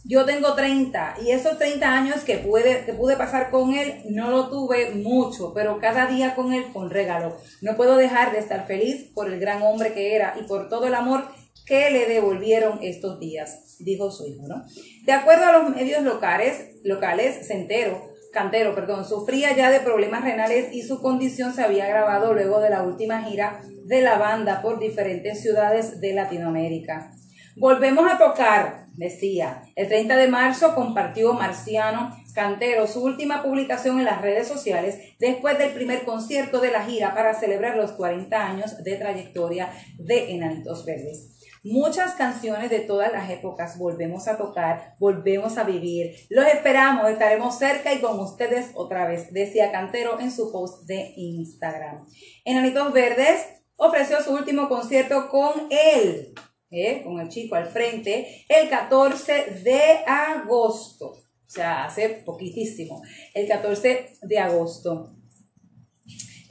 yo 0.06 0.24
tengo 0.24 0.54
30 0.54 1.18
y 1.26 1.32
esos 1.32 1.58
30 1.58 1.94
años 1.94 2.22
que 2.22 2.38
pude, 2.38 2.86
que 2.86 2.94
pude 2.94 3.18
pasar 3.18 3.52
con 3.52 3.74
él 3.74 4.02
no 4.12 4.32
lo 4.32 4.48
tuve 4.50 4.92
mucho, 4.92 5.54
pero 5.54 5.78
cada 5.80 6.08
día 6.08 6.36
con 6.36 6.54
él 6.54 6.64
fue 6.72 6.84
un 6.84 6.90
regalo. 6.90 7.36
No 7.62 7.76
puedo 7.76 7.98
dejar 7.98 8.32
de 8.32 8.40
estar 8.40 8.66
feliz 8.66 9.12
por 9.14 9.30
el 9.30 9.42
gran 9.42 9.62
hombre 9.62 9.94
que 9.94 10.16
era 10.16 10.36
y 10.40 10.44
por 10.44 10.70
todo 10.70 10.88
el 10.88 10.96
amor 10.96 11.26
que 11.66 11.90
le 11.90 12.08
devolvieron 12.08 12.80
estos 12.82 13.20
días, 13.20 13.78
dijo 13.80 14.12
su 14.12 14.28
hijo, 14.28 14.48
¿no? 14.48 14.64
De 15.06 15.12
acuerdo 15.12 15.46
a 15.46 15.52
los 15.54 15.76
medios 15.76 16.04
locales, 16.04 16.80
locales, 16.84 17.48
Centero, 17.48 18.12
Cantero, 18.32 18.74
perdón, 18.74 19.06
sufría 19.06 19.56
ya 19.56 19.70
de 19.70 19.82
problemas 19.82 20.24
renales 20.24 20.74
y 20.74 20.84
su 20.84 21.02
condición 21.02 21.54
se 21.54 21.64
había 21.64 21.86
agravado 21.86 22.34
luego 22.34 22.62
de 22.62 22.70
la 22.70 22.84
última 22.84 23.24
gira 23.24 23.62
de 23.86 24.02
la 24.02 24.18
banda 24.18 24.62
por 24.62 24.80
diferentes 24.80 25.42
ciudades 25.42 26.00
de 26.00 26.14
Latinoamérica. 26.14 27.12
Volvemos 27.58 28.10
a 28.10 28.18
tocar, 28.18 28.86
decía. 28.94 29.64
El 29.76 29.90
30 29.90 30.16
de 30.16 30.28
marzo 30.30 30.74
compartió 30.74 31.34
Marciano 31.34 32.16
Cantero 32.34 32.88
su 32.88 33.04
última 33.04 33.44
publicación 33.44 34.00
en 34.00 34.06
las 34.06 34.22
redes 34.22 34.48
sociales 34.48 34.98
después 35.20 35.58
del 35.58 35.72
primer 35.72 36.04
concierto 36.04 36.62
de 36.62 36.72
la 36.72 36.86
gira 36.86 37.14
para 37.14 37.34
celebrar 37.34 37.76
los 37.76 37.92
40 37.92 38.48
años 38.48 38.82
de 38.84 38.96
trayectoria 38.96 39.70
de 39.98 40.34
Enanitos 40.34 40.86
Verdes. 40.86 41.41
Muchas 41.64 42.16
canciones 42.16 42.72
de 42.72 42.80
todas 42.80 43.12
las 43.12 43.30
épocas 43.30 43.78
volvemos 43.78 44.28
a 44.28 44.36
tocar, 44.36 44.96
volvemos 45.00 45.60
a 45.60 45.64
vivir. 45.64 46.16
Los 46.30 46.48
esperamos, 46.48 47.08
estaremos 47.08 47.60
cerca 47.60 47.94
y 47.94 48.02
con 48.02 48.20
ustedes 48.20 48.72
otra 48.74 49.08
vez, 49.08 49.32
decía 49.32 49.72
Cantero 49.72 50.20
en 50.20 50.32
su 50.32 50.52
post 50.52 50.88
de 50.88 51.14
Instagram. 51.16 52.08
Enanitos 52.46 52.92
Verdes 52.94 53.46
ofreció 53.76 54.24
su 54.24 54.34
último 54.34 54.68
concierto 54.70 55.30
con 55.30 55.68
él, 55.70 56.34
¿eh? 56.72 57.04
con 57.04 57.20
el 57.20 57.30
chico 57.30 57.54
al 57.54 57.68
frente, 57.68 58.44
el 58.50 58.68
14 58.68 59.62
de 59.64 60.00
agosto. 60.08 61.12
O 61.12 61.54
sea, 61.54 61.86
hace 61.86 62.24
poquitísimo. 62.26 63.04
El 63.36 63.48
14 63.48 64.18
de 64.24 64.40
agosto 64.40 65.16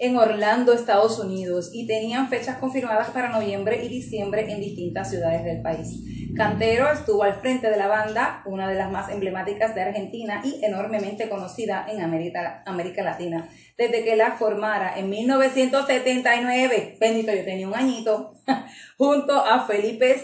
en 0.00 0.16
Orlando, 0.16 0.72
Estados 0.72 1.18
Unidos, 1.18 1.70
y 1.74 1.86
tenían 1.86 2.28
fechas 2.28 2.56
confirmadas 2.56 3.10
para 3.10 3.28
noviembre 3.28 3.84
y 3.84 3.88
diciembre 3.88 4.50
en 4.50 4.60
distintas 4.60 5.10
ciudades 5.10 5.44
del 5.44 5.60
país. 5.60 6.02
Cantero 6.34 6.90
estuvo 6.90 7.22
al 7.22 7.34
frente 7.34 7.68
de 7.70 7.76
la 7.76 7.86
banda, 7.86 8.42
una 8.46 8.68
de 8.68 8.76
las 8.76 8.90
más 8.90 9.10
emblemáticas 9.10 9.74
de 9.74 9.82
Argentina 9.82 10.40
y 10.42 10.64
enormemente 10.64 11.28
conocida 11.28 11.86
en 11.88 12.00
América, 12.00 12.62
Latina, 13.02 13.48
desde 13.76 14.02
que 14.02 14.16
la 14.16 14.32
formara 14.32 14.98
en 14.98 15.10
1979, 15.10 16.96
bendito 16.98 17.34
yo 17.34 17.44
tenía 17.44 17.68
un 17.68 17.74
añito, 17.74 18.32
junto 18.96 19.34
a 19.34 19.66
Felipe 19.66 20.16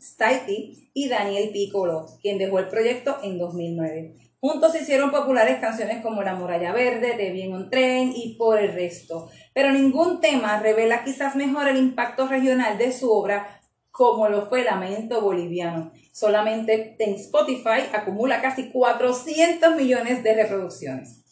Staiti 0.00 0.90
y 0.94 1.08
Daniel 1.08 1.50
Piccolo, 1.52 2.06
quien 2.20 2.38
dejó 2.38 2.58
el 2.58 2.68
proyecto 2.68 3.18
en 3.22 3.38
2009. 3.38 4.31
Juntos 4.44 4.74
hicieron 4.74 5.12
populares 5.12 5.60
canciones 5.60 6.02
como 6.02 6.24
La 6.24 6.34
Muralla 6.34 6.72
Verde, 6.72 7.14
De 7.16 7.30
Bien 7.30 7.54
un 7.54 7.70
Tren 7.70 8.12
y 8.12 8.34
Por 8.34 8.58
el 8.58 8.72
Resto, 8.72 9.30
pero 9.54 9.70
ningún 9.70 10.20
tema 10.20 10.58
revela 10.58 11.04
quizás 11.04 11.36
mejor 11.36 11.68
el 11.68 11.76
impacto 11.76 12.26
regional 12.26 12.76
de 12.76 12.90
su 12.90 13.08
obra 13.12 13.60
como 13.92 14.28
lo 14.28 14.48
fue 14.48 14.64
Lamento 14.64 15.20
Boliviano. 15.20 15.92
Solamente 16.12 16.96
en 16.98 17.14
Spotify 17.14 17.86
acumula 17.92 18.42
casi 18.42 18.72
400 18.72 19.76
millones 19.76 20.24
de 20.24 20.34
reproducciones. 20.34 21.22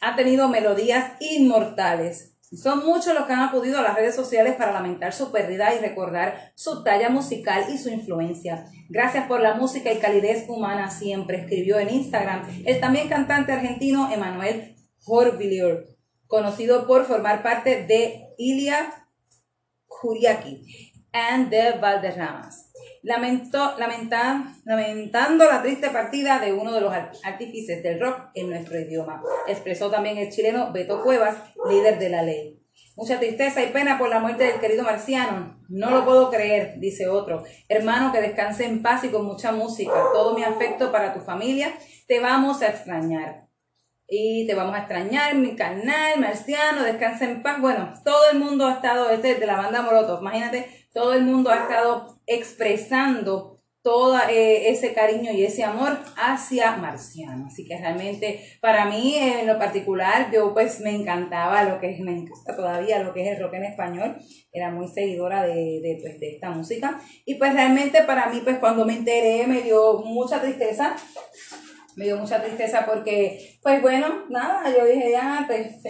Ha 0.00 0.16
tenido 0.16 0.48
melodías 0.48 1.12
inmortales, 1.20 2.33
son 2.56 2.84
muchos 2.84 3.14
los 3.14 3.26
que 3.26 3.32
han 3.32 3.42
acudido 3.42 3.78
a 3.78 3.82
las 3.82 3.94
redes 3.94 4.14
sociales 4.14 4.56
para 4.56 4.72
lamentar 4.72 5.12
su 5.12 5.32
pérdida 5.32 5.74
y 5.74 5.78
recordar 5.78 6.52
su 6.54 6.82
talla 6.82 7.08
musical 7.08 7.64
y 7.72 7.78
su 7.78 7.88
influencia. 7.88 8.66
Gracias 8.88 9.26
por 9.26 9.40
la 9.40 9.54
música 9.54 9.92
y 9.92 9.98
calidez 9.98 10.44
humana 10.48 10.90
siempre, 10.90 11.40
escribió 11.40 11.78
en 11.78 11.90
Instagram 11.90 12.42
el 12.66 12.80
también 12.80 13.08
cantante 13.08 13.52
argentino 13.52 14.12
Emanuel 14.12 14.76
Jorvillier, 15.02 15.86
conocido 16.26 16.86
por 16.86 17.04
formar 17.04 17.42
parte 17.42 17.84
de 17.86 18.34
Ilia 18.38 18.92
Juriaki 19.86 20.92
and 21.12 21.50
the 21.50 21.78
Valderramas. 21.80 22.73
Lamentando 23.04 23.76
la 25.44 25.62
triste 25.62 25.90
partida 25.90 26.38
de 26.38 26.54
uno 26.54 26.72
de 26.72 26.80
los 26.80 26.92
artífices 27.22 27.82
del 27.82 28.00
rock 28.00 28.30
en 28.34 28.48
nuestro 28.48 28.80
idioma. 28.80 29.22
Expresó 29.46 29.90
también 29.90 30.16
el 30.16 30.30
chileno 30.30 30.72
Beto 30.72 31.02
Cuevas, 31.02 31.36
líder 31.68 31.98
de 31.98 32.08
la 32.08 32.22
ley. 32.22 32.62
Mucha 32.96 33.18
tristeza 33.18 33.62
y 33.62 33.66
pena 33.72 33.98
por 33.98 34.08
la 34.08 34.20
muerte 34.20 34.44
del 34.44 34.58
querido 34.58 34.84
Marciano. 34.84 35.60
No 35.68 35.90
lo 35.90 36.04
puedo 36.06 36.30
creer, 36.30 36.78
dice 36.78 37.06
otro. 37.08 37.44
Hermano, 37.68 38.10
que 38.10 38.22
descanse 38.22 38.64
en 38.64 38.82
paz 38.82 39.04
y 39.04 39.08
con 39.08 39.26
mucha 39.26 39.52
música. 39.52 39.92
Todo 40.14 40.34
mi 40.34 40.42
afecto 40.42 40.90
para 40.90 41.12
tu 41.12 41.20
familia. 41.20 41.74
Te 42.08 42.20
vamos 42.20 42.62
a 42.62 42.68
extrañar. 42.68 43.48
Y 44.06 44.46
te 44.46 44.54
vamos 44.54 44.76
a 44.76 44.80
extrañar, 44.80 45.34
mi 45.34 45.56
canal, 45.56 46.20
Marciano, 46.20 46.84
descansa 46.84 47.24
en 47.24 47.42
paz. 47.42 47.60
Bueno, 47.60 47.92
todo 48.04 48.30
el 48.32 48.38
mundo 48.38 48.66
ha 48.66 48.74
estado, 48.74 49.10
este 49.10 49.34
de 49.34 49.46
la 49.46 49.56
banda 49.56 49.82
Molotov, 49.82 50.20
imagínate, 50.20 50.88
todo 50.92 51.14
el 51.14 51.24
mundo 51.24 51.50
ha 51.50 51.56
estado 51.56 52.13
expresando 52.26 53.54
todo 53.84 54.18
eh, 54.30 54.70
ese 54.70 54.94
cariño 54.94 55.30
y 55.30 55.44
ese 55.44 55.62
amor 55.62 55.98
hacia 56.16 56.74
Marciano. 56.76 57.48
Así 57.48 57.66
que 57.66 57.76
realmente 57.76 58.40
para 58.62 58.86
mí 58.86 59.14
en 59.14 59.46
lo 59.46 59.58
particular 59.58 60.30
yo 60.32 60.54
pues 60.54 60.80
me 60.80 60.90
encantaba 60.90 61.64
lo 61.64 61.78
que 61.78 61.90
es, 61.90 62.00
me 62.00 62.12
encanta 62.12 62.56
todavía 62.56 63.02
lo 63.02 63.12
que 63.12 63.28
es 63.28 63.36
el 63.36 63.42
rock 63.42 63.54
en 63.54 63.64
español. 63.64 64.16
Era 64.50 64.70
muy 64.70 64.88
seguidora 64.88 65.42
de, 65.42 65.80
de, 65.82 65.98
pues, 66.00 66.18
de 66.18 66.30
esta 66.30 66.48
música. 66.48 66.98
Y 67.26 67.34
pues 67.34 67.52
realmente 67.52 68.02
para 68.04 68.30
mí 68.30 68.40
pues 68.42 68.58
cuando 68.58 68.86
me 68.86 68.94
enteré 68.94 69.46
me 69.46 69.60
dio 69.60 69.98
mucha 69.98 70.40
tristeza. 70.40 70.96
Me 71.96 72.06
dio 72.06 72.16
mucha 72.16 72.42
tristeza 72.42 72.86
porque 72.86 73.58
pues 73.62 73.82
bueno, 73.82 74.24
nada, 74.30 74.74
yo 74.74 74.86
dije 74.86 75.10
ya, 75.10 75.44
pues, 75.46 75.82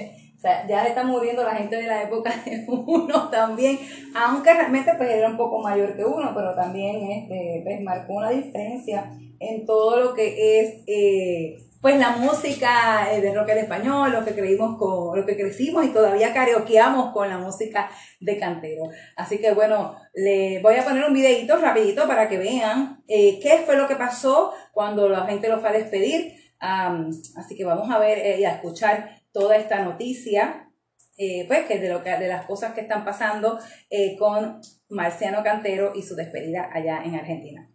sea, 0.44 0.66
ya 0.66 0.86
está 0.86 1.04
muriendo 1.04 1.42
la 1.42 1.56
gente 1.56 1.76
de 1.76 1.86
la 1.86 2.02
época 2.02 2.32
de 2.44 2.64
uno 2.68 3.30
también, 3.30 3.78
aunque 4.14 4.52
realmente 4.52 4.92
pues 4.96 5.10
era 5.10 5.28
un 5.28 5.36
poco 5.36 5.60
mayor 5.60 5.96
que 5.96 6.04
uno, 6.04 6.32
pero 6.34 6.54
también 6.54 7.10
este, 7.10 7.62
pues, 7.64 7.80
marcó 7.80 8.14
una 8.14 8.30
diferencia 8.30 9.10
en 9.40 9.66
todo 9.66 9.96
lo 9.98 10.14
que 10.14 10.60
es 10.60 10.82
eh, 10.86 11.56
pues 11.80 11.98
la 11.98 12.12
música 12.16 13.12
eh, 13.12 13.20
de 13.20 13.34
rock 13.34 13.50
en 13.50 13.58
español, 13.58 14.12
lo 14.12 14.24
que 14.24 14.34
creímos 14.34 14.78
con, 14.78 15.18
lo 15.18 15.26
que 15.26 15.36
crecimos 15.36 15.84
y 15.84 15.88
todavía 15.88 16.32
karaokeamos 16.32 17.12
con 17.12 17.28
la 17.28 17.36
música 17.36 17.90
de 18.20 18.38
Cantero. 18.38 18.84
Así 19.16 19.38
que 19.38 19.52
bueno, 19.52 19.94
le 20.14 20.60
voy 20.62 20.76
a 20.76 20.84
poner 20.84 21.04
un 21.04 21.12
videito 21.12 21.56
rapidito 21.56 22.06
para 22.06 22.28
que 22.28 22.38
vean 22.38 23.02
eh, 23.06 23.38
qué 23.42 23.64
fue 23.66 23.76
lo 23.76 23.86
que 23.86 23.96
pasó 23.96 24.52
cuando 24.72 25.08
la 25.08 25.26
gente 25.26 25.48
lo 25.48 25.60
fue 25.60 25.68
a 25.68 25.72
despedir. 25.72 26.32
así 26.58 27.54
que 27.54 27.64
vamos 27.66 27.90
a 27.90 27.98
ver 27.98 28.40
y 28.40 28.44
a 28.46 28.52
escuchar 28.52 29.23
toda 29.34 29.56
esta 29.56 29.82
noticia, 29.82 30.70
eh, 31.18 31.44
pues 31.46 31.66
que 31.66 31.78
de, 31.78 31.90
lo 31.90 32.02
que 32.02 32.10
de 32.16 32.28
las 32.28 32.46
cosas 32.46 32.72
que 32.72 32.80
están 32.80 33.04
pasando 33.04 33.58
eh, 33.90 34.16
con 34.16 34.60
Marciano 34.88 35.42
Cantero 35.42 35.92
y 35.94 36.02
su 36.02 36.14
despedida 36.14 36.70
allá 36.72 37.02
en 37.04 37.16
Argentina. 37.16 37.70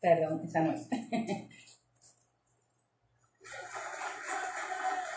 Perdón, 0.00 0.42
esa 0.44 0.60
no 0.60 0.72
es. 0.72 0.86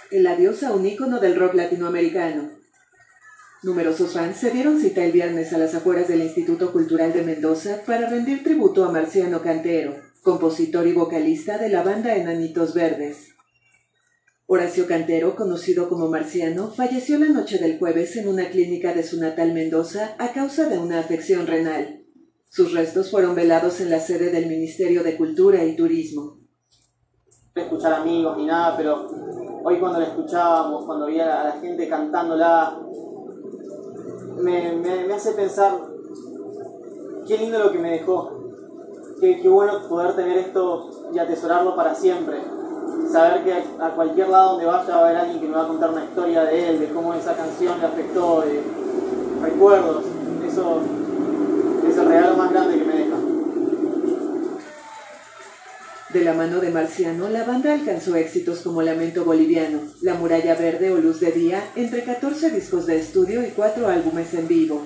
El 0.10 0.26
adiós 0.26 0.64
a 0.64 0.72
un 0.74 0.86
ícono 0.86 1.20
del 1.20 1.38
rock 1.38 1.56
latinoamericano. 1.56 2.50
Numerosos 3.64 4.14
fans 4.14 4.38
se 4.38 4.52
dieron 4.52 4.80
cita 4.80 5.04
el 5.04 5.12
viernes 5.12 5.52
a 5.52 5.58
las 5.58 5.76
afueras 5.76 6.08
del 6.08 6.22
Instituto 6.22 6.72
Cultural 6.72 7.12
de 7.12 7.24
Mendoza 7.24 7.82
para 7.86 8.08
rendir 8.08 8.42
tributo 8.42 8.86
a 8.86 8.92
Marciano 8.92 9.42
Cantero, 9.42 10.07
compositor 10.24 10.88
y 10.88 10.94
vocalista 10.94 11.58
de 11.58 11.70
la 11.70 11.84
banda 11.84 12.16
Enanitos 12.16 12.74
Verdes. 12.74 13.30
Horacio 14.46 14.88
Cantero, 14.88 15.36
conocido 15.36 15.90
como 15.90 16.08
Marciano, 16.08 16.72
falleció 16.72 17.20
la 17.20 17.28
noche 17.28 17.58
del 17.58 17.78
jueves 17.80 18.16
en 18.16 18.30
una 18.30 18.50
clínica 18.50 18.94
de 18.94 19.04
su 19.04 19.20
natal 19.20 19.54
Mendoza 19.54 20.16
a 20.20 20.32
causa 20.32 20.70
de 20.70 20.78
una 20.78 21.00
afección 21.00 21.48
renal. 21.48 22.06
Sus 22.50 22.74
restos 22.74 23.12
fueron 23.12 23.36
velados 23.36 23.82
en 23.82 23.90
la 23.90 24.00
sede 24.00 24.32
del 24.32 24.48
Ministerio 24.48 25.04
de 25.04 25.18
Cultura 25.18 25.64
y 25.66 25.76
Turismo. 25.76 26.40
Escuchar 27.54 27.94
amigos 27.94 28.38
ni 28.38 28.46
nada, 28.46 28.78
pero 28.78 29.08
hoy 29.64 29.80
cuando 29.80 30.00
la 30.00 30.08
escuchábamos, 30.08 30.86
cuando 30.86 31.08
veía 31.08 31.42
a 31.42 31.44
la 31.44 31.60
gente 31.60 31.90
cantándola, 31.90 32.80
me, 34.38 34.78
me, 34.78 35.06
me 35.08 35.14
hace 35.14 35.34
pensar 35.34 35.78
qué 37.28 37.38
lindo 37.38 37.60
lo 37.60 37.72
que 37.72 37.80
me 37.80 37.92
dejó 37.92 38.37
qué, 39.20 39.50
bueno 39.50 39.88
poder 39.88 40.16
tener 40.16 40.38
esto 40.38 40.90
y 41.14 41.20
atesorarlo 41.20 41.76
para 41.76 41.96
siempre. 41.96 42.38
Saber 43.12 43.44
que 43.44 43.54
a 43.54 43.90
cualquier 43.96 44.30
lado 44.30 44.52
donde 44.52 44.66
vaya 44.66 44.90
va 44.90 44.96
a 44.96 45.06
haber 45.06 45.18
alguien 45.18 45.40
que 45.40 45.48
me 45.48 45.56
va 45.56 45.64
a 45.64 45.68
contar 45.68 45.92
una 45.92 46.04
historia 46.04 46.44
de 46.44 46.70
él, 46.70 46.80
de 46.80 46.90
cómo 46.90 47.14
esa 47.14 47.36
canción 47.36 47.80
le 47.80 47.86
afectó, 47.86 48.42
de 48.42 48.62
recuerdos. 49.42 50.04
Eso 50.46 50.82
es 51.88 51.98
el 51.98 52.06
regalo 52.08 52.38
más 52.38 52.52
grande 52.52 52.80
que 52.80 52.86
me 52.86 52.94
deja. 52.94 53.16
De 56.14 56.24
la 56.24 56.34
mano 56.34 56.60
de 56.60 56.72
Marciano, 56.72 57.30
la 57.30 57.44
banda 57.44 57.74
alcanzó 57.74 58.16
éxitos 58.16 58.62
como 58.62 58.82
Lamento 58.82 59.26
Boliviano, 59.26 59.80
La 60.02 60.16
Muralla 60.16 60.56
Verde 60.56 60.92
o 60.92 60.98
Luz 60.98 61.20
de 61.20 61.32
Día, 61.32 61.64
entre 61.76 62.04
14 62.04 62.50
discos 62.50 62.86
de 62.86 62.98
estudio 62.98 63.46
y 63.46 63.52
4 63.52 63.88
álbumes 63.88 64.34
en 64.34 64.48
vivo. 64.48 64.82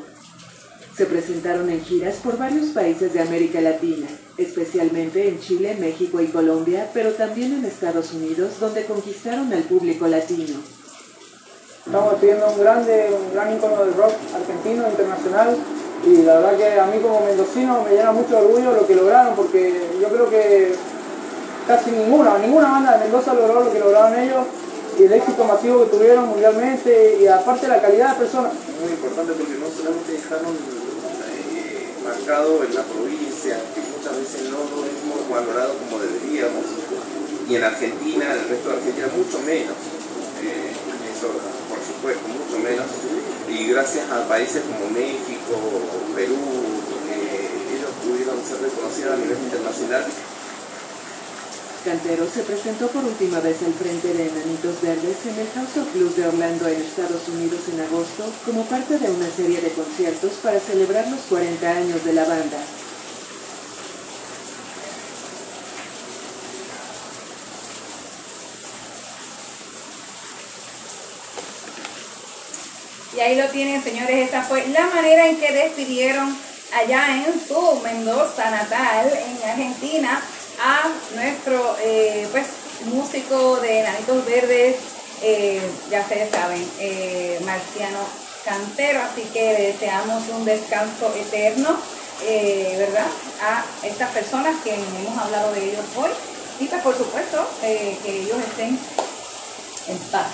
Se 1.01 1.07
presentaron 1.07 1.67
en 1.67 1.83
giras 1.83 2.17
por 2.23 2.37
varios 2.37 2.67
países 2.67 3.11
de 3.11 3.21
América 3.21 3.59
Latina, 3.59 4.07
especialmente 4.37 5.27
en 5.27 5.39
Chile, 5.39 5.75
México 5.79 6.21
y 6.21 6.27
Colombia, 6.27 6.91
pero 6.93 7.09
también 7.13 7.53
en 7.53 7.65
Estados 7.65 8.13
Unidos, 8.13 8.59
donde 8.59 8.85
conquistaron 8.85 9.51
al 9.51 9.63
público 9.63 10.05
latino. 10.05 10.59
Estamos 11.87 12.13
pidiendo 12.21 12.51
un 12.51 12.59
grande, 12.59 13.09
un 13.19 13.33
gran 13.33 13.51
ícono 13.51 13.83
del 13.83 13.95
rock 13.95 14.13
argentino, 14.35 14.87
internacional, 14.87 15.57
y 16.05 16.21
la 16.21 16.35
verdad 16.35 16.57
que 16.57 16.79
a 16.79 16.85
mí 16.85 16.99
como 16.99 17.25
mendocino 17.25 17.83
me 17.83 17.95
llena 17.95 18.11
mucho 18.11 18.37
orgullo 18.37 18.71
lo 18.73 18.85
que 18.85 18.93
lograron, 18.93 19.35
porque 19.35 19.73
yo 19.99 20.07
creo 20.07 20.29
que 20.29 20.75
casi 21.65 21.89
ninguna, 21.89 22.37
ninguna 22.37 22.73
banda 22.73 22.97
de 22.99 23.05
Mendoza 23.05 23.33
logró 23.33 23.63
lo 23.63 23.73
que 23.73 23.79
lograron 23.79 24.19
ellos, 24.19 24.45
y 24.99 25.03
el 25.05 25.13
éxito 25.13 25.45
masivo 25.45 25.83
que 25.83 25.97
tuvieron 25.97 26.27
mundialmente, 26.27 27.17
y 27.19 27.25
aparte 27.25 27.67
la 27.67 27.81
calidad 27.81 28.13
de 28.13 28.19
personas. 28.19 28.53
Muy 28.79 28.91
importante 28.91 29.33
porque 29.33 29.53
no 29.53 29.65
solamente 29.67 30.11
dejaron 30.11 30.80
marcado 32.03 32.63
en 32.63 32.75
la 32.75 32.83
provincia, 32.83 33.57
que 33.73 33.81
muchas 33.81 34.17
veces 34.17 34.49
no 34.49 34.57
lo 34.57 34.85
hemos 34.85 35.29
valorado 35.29 35.77
como 35.77 35.99
deberíamos, 35.99 36.65
y 37.47 37.55
en 37.55 37.63
Argentina, 37.63 38.25
en 38.25 38.39
el 38.39 38.49
resto 38.49 38.69
de 38.69 38.75
Argentina, 38.75 39.07
mucho 39.15 39.39
menos. 39.39 39.75
Eh, 40.41 40.71
por 41.69 41.79
supuesto, 41.85 42.27
mucho 42.27 42.57
menos. 42.63 42.87
Y 43.49 43.67
gracias 43.67 44.09
a 44.09 44.27
países 44.27 44.63
como 44.63 44.89
México, 44.89 45.53
Perú, 46.15 46.39
ellos 47.11 47.91
pudieron 48.03 48.39
ser 48.43 48.61
reconocidos 48.61 49.13
a 49.13 49.17
nivel 49.17 49.37
internacional 49.37 50.05
Cantero 51.83 52.27
se 52.31 52.43
presentó 52.43 52.87
por 52.89 53.03
última 53.03 53.39
vez 53.39 53.57
al 53.63 53.73
frente 53.73 54.13
de 54.13 54.27
Enanitos 54.27 54.79
Verdes 54.83 55.17
en 55.25 55.39
el 55.39 55.47
House 55.55 55.77
of 55.77 55.93
Blues 55.95 56.15
de 56.15 56.27
Orlando 56.27 56.67
en 56.67 56.79
Estados 56.79 57.27
Unidos 57.27 57.61
en 57.73 57.81
agosto 57.81 58.31
como 58.45 58.63
parte 58.65 58.99
de 58.99 59.09
una 59.09 59.27
serie 59.31 59.59
de 59.59 59.71
conciertos 59.71 60.31
para 60.43 60.59
celebrar 60.59 61.07
los 61.07 61.21
40 61.21 61.69
años 61.69 62.05
de 62.05 62.13
la 62.13 62.25
banda. 62.25 62.57
Y 73.15 73.19
ahí 73.19 73.35
lo 73.35 73.47
tienen, 73.49 73.83
señores. 73.83 74.29
Esa 74.29 74.43
fue 74.43 74.67
la 74.67 74.85
manera 74.87 75.27
en 75.27 75.37
que 75.37 75.51
despidieron 75.51 76.37
allá 76.73 77.25
en 77.25 77.47
su 77.47 77.81
Mendoza 77.83 78.51
natal, 78.51 79.11
en 79.11 79.49
Argentina, 79.49 80.21
a 80.61 80.83
nuestro 81.15 81.75
eh, 81.81 82.27
pues, 82.31 82.45
músico 82.85 83.57
de 83.57 83.81
Nanitos 83.81 84.25
Verdes, 84.25 84.75
eh, 85.23 85.59
ya 85.89 86.01
ustedes 86.01 86.29
saben, 86.31 86.63
eh, 86.79 87.39
Marciano 87.45 87.99
Cantero, 88.45 89.01
así 89.01 89.23
que 89.33 89.73
deseamos 89.73 90.23
un 90.29 90.45
descanso 90.45 91.13
eterno, 91.15 91.75
¿verdad? 92.77 93.07
A 93.41 93.63
estas 93.85 94.11
personas 94.11 94.55
que 94.63 94.75
hemos 94.75 95.17
hablado 95.17 95.51
de 95.53 95.71
ellos 95.71 95.85
hoy 95.97 96.11
y 96.59 96.65
pues 96.67 96.81
por 96.83 96.95
supuesto 96.95 97.47
que 97.61 97.97
ellos 98.05 98.37
estén 98.47 98.77
en 99.87 99.97
paz, 100.11 100.27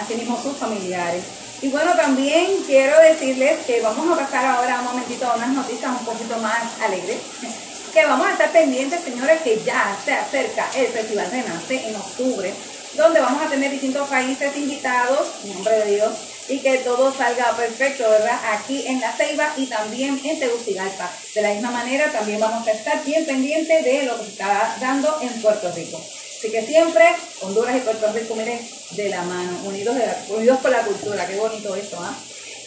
así 0.00 0.14
mismo 0.14 0.40
sus 0.40 0.56
familiares. 0.56 1.22
Y 1.62 1.68
bueno, 1.68 1.92
también 1.94 2.50
quiero 2.66 2.98
decirles 3.00 3.64
que 3.66 3.80
vamos 3.80 4.10
a 4.10 4.24
pasar 4.24 4.44
ahora 4.44 4.80
un 4.80 4.86
momentito 4.86 5.30
a 5.30 5.36
unas 5.36 5.50
noticias 5.50 5.90
un 5.90 6.04
poquito 6.04 6.36
más 6.38 6.62
alegres 6.82 7.18
que 7.90 8.04
vamos 8.04 8.26
a 8.26 8.32
estar 8.32 8.52
pendientes, 8.52 9.02
señores, 9.02 9.40
que 9.42 9.60
ya 9.64 9.96
se 10.04 10.12
acerca 10.12 10.68
el 10.76 10.86
Festival 10.88 11.30
Renace 11.30 11.88
en 11.88 11.96
octubre, 11.96 12.52
donde 12.94 13.20
vamos 13.20 13.42
a 13.42 13.48
tener 13.48 13.70
distintos 13.70 14.08
países 14.08 14.56
invitados, 14.56 15.28
en 15.44 15.54
nombre 15.54 15.78
de 15.78 15.96
Dios, 15.96 16.10
y 16.48 16.58
que 16.58 16.78
todo 16.78 17.12
salga 17.12 17.56
perfecto, 17.56 18.08
¿verdad? 18.08 18.38
Aquí 18.52 18.86
en 18.86 19.00
La 19.00 19.12
Ceiba 19.12 19.52
y 19.56 19.66
también 19.66 20.20
en 20.24 20.38
Tegucigalpa. 20.38 21.10
De 21.34 21.42
la 21.42 21.50
misma 21.50 21.70
manera, 21.70 22.10
también 22.10 22.40
vamos 22.40 22.66
a 22.66 22.72
estar 22.72 23.04
bien 23.04 23.24
pendientes 23.24 23.84
de 23.84 24.02
lo 24.04 24.18
que 24.18 24.24
se 24.24 24.30
está 24.30 24.76
dando 24.80 25.18
en 25.22 25.40
Puerto 25.40 25.70
Rico. 25.72 25.98
Así 26.38 26.50
que 26.50 26.66
siempre 26.66 27.04
Honduras 27.42 27.76
y 27.76 27.80
Puerto 27.80 28.12
Rico, 28.12 28.34
miren, 28.34 28.60
de 28.92 29.08
la 29.08 29.22
mano, 29.22 29.60
unidos, 29.64 29.96
unidos 30.28 30.58
por 30.60 30.70
la 30.70 30.82
cultura, 30.82 31.26
qué 31.26 31.36
bonito 31.36 31.76
eso, 31.76 31.98
¿ah? 32.00 32.14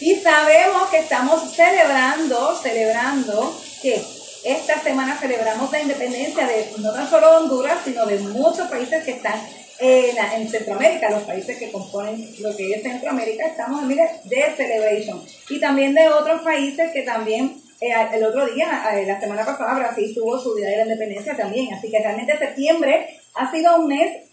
Y 0.00 0.16
sabemos 0.16 0.88
que 0.90 0.98
estamos 0.98 1.54
celebrando, 1.54 2.58
celebrando 2.60 3.60
que 3.82 4.04
esta 4.44 4.78
semana 4.80 5.16
celebramos 5.16 5.72
la 5.72 5.80
independencia 5.80 6.46
de 6.46 6.66
no 6.78 6.92
tan 6.92 7.08
solo 7.08 7.38
Honduras, 7.38 7.78
sino 7.84 8.04
de 8.06 8.18
muchos 8.18 8.68
países 8.68 9.02
que 9.02 9.12
están 9.12 9.40
en, 9.78 10.16
en 10.18 10.48
Centroamérica, 10.48 11.10
los 11.10 11.22
países 11.22 11.58
que 11.58 11.72
componen 11.72 12.30
lo 12.40 12.54
que 12.54 12.72
es 12.72 12.82
Centroamérica, 12.82 13.46
estamos, 13.46 13.82
mire, 13.82 14.08
de 14.24 14.42
Celebration. 14.56 15.22
Y 15.48 15.58
también 15.60 15.94
de 15.94 16.08
otros 16.08 16.42
países 16.42 16.92
que 16.92 17.02
también, 17.02 17.56
eh, 17.80 17.92
el 18.12 18.24
otro 18.24 18.46
día, 18.46 18.84
eh, 18.92 19.06
la 19.06 19.20
semana 19.20 19.44
pasada, 19.44 19.74
Brasil 19.74 20.12
tuvo 20.14 20.38
su 20.38 20.54
Día 20.54 20.68
de 20.68 20.76
la 20.76 20.82
Independencia 20.84 21.36
también. 21.36 21.72
Así 21.74 21.90
que 21.90 21.98
realmente 21.98 22.38
septiembre 22.38 23.18
ha 23.34 23.50
sido 23.50 23.76
un 23.76 23.88
mes 23.88 24.24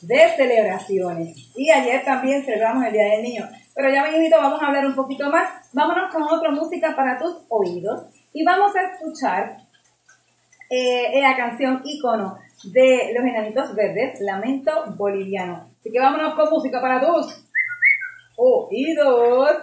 de 0.00 0.28
celebraciones. 0.36 1.36
Y 1.56 1.70
ayer 1.70 2.04
también 2.04 2.44
celebramos 2.44 2.84
el 2.86 2.92
Día 2.92 3.04
del 3.04 3.22
Niño. 3.22 3.48
Pero 3.74 3.90
ya 3.90 4.02
mañanito 4.02 4.36
vamos 4.36 4.60
a 4.60 4.66
hablar 4.66 4.86
un 4.86 4.94
poquito 4.94 5.30
más. 5.30 5.48
Vámonos 5.72 6.12
con 6.12 6.22
otra 6.22 6.50
música 6.50 6.96
para 6.96 7.18
tus 7.18 7.36
oídos. 7.48 8.06
Y 8.38 8.44
vamos 8.44 8.70
a 8.76 8.82
escuchar 8.82 9.56
eh, 10.70 11.20
la 11.20 11.36
canción 11.36 11.82
ícono 11.84 12.38
de 12.72 13.12
los 13.12 13.24
enanitos 13.24 13.74
verdes, 13.74 14.20
Lamento 14.20 14.70
Boliviano. 14.96 15.66
Así 15.80 15.90
que 15.90 15.98
vámonos 15.98 16.36
con 16.36 16.48
música 16.48 16.80
para 16.80 17.00
tus 17.00 17.50
oídos. 18.36 19.56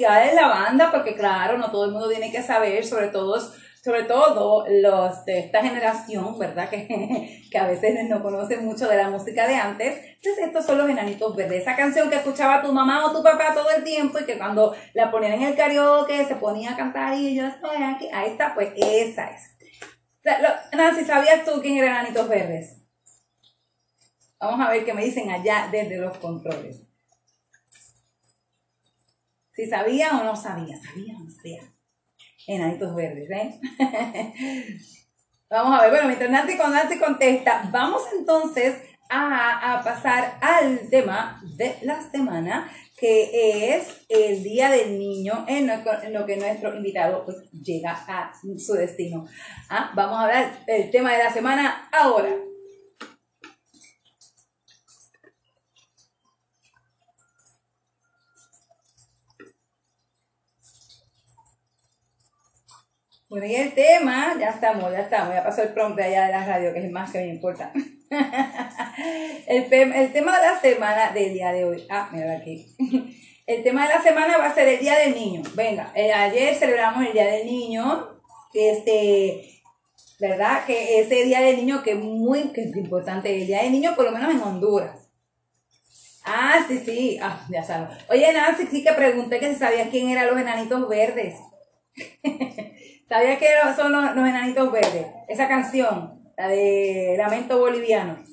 Es 0.00 0.34
la 0.34 0.48
banda, 0.48 0.90
porque 0.90 1.14
claro, 1.14 1.58
no 1.58 1.70
todo 1.70 1.84
el 1.84 1.92
mundo 1.92 2.08
tiene 2.08 2.32
que 2.32 2.42
saber, 2.42 2.84
sobre 2.84 3.08
todo 3.08 3.38
sobre 3.82 4.02
todo 4.02 4.66
los 4.68 5.24
de 5.24 5.38
esta 5.38 5.62
generación, 5.62 6.38
¿verdad? 6.38 6.68
Que, 6.68 7.42
que 7.50 7.58
a 7.58 7.66
veces 7.66 8.08
no 8.08 8.22
conocen 8.22 8.64
mucho 8.64 8.86
de 8.88 8.96
la 8.96 9.08
música 9.08 9.46
de 9.46 9.54
antes. 9.54 9.98
Entonces, 10.16 10.46
estos 10.46 10.66
son 10.66 10.78
los 10.78 10.88
enanitos 10.88 11.34
verdes. 11.34 11.62
Esa 11.62 11.76
canción 11.76 12.10
que 12.10 12.16
escuchaba 12.16 12.62
tu 12.62 12.72
mamá 12.72 13.06
o 13.06 13.12
tu 13.12 13.22
papá 13.22 13.54
todo 13.54 13.70
el 13.70 13.82
tiempo 13.82 14.18
y 14.18 14.24
que 14.24 14.36
cuando 14.36 14.74
la 14.92 15.10
ponían 15.10 15.32
en 15.32 15.42
el 15.44 15.56
karaoke 15.56 16.26
se 16.26 16.34
ponía 16.36 16.72
a 16.72 16.76
cantar 16.76 17.14
y 17.14 17.34
yo 17.34 17.46
estoy 17.46 17.82
aquí. 17.82 18.08
Ahí 18.12 18.32
está, 18.32 18.54
pues 18.54 18.72
esa 18.76 19.30
es. 19.30 19.56
Nancy, 20.72 21.04
¿sabías 21.04 21.44
tú 21.46 21.62
quién 21.62 21.78
eran 21.78 22.00
enanitos 22.00 22.28
verdes? 22.28 22.86
Vamos 24.38 24.66
a 24.66 24.70
ver 24.70 24.84
qué 24.84 24.92
me 24.92 25.04
dicen 25.04 25.30
allá 25.30 25.68
desde 25.72 25.96
los 25.96 26.18
controles. 26.18 26.89
Si 29.60 29.66
sabía 29.66 30.18
o 30.18 30.24
no 30.24 30.34
sabía, 30.34 30.74
sabía 30.74 31.14
o 31.18 31.22
no 31.22 31.30
sabía. 31.30 31.60
Enanitos 32.46 32.94
verdes, 32.94 33.28
¿eh? 33.30 33.60
vamos 35.50 35.78
a 35.78 35.82
ver, 35.82 35.90
bueno, 35.90 36.06
mientras 36.06 36.30
Nancy, 36.30 36.56
Nancy 36.56 36.98
contesta, 36.98 37.68
vamos 37.70 38.00
entonces 38.18 38.76
a, 39.10 39.74
a, 39.74 39.84
pasar 39.84 40.38
al 40.40 40.88
tema 40.88 41.42
de 41.58 41.76
la 41.82 42.00
semana, 42.00 42.72
que 42.96 43.74
es 43.74 44.06
el 44.08 44.42
Día 44.42 44.70
del 44.70 44.98
Niño, 44.98 45.44
en 45.46 45.66
lo, 45.66 46.24
que 46.24 46.38
nuestro 46.38 46.74
invitado 46.74 47.26
pues, 47.26 47.36
llega 47.52 47.92
a 48.08 48.32
su 48.56 48.72
destino. 48.72 49.26
Ah, 49.68 49.92
vamos 49.94 50.20
a 50.20 50.22
hablar 50.22 50.64
del 50.64 50.90
tema 50.90 51.12
de 51.12 51.18
la 51.18 51.30
semana 51.30 51.86
ahora. 51.92 52.34
Bueno, 63.30 63.46
y 63.46 63.54
el 63.54 63.72
tema, 63.74 64.34
ya 64.40 64.48
estamos, 64.48 64.90
ya 64.90 65.02
estamos, 65.02 65.32
ya 65.32 65.44
pasó 65.44 65.62
el 65.62 65.68
prompt 65.68 66.00
allá 66.00 66.26
de 66.26 66.32
la 66.32 66.44
radio, 66.44 66.74
que 66.74 66.84
es 66.84 66.90
más 66.90 67.12
que 67.12 67.18
me 67.18 67.28
importa. 67.28 67.70
el, 69.46 69.72
el, 69.72 70.12
tema 70.12 70.36
de 70.36 70.46
la 70.48 70.60
semana 70.60 71.12
del 71.12 71.34
día 71.34 71.52
de 71.52 71.64
hoy, 71.64 71.86
ah, 71.88 72.08
mira 72.12 72.32
aquí. 72.32 72.66
El 73.46 73.64
tema 73.64 73.82
de 73.82 73.94
la 73.94 74.02
semana 74.02 74.38
va 74.38 74.46
a 74.46 74.54
ser 74.54 74.68
el 74.68 74.78
Día 74.78 74.96
del 74.96 75.12
Niño. 75.12 75.42
Venga, 75.56 75.90
eh, 75.96 76.12
ayer 76.12 76.54
celebramos 76.54 77.04
el 77.04 77.12
Día 77.12 77.26
del 77.26 77.46
Niño, 77.46 78.20
este, 78.54 79.60
¿verdad? 80.20 80.64
Que 80.66 81.00
ese 81.00 81.24
Día 81.24 81.40
del 81.40 81.56
Niño 81.56 81.82
que 81.82 81.92
es 81.92 81.98
muy 81.98 82.52
que 82.52 82.60
es 82.60 82.76
importante, 82.76 83.34
el 83.34 83.48
Día 83.48 83.64
del 83.64 83.72
Niño 83.72 83.96
por 83.96 84.04
lo 84.04 84.12
menos 84.12 84.30
en 84.30 84.40
Honduras. 84.40 85.08
Ah, 86.24 86.64
sí, 86.68 86.78
sí, 86.78 87.18
ah, 87.20 87.44
ya 87.50 87.64
sabes. 87.64 87.98
Oye, 88.08 88.32
Nancy, 88.32 88.68
sí 88.70 88.84
que 88.84 88.92
pregunté 88.92 89.40
que 89.40 89.52
si 89.52 89.58
sabías 89.58 89.88
quién 89.88 90.10
eran 90.10 90.28
los 90.28 90.38
enanitos 90.38 90.88
verdes. 90.88 91.34
¿Sabías 93.10 93.40
que 93.40 93.48
son 93.74 93.90
los, 93.90 94.28
enanitos 94.28 94.70
verdes? 94.70 95.04
Esa 95.26 95.48
canción, 95.48 96.22
la 96.36 96.46
de 96.46 97.16
Lamento 97.18 97.58
Boliviano. 97.58 98.24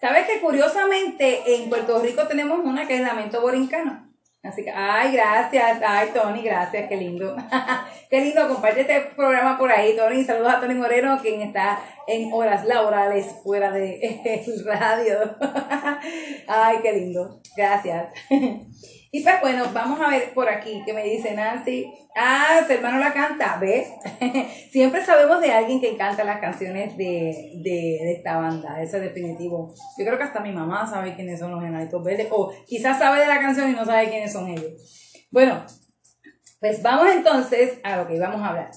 ¿Sabes 0.00 0.28
que 0.28 0.40
curiosamente 0.40 1.56
en 1.56 1.68
Puerto 1.70 1.98
Rico 2.00 2.28
tenemos 2.28 2.60
una 2.60 2.86
que 2.86 2.94
es 2.94 3.00
Lamento 3.00 3.40
Borincano? 3.40 4.14
Así 4.44 4.62
que, 4.62 4.70
ay, 4.70 5.12
gracias, 5.12 5.82
ay, 5.84 6.10
Tony, 6.14 6.40
gracias, 6.40 6.88
qué 6.88 6.96
lindo. 6.96 7.34
qué 8.10 8.20
lindo, 8.20 8.46
comparte 8.46 8.82
este 8.82 9.00
programa 9.16 9.58
por 9.58 9.72
ahí, 9.72 9.96
Tony. 9.96 10.22
Saludos 10.22 10.54
a 10.54 10.60
Tony 10.60 10.74
Moreno, 10.74 11.18
quien 11.20 11.42
está 11.42 11.80
en 12.06 12.32
horas 12.32 12.64
laborales 12.64 13.26
fuera 13.42 13.72
de 13.72 13.98
el 14.46 14.64
radio. 14.64 15.36
ay, 16.46 16.76
qué 16.80 16.92
lindo, 16.92 17.40
gracias. 17.56 18.12
Y 19.10 19.22
pues 19.22 19.40
bueno, 19.40 19.64
vamos 19.72 19.98
a 20.00 20.10
ver 20.10 20.34
por 20.34 20.48
aquí 20.48 20.82
que 20.84 20.92
me 20.92 21.02
dice 21.02 21.32
Nancy. 21.32 21.90
Ah, 22.14 22.62
su 22.66 22.72
hermano 22.72 22.98
la 22.98 23.12
canta, 23.12 23.58
¿ves? 23.58 23.88
Siempre 24.70 25.04
sabemos 25.04 25.40
de 25.40 25.50
alguien 25.50 25.80
que 25.80 25.96
canta 25.96 26.24
las 26.24 26.40
canciones 26.40 26.94
de, 26.96 27.52
de, 27.62 28.12
esta 28.12 28.36
banda, 28.36 28.82
eso 28.82 28.98
es 28.98 29.04
definitivo. 29.04 29.74
Yo 29.96 30.04
creo 30.04 30.18
que 30.18 30.24
hasta 30.24 30.40
mi 30.40 30.52
mamá 30.52 30.86
sabe 30.86 31.14
quiénes 31.14 31.38
son 31.38 31.52
los 31.52 31.64
enanitos 31.64 32.04
verdes, 32.04 32.28
o 32.30 32.52
quizás 32.66 32.98
sabe 32.98 33.20
de 33.20 33.28
la 33.28 33.40
canción 33.40 33.70
y 33.70 33.74
no 33.74 33.84
sabe 33.86 34.10
quiénes 34.10 34.32
son 34.32 34.48
ellos. 34.48 34.72
Bueno, 35.30 35.64
pues 36.60 36.82
vamos 36.82 37.08
entonces 37.10 37.78
a 37.84 37.96
lo 37.96 38.08
que 38.08 38.16
íbamos 38.16 38.42
a 38.42 38.48
hablar. 38.48 38.70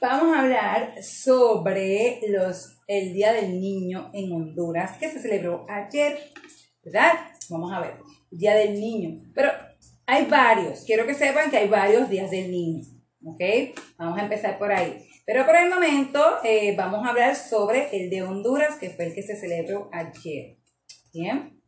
Vamos 0.00 0.34
a 0.34 0.40
hablar 0.40 1.02
sobre 1.02 2.20
los, 2.28 2.78
el 2.86 3.12
Día 3.12 3.32
del 3.32 3.60
Niño 3.60 4.10
en 4.14 4.32
Honduras, 4.32 4.96
que 4.98 5.10
se 5.10 5.18
celebró 5.18 5.66
ayer, 5.68 6.18
¿verdad? 6.84 7.12
Vamos 7.50 7.72
a 7.72 7.80
ver. 7.80 8.05
Día 8.30 8.54
del 8.54 8.74
Niño. 8.80 9.20
Pero 9.34 9.50
hay 10.06 10.26
varios. 10.26 10.84
Quiero 10.84 11.06
que 11.06 11.14
sepan 11.14 11.50
que 11.50 11.58
hay 11.58 11.68
varios 11.68 12.08
días 12.08 12.30
del 12.30 12.50
niño. 12.50 12.84
¿Ok? 13.24 13.40
Vamos 13.98 14.18
a 14.18 14.22
empezar 14.22 14.58
por 14.58 14.72
ahí. 14.72 15.04
Pero 15.26 15.44
por 15.44 15.56
el 15.56 15.68
momento 15.68 16.20
eh, 16.44 16.76
vamos 16.76 17.04
a 17.04 17.10
hablar 17.10 17.34
sobre 17.34 17.88
el 17.96 18.08
de 18.08 18.22
Honduras, 18.22 18.76
que 18.76 18.90
fue 18.90 19.06
el 19.06 19.14
que 19.14 19.22
se 19.22 19.34
celebró 19.34 19.90
ayer. 19.92 20.58
¿Bien? 21.12 21.60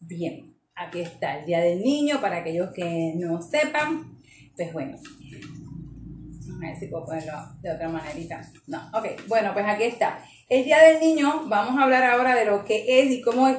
Bien. 0.00 0.44
Aquí 0.76 1.00
está 1.00 1.40
el 1.40 1.46
Día 1.46 1.58
del 1.60 1.80
Niño, 1.80 2.20
para 2.20 2.38
aquellos 2.38 2.70
que 2.72 3.14
no 3.16 3.42
sepan. 3.42 4.20
Pues 4.54 4.72
bueno. 4.72 4.96
A 4.96 6.66
ver 6.66 6.76
si 6.76 6.86
puedo 6.86 7.04
ponerlo 7.04 7.32
de 7.60 7.72
otra 7.72 7.88
manerita. 7.88 8.40
No, 8.68 8.88
ok. 8.94 9.26
Bueno, 9.26 9.52
pues 9.52 9.66
aquí 9.66 9.84
está. 9.84 10.24
El 10.48 10.64
Día 10.64 10.78
del 10.78 11.00
Niño, 11.00 11.48
vamos 11.48 11.76
a 11.76 11.82
hablar 11.82 12.04
ahora 12.04 12.36
de 12.36 12.44
lo 12.44 12.64
que 12.64 13.00
es 13.00 13.10
y 13.10 13.20
cómo 13.20 13.48
es, 13.48 13.58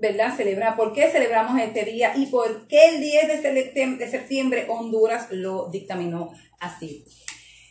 ¿verdad? 0.00 0.36
Celebrar, 0.36 0.76
por 0.76 0.92
qué 0.92 1.08
celebramos 1.10 1.60
este 1.60 1.84
día 1.84 2.12
y 2.16 2.26
por 2.26 2.66
qué 2.68 2.88
el 2.90 3.00
10 3.00 3.98
de 3.98 4.08
septiembre 4.08 4.66
Honduras 4.68 5.28
lo 5.30 5.68
dictaminó 5.70 6.32
así. 6.60 7.04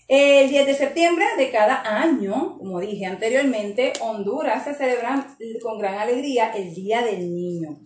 El 0.08 0.50
10 0.50 0.68
de 0.68 0.74
septiembre 0.74 1.26
de 1.38 1.52
cada 1.52 1.82
año, 2.02 2.58
como 2.58 2.80
dije 2.80 3.06
anteriormente, 3.06 3.92
Honduras 4.00 4.64
se 4.64 4.74
celebra 4.74 5.36
con 5.62 5.80
gran 5.80 5.96
alegría 5.96 6.52
el 6.56 6.74
Día 6.74 7.02
del 7.02 7.36
Niño. 7.36 7.80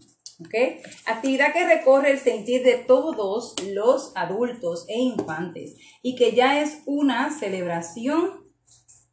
¿Okay? 0.46 0.82
Actividad 1.06 1.54
que 1.54 1.68
recorre 1.68 2.12
el 2.12 2.20
sentir 2.20 2.64
de 2.64 2.76
todos 2.76 3.56
los 3.74 4.12
adultos 4.16 4.86
e 4.88 5.00
infantes 5.00 5.76
y 6.02 6.16
que 6.16 6.34
ya 6.34 6.62
es 6.62 6.82
una 6.86 7.32
celebración 7.32 8.42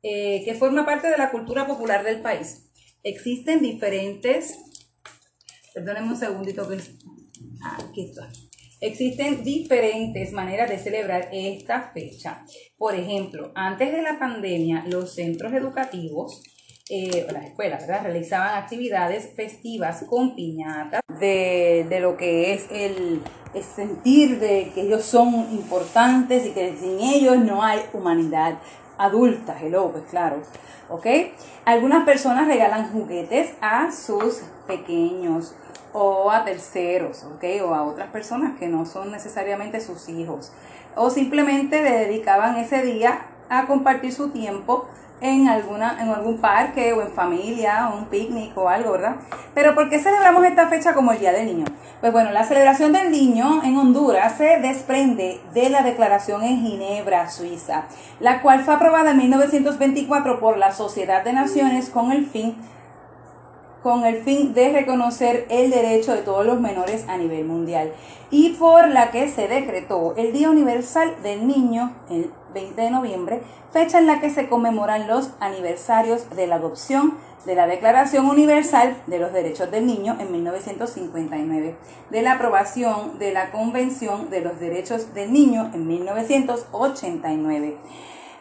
eh, 0.03 0.43
que 0.45 0.55
forma 0.55 0.87
parte 0.87 1.09
de 1.09 1.18
la 1.18 1.31
cultura 1.31 1.66
popular 1.66 2.05
del 2.05 2.20
país. 2.20 2.70
Existen 3.03 3.61
diferentes, 3.61 4.59
perdónenme 5.79 6.11
un 6.11 6.16
segundito 6.16 6.68
que 6.68 6.79
aquí 7.62 8.11
está. 8.11 8.29
Existen 8.81 9.43
diferentes 9.45 10.33
maneras 10.33 10.68
de 10.68 10.79
celebrar 10.79 11.29
esta 11.33 11.91
fecha. 11.93 12.45
Por 12.76 12.95
ejemplo, 12.95 13.53
antes 13.55 13.93
de 13.93 14.03
la 14.03 14.18
pandemia, 14.18 14.85
los 14.89 15.14
centros 15.14 15.53
educativos 15.53 16.43
eh, 16.91 17.26
las 17.31 17.45
escuelas, 17.45 17.87
¿verdad? 17.87 18.05
Realizaban 18.05 18.62
actividades 18.62 19.35
festivas 19.37 20.05
con 20.09 20.35
piñatas 20.35 21.03
de, 21.20 21.87
de 21.87 22.01
lo 22.01 22.16
que 22.16 22.55
es 22.55 22.66
el, 22.70 23.20
el, 23.53 23.62
sentir 23.62 24.41
de 24.41 24.72
que 24.74 24.81
ellos 24.83 25.05
son 25.05 25.53
importantes 25.53 26.47
y 26.47 26.53
que 26.53 26.74
sin 26.79 26.99
ellos 27.01 27.37
no 27.41 27.62
hay 27.62 27.81
humanidad 27.93 28.59
adulta, 28.97 29.55
hello, 29.61 29.93
pues 29.93 30.05
claro, 30.11 30.43
¿ok? 30.89 31.07
Algunas 31.66 32.07
personas 32.07 32.47
regalan 32.47 32.91
juguetes 32.91 33.53
a 33.61 33.93
sus 33.93 34.43
pequeños 34.66 35.55
o 35.93 36.30
a 36.30 36.45
terceros, 36.45 37.24
¿ok? 37.24 37.45
O 37.64 37.74
a 37.74 37.82
otras 37.82 38.11
personas 38.11 38.59
que 38.59 38.68
no 38.68 38.86
son 38.86 39.11
necesariamente 39.12 39.80
sus 39.80 40.09
hijos. 40.09 40.53
O 40.95 41.11
simplemente 41.11 41.82
le 41.82 41.91
dedicaban 41.91 42.57
ese 42.57 42.82
día 42.82 43.20
a 43.49 43.66
compartir 43.66 44.12
su 44.12 44.30
tiempo 44.30 44.89
en, 45.20 45.49
alguna, 45.49 46.01
en 46.01 46.11
algún 46.11 46.39
parque 46.39 46.93
o 46.93 47.03
en 47.03 47.11
familia, 47.11 47.91
o 47.93 47.99
un 47.99 48.05
picnic 48.07 48.57
o 48.57 48.68
algo, 48.68 48.93
¿verdad? 48.93 49.16
Pero 49.55 49.74
¿por 49.74 49.89
qué 49.89 49.99
celebramos 49.99 50.45
esta 50.45 50.68
fecha 50.68 50.95
como 50.95 51.12
el 51.12 51.18
Día 51.18 51.32
del 51.32 51.47
Niño? 51.47 51.64
Pues 52.01 52.12
bueno, 52.12 52.30
la 52.30 52.45
celebración 52.45 52.93
del 52.93 53.11
niño 53.11 53.61
en 53.64 53.76
Honduras 53.76 54.36
se 54.39 54.61
desprende 54.61 55.41
de 55.53 55.68
la 55.68 55.82
declaración 55.82 56.45
en 56.45 56.61
Ginebra, 56.61 57.28
Suiza, 57.28 57.86
la 58.20 58.41
cual 58.41 58.61
fue 58.61 58.74
aprobada 58.74 59.11
en 59.11 59.16
1924 59.16 60.39
por 60.39 60.59
la 60.59 60.70
Sociedad 60.72 61.24
de 61.24 61.32
Naciones 61.32 61.91
con 61.91 62.12
el 62.12 62.26
fin 62.26 62.55
con 63.83 64.05
el 64.05 64.22
fin 64.22 64.55
de 64.55 64.72
reconocer 64.72 65.47
el 65.51 65.70
derecho 65.70 66.14
de 66.14 66.22
todos 66.22 66.45
los 66.45 66.61
menores 66.61 67.05
a 67.09 67.16
nivel 67.16 67.45
mundial 67.45 67.93
y 68.31 68.51
por 68.51 68.89
la 68.89 69.11
que 69.11 69.29
se 69.29 69.49
decretó 69.49 70.14
el 70.16 70.33
Día 70.33 70.51
Universal 70.51 71.22
del 71.22 71.47
Niño 71.47 71.93
el 72.11 72.31
20 72.55 72.81
de 72.81 72.91
noviembre, 72.91 73.43
fecha 73.72 73.99
en 73.99 74.07
la 74.07 74.20
que 74.20 74.31
se 74.31 74.49
conmemoran 74.49 75.07
los 75.07 75.31
aniversarios 75.41 76.29
de 76.35 76.47
la 76.47 76.57
adopción 76.57 77.16
de 77.47 77.55
la 77.55 77.66
Declaración 77.66 78.26
Universal 78.26 78.97
de 79.07 79.18
los 79.18 79.33
Derechos 79.33 79.70
del 79.70 79.87
Niño 79.87 80.16
en 80.18 80.33
1959, 80.33 81.76
de 82.11 82.22
la 82.22 82.33
aprobación 82.33 83.18
de 83.18 83.33
la 83.33 83.51
Convención 83.51 84.29
de 84.29 84.41
los 84.41 84.59
Derechos 84.59 85.14
del 85.14 85.33
Niño 85.33 85.70
en 85.72 85.87
1989. 85.87 87.76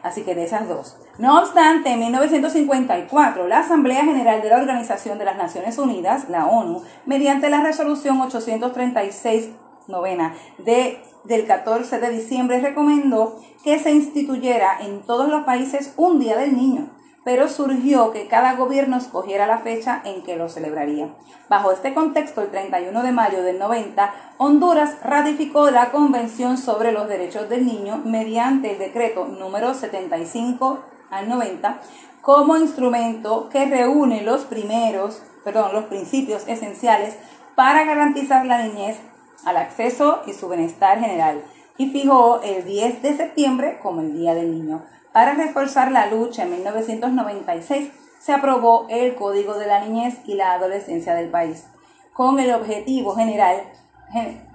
Así 0.08 0.22
que 0.22 0.36
de 0.36 0.46
esas 0.46 0.70
dos. 0.70 0.96
No 1.18 1.38
obstante, 1.38 1.90
en 1.90 2.00
1954, 2.00 3.46
la 3.46 3.60
Asamblea 3.60 4.06
General 4.06 4.42
de 4.42 4.50
la 4.50 4.56
Organización 4.56 5.20
de 5.20 5.26
las 5.26 5.36
Naciones 5.36 5.78
Unidas, 5.78 6.30
la 6.30 6.46
ONU, 6.46 6.82
mediante 7.06 7.50
la 7.50 7.62
resolución 7.62 8.22
836 8.22 9.50
novena 9.88 10.34
de, 10.60 11.02
del 11.26 11.46
14 11.46 12.00
de 12.00 12.10
diciembre 12.10 12.62
recomendó 12.62 13.38
que 13.66 13.80
se 13.80 13.92
instituyera 13.92 14.80
en 14.80 15.02
todos 15.02 15.28
los 15.28 15.44
países 15.44 15.94
un 15.98 16.20
Día 16.20 16.38
del 16.38 16.56
Niño, 16.56 16.88
pero 17.28 17.50
surgió 17.50 18.14
que 18.14 18.28
cada 18.28 18.56
gobierno 18.56 18.96
escogiera 18.96 19.48
la 19.48 19.58
fecha 19.58 20.02
en 20.06 20.24
que 20.24 20.38
lo 20.38 20.48
celebraría. 20.48 21.10
Bajo 21.50 21.74
este 21.74 21.94
contexto, 21.94 22.40
el 22.40 22.52
31 22.52 23.04
de 23.04 23.12
mayo 23.12 23.44
del 23.44 23.60
90, 23.60 24.14
Honduras 24.38 24.96
ratificó 25.04 25.70
la 25.70 25.92
Convención 25.92 26.58
sobre 26.58 26.94
los 26.94 27.10
Derechos 27.10 27.50
del 27.50 27.66
Niño 27.66 28.02
mediante 28.06 28.72
el 28.72 28.80
decreto 28.80 29.26
número 29.26 29.74
75 29.74 30.80
al 31.12 31.28
90 31.28 31.82
como 32.22 32.56
instrumento 32.56 33.50
que 33.50 33.66
reúne 33.66 34.22
los 34.22 34.46
primeros, 34.46 35.22
perdón, 35.44 35.74
los 35.74 35.84
principios 35.84 36.48
esenciales 36.48 37.18
para 37.56 37.84
garantizar 37.84 38.46
la 38.46 38.64
niñez 38.64 39.00
al 39.44 39.58
acceso 39.58 40.22
y 40.28 40.32
su 40.32 40.48
bienestar 40.48 41.02
general 41.02 41.44
y 41.78 41.90
fijó 41.90 42.40
el 42.42 42.64
10 42.64 43.02
de 43.02 43.18
septiembre 43.18 43.80
como 43.84 44.00
el 44.00 44.14
Día 44.14 44.34
del 44.34 44.50
Niño. 44.50 44.82
Para 45.18 45.34
reforzar 45.34 45.92
la 45.92 46.06
lucha 46.12 46.44
en 46.44 46.52
1996 46.52 47.90
se 48.20 48.34
aprobó 48.34 48.86
el 48.88 49.16
Código 49.16 49.58
de 49.58 49.66
la 49.66 49.84
Niñez 49.84 50.20
y 50.28 50.36
la 50.36 50.54
Adolescencia 50.54 51.16
del 51.16 51.32
país, 51.32 51.66
con 52.14 52.40
el 52.40 52.54
objetivo 52.54 53.16
general, 53.16 53.64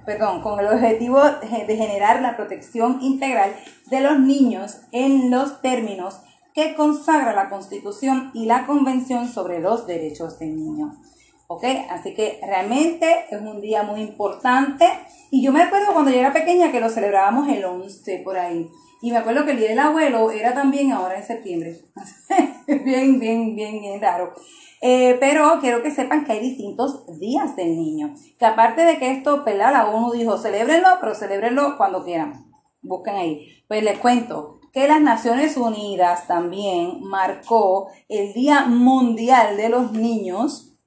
perdón, 0.06 0.40
con 0.40 0.60
el 0.60 0.68
objetivo 0.68 1.20
de 1.20 1.76
generar 1.76 2.22
la 2.22 2.36
protección 2.36 2.98
integral 3.02 3.56
de 3.86 4.02
los 4.02 4.20
niños 4.20 4.82
en 4.92 5.32
los 5.32 5.60
términos 5.62 6.20
que 6.54 6.76
consagra 6.76 7.32
la 7.32 7.48
Constitución 7.48 8.30
y 8.32 8.46
la 8.46 8.64
Convención 8.64 9.26
sobre 9.26 9.58
los 9.58 9.88
Derechos 9.88 10.38
del 10.38 10.54
Niño. 10.54 10.94
¿Ok? 11.48 11.64
Así 11.90 12.14
que 12.14 12.38
realmente 12.40 13.26
es 13.32 13.42
un 13.42 13.60
día 13.60 13.82
muy 13.82 14.00
importante. 14.00 14.86
Y 15.32 15.42
yo 15.42 15.50
me 15.50 15.62
acuerdo 15.62 15.92
cuando 15.92 16.12
yo 16.12 16.20
era 16.20 16.32
pequeña 16.32 16.70
que 16.70 16.80
lo 16.80 16.88
celebrábamos 16.88 17.48
el 17.48 17.64
11 17.64 18.22
por 18.24 18.38
ahí. 18.38 18.70
Y 19.02 19.10
me 19.10 19.18
acuerdo 19.18 19.44
que 19.44 19.50
el 19.50 19.58
Día 19.58 19.70
del 19.70 19.80
Abuelo 19.80 20.30
era 20.30 20.54
también 20.54 20.92
ahora 20.92 21.18
en 21.18 21.26
septiembre. 21.26 21.80
bien, 22.68 23.18
bien, 23.18 23.56
bien, 23.56 23.80
bien 23.80 24.00
raro. 24.00 24.32
Eh, 24.80 25.16
pero 25.18 25.58
quiero 25.60 25.82
que 25.82 25.90
sepan 25.90 26.24
que 26.24 26.32
hay 26.32 26.40
distintos 26.40 27.04
días 27.18 27.56
del 27.56 27.76
niño. 27.76 28.14
Que 28.38 28.46
aparte 28.46 28.84
de 28.84 28.98
que 28.98 29.10
esto, 29.10 29.42
¿verdad? 29.42 29.72
La 29.72 29.90
ONU 29.90 30.12
dijo, 30.12 30.38
celébrenlo, 30.38 30.88
pero 31.00 31.16
celébrenlo 31.16 31.76
cuando 31.76 32.04
quieran. 32.04 32.52
Busquen 32.80 33.16
ahí. 33.16 33.64
Pues 33.66 33.82
les 33.82 33.98
cuento 33.98 34.60
que 34.72 34.86
las 34.86 35.02
Naciones 35.02 35.56
Unidas 35.56 36.28
también 36.28 37.00
marcó 37.00 37.88
el 38.08 38.32
Día 38.32 38.66
Mundial 38.66 39.56
de 39.56 39.68
los 39.68 39.90
Niños, 39.90 40.78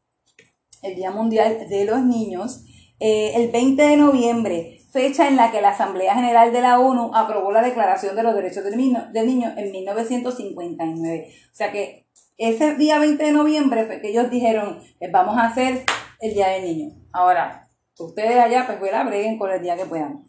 el 0.81 0.95
Día 0.95 1.11
Mundial 1.11 1.67
de 1.67 1.83
los 1.83 2.01
Niños, 2.01 2.63
eh, 3.01 3.33
el 3.35 3.51
20 3.51 3.83
de 3.83 3.97
noviembre 3.97 4.74
fecha 4.95 5.27
en 5.27 5.35
la 5.35 5.51
que 5.51 5.61
la 5.61 5.71
Asamblea 5.71 6.15
General 6.15 6.53
de 6.53 6.61
la 6.61 6.79
ONU 6.79 7.11
aprobó 7.13 7.51
la 7.51 7.61
Declaración 7.61 8.15
de 8.15 8.23
los 8.23 8.33
Derechos 8.33 8.63
del 8.63 8.77
Niño, 8.77 9.09
en 9.13 9.71
1959. 9.71 11.27
O 11.51 11.55
sea 11.55 11.73
que 11.73 12.07
ese 12.37 12.75
día 12.75 12.97
20 12.97 13.21
de 13.21 13.31
noviembre 13.33 13.85
fue 13.85 13.99
que 13.99 14.11
ellos 14.11 14.29
dijeron, 14.29 14.79
eh, 15.01 15.09
vamos 15.11 15.37
a 15.37 15.47
hacer 15.47 15.83
el 16.21 16.33
Día 16.33 16.47
del 16.47 16.63
Niño. 16.63 16.95
Ahora, 17.11 17.67
ustedes 17.99 18.37
allá, 18.37 18.65
pues 18.65 18.89
la 18.89 19.03
breguen 19.03 19.37
con 19.37 19.51
el 19.51 19.61
día 19.61 19.75
que 19.75 19.85
puedan. 19.85 20.23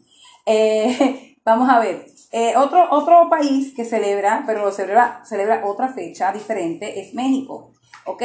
Eh, 0.45 1.37
vamos 1.45 1.69
a 1.69 1.79
ver, 1.79 2.05
eh, 2.33 2.57
otro, 2.57 2.87
otro 2.91 3.29
país 3.29 3.73
que 3.73 3.85
celebra, 3.85 4.43
pero 4.45 4.69
celebra, 4.73 5.21
celebra 5.23 5.65
otra 5.65 5.93
fecha 5.93 6.33
diferente, 6.33 6.99
es 6.99 7.13
México. 7.13 7.71
¿Ok? 8.05 8.21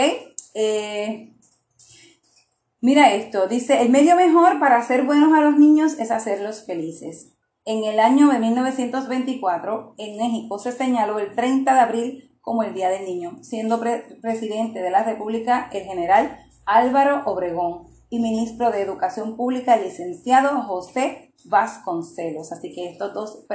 Mira 2.85 3.15
esto, 3.15 3.47
dice, 3.47 3.81
el 3.81 3.91
medio 3.91 4.17
mejor 4.17 4.59
para 4.59 4.77
hacer 4.77 5.05
buenos 5.05 5.33
a 5.33 5.41
los 5.41 5.57
niños 5.57 6.01
es 6.01 6.11
hacerlos 6.11 6.67
felices. 6.67 7.33
En 7.65 7.85
el 7.85 8.01
año 8.01 8.29
de 8.29 8.41
1924, 8.41 9.95
en 9.99 10.17
México 10.17 10.59
se 10.59 10.73
señaló 10.73 11.21
el 11.21 11.33
30 11.33 11.75
de 11.75 11.81
abril 11.81 12.37
como 12.41 12.65
el 12.65 12.75
Día 12.75 12.89
del 12.89 13.05
Niño, 13.05 13.37
siendo 13.41 13.81
presidente 14.21 14.83
de 14.83 14.91
la 14.91 15.05
República 15.05 15.71
el 15.73 15.85
general 15.85 16.41
Álvaro 16.67 17.23
Obregón 17.27 17.87
y 18.11 18.19
ministro 18.19 18.73
de 18.73 18.83
Educación 18.83 19.37
Pública 19.37 19.77
el 19.77 19.85
licenciado 19.85 20.63
José 20.63 21.33
Vasconcelos. 21.45 22.51
Así 22.51 22.75
que 22.75 22.91
estos 22.91 23.15
dos 23.15 23.47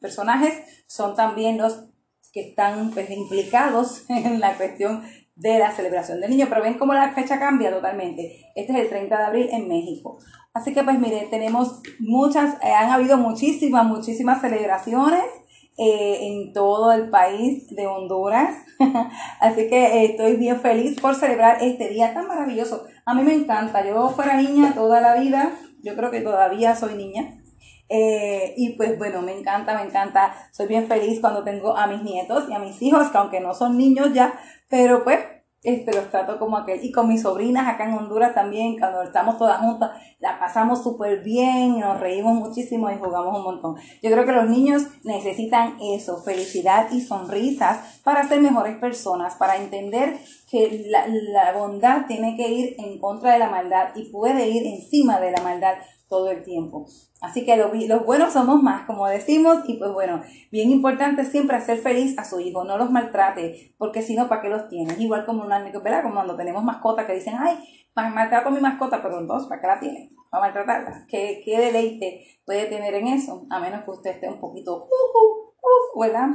personajes 0.00 0.54
son 0.88 1.14
también 1.14 1.56
los 1.56 1.84
que 2.32 2.48
están 2.48 2.90
pues, 2.90 3.10
implicados 3.10 4.04
en 4.08 4.40
la 4.40 4.56
cuestión 4.56 5.04
de 5.40 5.58
la 5.58 5.72
celebración 5.72 6.20
del 6.20 6.30
niño, 6.30 6.46
pero 6.48 6.62
ven 6.62 6.74
cómo 6.74 6.92
la 6.92 7.12
fecha 7.12 7.38
cambia 7.38 7.70
totalmente. 7.70 8.52
Este 8.54 8.72
es 8.72 8.78
el 8.78 8.88
30 8.88 9.16
de 9.16 9.24
abril 9.24 9.48
en 9.50 9.68
México. 9.68 10.18
Así 10.52 10.74
que 10.74 10.82
pues 10.82 10.98
mire, 10.98 11.28
tenemos 11.30 11.80
muchas, 11.98 12.56
eh, 12.62 12.72
han 12.72 12.90
habido 12.90 13.16
muchísimas, 13.16 13.86
muchísimas 13.86 14.42
celebraciones 14.42 15.24
eh, 15.78 16.18
en 16.26 16.52
todo 16.52 16.92
el 16.92 17.08
país 17.08 17.74
de 17.74 17.86
Honduras. 17.86 18.54
Así 19.40 19.68
que 19.68 19.82
eh, 19.82 20.04
estoy 20.10 20.36
bien 20.36 20.60
feliz 20.60 21.00
por 21.00 21.14
celebrar 21.14 21.62
este 21.62 21.88
día 21.88 22.12
tan 22.12 22.26
maravilloso. 22.26 22.84
A 23.06 23.14
mí 23.14 23.22
me 23.22 23.32
encanta, 23.32 23.86
yo 23.86 24.10
fuera 24.10 24.36
niña 24.36 24.74
toda 24.74 25.00
la 25.00 25.14
vida, 25.14 25.52
yo 25.82 25.96
creo 25.96 26.10
que 26.10 26.20
todavía 26.20 26.76
soy 26.76 26.96
niña. 26.96 27.38
y 27.88 28.74
pues 28.76 28.98
bueno, 28.98 29.22
me 29.22 29.32
encanta, 29.32 29.74
me 29.74 29.84
encanta. 29.84 30.34
Soy 30.52 30.66
bien 30.66 30.86
feliz 30.86 31.20
cuando 31.20 31.42
tengo 31.44 31.76
a 31.76 31.86
mis 31.86 32.02
nietos 32.02 32.44
y 32.48 32.52
a 32.52 32.58
mis 32.58 32.80
hijos, 32.82 33.08
que 33.08 33.18
aunque 33.18 33.40
no 33.40 33.54
son 33.54 33.78
niños 33.78 34.12
ya, 34.12 34.34
pero 34.70 35.04
pues, 35.04 35.18
este, 35.62 35.92
los 35.92 36.10
trato 36.10 36.38
como 36.38 36.56
aquel. 36.56 36.82
Y 36.82 36.90
con 36.90 37.08
mis 37.08 37.22
sobrinas 37.22 37.68
acá 37.68 37.84
en 37.84 37.92
Honduras 37.92 38.34
también, 38.34 38.78
cuando 38.78 39.02
estamos 39.02 39.36
todas 39.36 39.60
juntas, 39.60 39.90
la 40.18 40.38
pasamos 40.38 40.82
súper 40.82 41.22
bien, 41.22 41.78
nos 41.78 42.00
reímos 42.00 42.34
muchísimo 42.34 42.90
y 42.90 42.96
jugamos 42.96 43.36
un 43.36 43.44
montón. 43.44 43.76
Yo 44.02 44.10
creo 44.10 44.24
que 44.24 44.32
los 44.32 44.48
niños 44.48 44.84
necesitan 45.04 45.76
eso, 45.82 46.22
felicidad 46.22 46.90
y 46.90 47.02
sonrisas 47.02 48.00
para 48.02 48.26
ser 48.26 48.40
mejores 48.40 48.78
personas, 48.78 49.34
para 49.34 49.56
entender 49.56 50.18
que 50.50 50.86
la, 50.86 51.06
la 51.08 51.52
bondad 51.52 52.06
tiene 52.06 52.36
que 52.36 52.48
ir 52.48 52.76
en 52.78 52.98
contra 52.98 53.32
de 53.34 53.40
la 53.40 53.50
maldad 53.50 53.90
y 53.94 54.10
puede 54.10 54.48
ir 54.48 54.66
encima 54.66 55.20
de 55.20 55.32
la 55.32 55.42
maldad 55.42 55.74
todo 56.10 56.30
el 56.30 56.42
tiempo. 56.42 56.86
Así 57.22 57.46
que 57.46 57.56
los, 57.56 57.72
los 57.72 58.04
buenos 58.04 58.34
somos 58.34 58.62
más, 58.62 58.84
como 58.86 59.06
decimos, 59.06 59.60
y 59.66 59.78
pues 59.78 59.92
bueno, 59.92 60.22
bien 60.50 60.70
importante 60.70 61.24
siempre 61.24 61.56
hacer 61.56 61.78
feliz 61.78 62.18
a 62.18 62.24
su 62.24 62.40
hijo, 62.40 62.64
no 62.64 62.76
los 62.76 62.90
maltrate, 62.90 63.74
porque 63.78 64.02
si 64.02 64.16
no, 64.16 64.28
¿para 64.28 64.42
qué 64.42 64.48
los 64.50 64.68
tienes? 64.68 65.00
Igual 65.00 65.24
como 65.24 65.44
una 65.44 65.60
¿verdad? 65.60 66.02
Como 66.02 66.16
cuando 66.16 66.36
tenemos 66.36 66.64
mascotas 66.64 67.06
que 67.06 67.14
dicen, 67.14 67.34
ay, 67.38 67.58
maltrato 67.94 68.48
a 68.48 68.52
mi 68.52 68.60
mascota, 68.60 69.00
pero 69.02 69.20
entonces, 69.20 69.48
¿para 69.48 69.60
qué 69.60 69.66
la 69.66 69.80
tiene? 69.80 70.10
Para 70.30 70.44
maltratarla. 70.44 71.06
¿Qué, 71.08 71.40
¿Qué 71.44 71.58
deleite 71.58 72.26
puede 72.44 72.66
tener 72.66 72.94
en 72.94 73.08
eso? 73.08 73.46
A 73.50 73.60
menos 73.60 73.84
que 73.84 73.90
usted 73.90 74.10
esté 74.10 74.28
un 74.28 74.40
poquito, 74.40 74.76
uh, 74.76 74.84
uh, 74.84 75.96
uh, 75.96 76.00
¿verdad? 76.00 76.28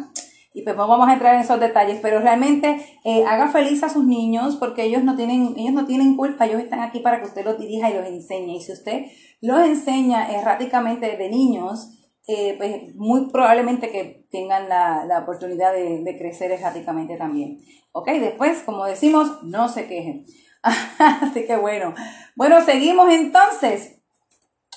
Y 0.55 0.61
pues 0.61 0.77
no 0.77 0.87
vamos 0.87 1.09
a 1.09 1.13
entrar 1.13 1.35
en 1.35 1.41
esos 1.41 1.59
detalles, 1.59 1.99
pero 2.01 2.21
realmente 2.21 2.77
eh, 3.03 3.25
haga 3.25 3.49
feliz 3.49 3.83
a 3.83 3.89
sus 3.89 4.05
niños 4.05 4.55
porque 4.55 4.83
ellos 4.83 5.03
no 5.03 5.17
tienen, 5.17 5.53
ellos 5.57 5.73
no 5.73 5.85
tienen 5.85 6.15
culpa, 6.15 6.45
ellos 6.45 6.61
están 6.61 6.79
aquí 6.79 7.01
para 7.01 7.19
que 7.19 7.27
usted 7.27 7.43
los 7.43 7.59
dirija 7.59 7.89
y 7.89 7.93
los 7.95 8.07
enseñe. 8.07 8.55
Y 8.55 8.61
si 8.61 8.71
usted 8.71 9.03
los 9.41 9.59
enseña 9.65 10.31
erráticamente 10.31 11.17
de 11.17 11.29
niños, 11.29 11.99
eh, 12.29 12.55
pues 12.57 12.95
muy 12.95 13.29
probablemente 13.29 13.91
que 13.91 14.27
tengan 14.31 14.69
la, 14.69 15.03
la 15.05 15.19
oportunidad 15.19 15.73
de, 15.73 16.01
de, 16.03 16.17
crecer 16.17 16.51
erráticamente 16.51 17.17
también. 17.17 17.57
Ok, 17.91 18.07
después, 18.11 18.63
como 18.63 18.85
decimos, 18.85 19.43
no 19.43 19.67
se 19.67 19.87
quejen. 19.87 20.25
Así 20.97 21.45
que 21.45 21.57
bueno. 21.57 21.93
Bueno, 22.37 22.61
seguimos 22.61 23.11
entonces. 23.11 24.01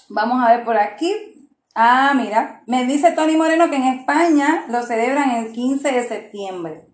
Vamos 0.08 0.44
a 0.44 0.56
ver 0.56 0.64
por 0.64 0.76
aquí. 0.76 1.27
Ah, 1.80 2.12
mira, 2.12 2.64
me 2.66 2.86
dice 2.86 3.12
Tony 3.12 3.36
Moreno 3.36 3.70
que 3.70 3.76
en 3.76 3.84
España 3.84 4.64
lo 4.68 4.82
celebran 4.82 5.30
el 5.36 5.52
15 5.52 5.92
de 5.92 6.08
septiembre. 6.08 6.88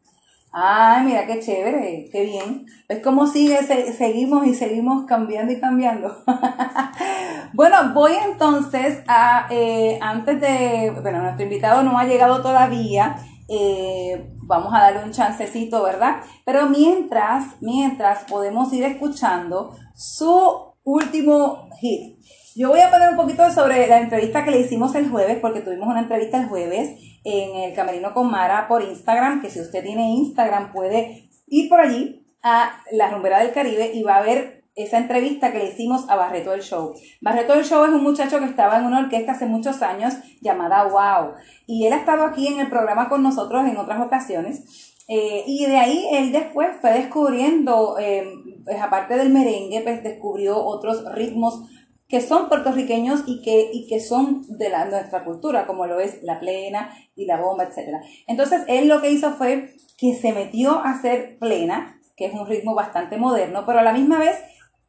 Ay, 0.52 1.06
mira 1.06 1.26
qué 1.26 1.40
chévere, 1.40 2.10
qué 2.12 2.24
bien. 2.26 2.66
Es 2.86 3.02
como 3.02 3.26
sigue, 3.26 3.56
seguimos 3.62 4.46
y 4.46 4.52
seguimos 4.52 5.06
cambiando 5.06 5.54
y 5.54 5.58
cambiando. 5.58 6.14
bueno, 7.54 7.94
voy 7.94 8.12
entonces 8.30 9.02
a, 9.08 9.46
eh, 9.48 9.98
antes 10.02 10.38
de, 10.38 10.92
bueno, 11.00 11.22
nuestro 11.22 11.44
invitado 11.44 11.82
no 11.82 11.98
ha 11.98 12.04
llegado 12.04 12.42
todavía, 12.42 13.16
eh, 13.48 14.34
vamos 14.42 14.74
a 14.74 14.80
darle 14.80 15.02
un 15.02 15.12
chancecito, 15.12 15.82
¿verdad? 15.82 16.16
Pero 16.44 16.68
mientras, 16.68 17.56
mientras 17.62 18.24
podemos 18.24 18.70
ir 18.74 18.84
escuchando 18.84 19.74
su 19.94 20.74
último 20.84 21.70
hit. 21.80 22.18
Yo 22.56 22.68
voy 22.68 22.80
a 22.80 22.90
poner 22.90 23.10
un 23.10 23.16
poquito 23.16 23.50
sobre 23.50 23.88
la 23.88 23.98
entrevista 23.98 24.44
que 24.44 24.52
le 24.52 24.60
hicimos 24.60 24.94
el 24.94 25.10
jueves, 25.10 25.38
porque 25.40 25.60
tuvimos 25.60 25.88
una 25.88 26.02
entrevista 26.02 26.40
el 26.40 26.48
jueves 26.48 26.90
en 27.24 27.56
el 27.56 27.74
Camerino 27.74 28.14
con 28.14 28.30
Mara 28.30 28.68
por 28.68 28.80
Instagram, 28.80 29.42
que 29.42 29.50
si 29.50 29.60
usted 29.60 29.82
tiene 29.82 30.10
Instagram 30.10 30.72
puede 30.72 31.28
ir 31.48 31.68
por 31.68 31.80
allí 31.80 32.24
a 32.44 32.80
la 32.92 33.10
rumbera 33.10 33.40
del 33.40 33.52
Caribe 33.52 33.90
y 33.92 34.04
va 34.04 34.18
a 34.18 34.22
ver 34.22 34.62
esa 34.76 34.98
entrevista 34.98 35.50
que 35.50 35.58
le 35.58 35.70
hicimos 35.70 36.08
a 36.08 36.14
Barreto 36.14 36.52
del 36.52 36.62
Show. 36.62 36.94
Barreto 37.20 37.54
del 37.54 37.64
Show 37.64 37.86
es 37.86 37.90
un 37.90 38.04
muchacho 38.04 38.38
que 38.38 38.44
estaba 38.44 38.78
en 38.78 38.84
una 38.84 39.00
orquesta 39.00 39.32
hace 39.32 39.46
muchos 39.46 39.82
años 39.82 40.14
llamada 40.40 40.84
Wow. 40.84 41.34
Y 41.66 41.86
él 41.86 41.92
ha 41.92 41.96
estado 41.96 42.22
aquí 42.22 42.46
en 42.46 42.60
el 42.60 42.68
programa 42.68 43.08
con 43.08 43.24
nosotros 43.24 43.66
en 43.66 43.78
otras 43.78 44.00
ocasiones. 44.00 44.94
Eh, 45.08 45.42
y 45.46 45.66
de 45.66 45.76
ahí 45.76 46.06
él 46.12 46.30
después 46.30 46.68
fue 46.80 46.92
descubriendo, 46.92 47.98
eh, 47.98 48.24
pues 48.64 48.80
aparte 48.80 49.16
del 49.16 49.30
merengue, 49.30 49.80
pues 49.80 50.04
descubrió 50.04 50.64
otros 50.64 51.04
ritmos 51.14 51.62
que 52.08 52.20
son 52.20 52.48
puertorriqueños 52.48 53.24
y 53.26 53.42
que, 53.42 53.70
y 53.72 53.86
que 53.88 54.00
son 54.00 54.42
de 54.48 54.68
la, 54.68 54.84
nuestra 54.84 55.24
cultura, 55.24 55.66
como 55.66 55.86
lo 55.86 56.00
es 56.00 56.22
la 56.22 56.38
plena 56.38 56.90
y 57.16 57.26
la 57.26 57.40
bomba, 57.40 57.64
etc. 57.64 57.96
Entonces, 58.26 58.62
él 58.68 58.88
lo 58.88 59.00
que 59.00 59.10
hizo 59.10 59.32
fue 59.32 59.74
que 59.96 60.14
se 60.14 60.32
metió 60.32 60.78
a 60.80 60.90
hacer 60.90 61.38
plena, 61.38 62.00
que 62.16 62.26
es 62.26 62.34
un 62.34 62.46
ritmo 62.46 62.74
bastante 62.74 63.16
moderno, 63.16 63.64
pero 63.66 63.78
a 63.78 63.82
la 63.82 63.92
misma 63.92 64.18
vez 64.18 64.36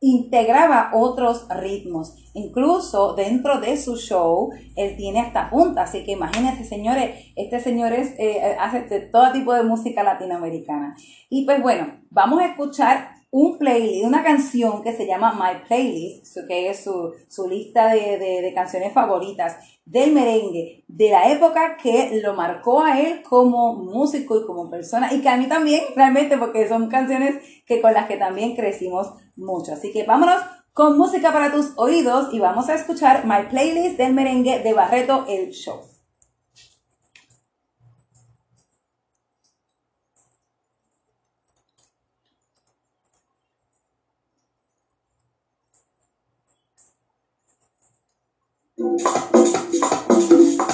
integraba 0.01 0.91
otros 0.93 1.47
ritmos. 1.49 2.15
Incluso 2.33 3.15
dentro 3.15 3.59
de 3.59 3.77
su 3.77 3.95
show, 3.95 4.51
él 4.75 4.95
tiene 4.97 5.21
hasta 5.21 5.49
punta. 5.49 5.83
Así 5.83 6.03
que 6.03 6.11
imagínense, 6.11 6.63
señores, 6.63 7.31
este 7.35 7.59
señor 7.59 7.93
es, 7.93 8.13
eh, 8.19 8.55
hace 8.59 8.81
de 8.81 8.99
todo 8.99 9.31
tipo 9.31 9.53
de 9.53 9.63
música 9.63 10.03
latinoamericana. 10.03 10.95
Y 11.29 11.45
pues 11.45 11.61
bueno, 11.61 12.01
vamos 12.11 12.41
a 12.41 12.47
escuchar 12.47 13.14
un 13.31 13.57
playlist, 13.57 14.05
una 14.05 14.23
canción 14.23 14.81
que 14.81 14.93
se 14.93 15.05
llama 15.05 15.33
My 15.33 15.67
Playlist, 15.67 16.37
que 16.47 16.69
es 16.69 16.83
su, 16.83 17.13
su 17.27 17.49
lista 17.49 17.89
de, 17.89 18.17
de, 18.17 18.41
de, 18.41 18.53
canciones 18.53 18.93
favoritas 18.93 19.57
del 19.85 20.13
merengue, 20.13 20.85
de 20.87 21.09
la 21.09 21.29
época 21.31 21.75
que 21.75 22.21
lo 22.23 22.33
marcó 22.33 22.81
a 22.81 22.99
él 22.99 23.23
como 23.23 23.75
músico 23.75 24.39
y 24.39 24.45
como 24.45 24.69
persona, 24.69 25.13
y 25.13 25.21
que 25.21 25.29
a 25.29 25.37
mí 25.37 25.47
también, 25.47 25.83
realmente, 25.95 26.37
porque 26.37 26.67
son 26.67 26.87
canciones 26.87 27.35
que 27.65 27.81
con 27.81 27.93
las 27.93 28.07
que 28.07 28.17
también 28.17 28.55
crecimos 28.55 29.13
mucho. 29.35 29.73
Así 29.73 29.91
que 29.91 30.03
vámonos 30.03 30.41
con 30.73 30.97
música 30.97 31.31
para 31.31 31.51
tus 31.51 31.73
oídos 31.77 32.33
y 32.33 32.39
vamos 32.39 32.69
a 32.69 32.75
escuchar 32.75 33.25
My 33.25 33.49
Playlist 33.49 33.97
del 33.97 34.13
merengue 34.13 34.59
de 34.59 34.73
Barreto 34.73 35.25
El 35.27 35.51
Show. 35.51 35.94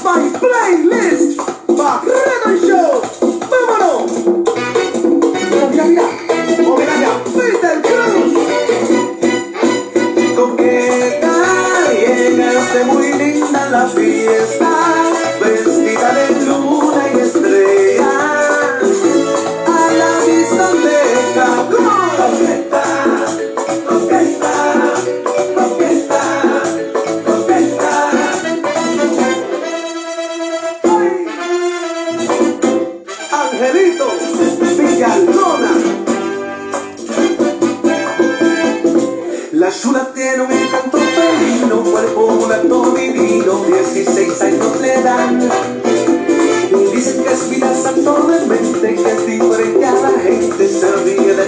My 0.03 0.29
playlist, 0.37 1.37
Barredo 1.77 2.51
Show, 2.67 3.01
vámonos. 3.49 4.11
Mira, 5.33 5.67
mira, 5.69 5.85
mira, 5.85 6.20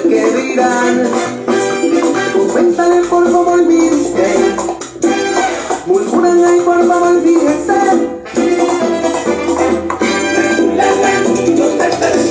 que 0.03 0.25
dirán. 0.35 1.03
Comentan 2.33 2.93
el 2.93 3.05
polvo 3.05 3.45
volviste 3.45 4.55
Murmuran 5.85 6.43
el 6.43 6.61
polvo 6.61 6.99
volviste 6.99 7.73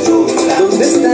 Chula, 0.05 0.61
¿dónde. 0.61 1.12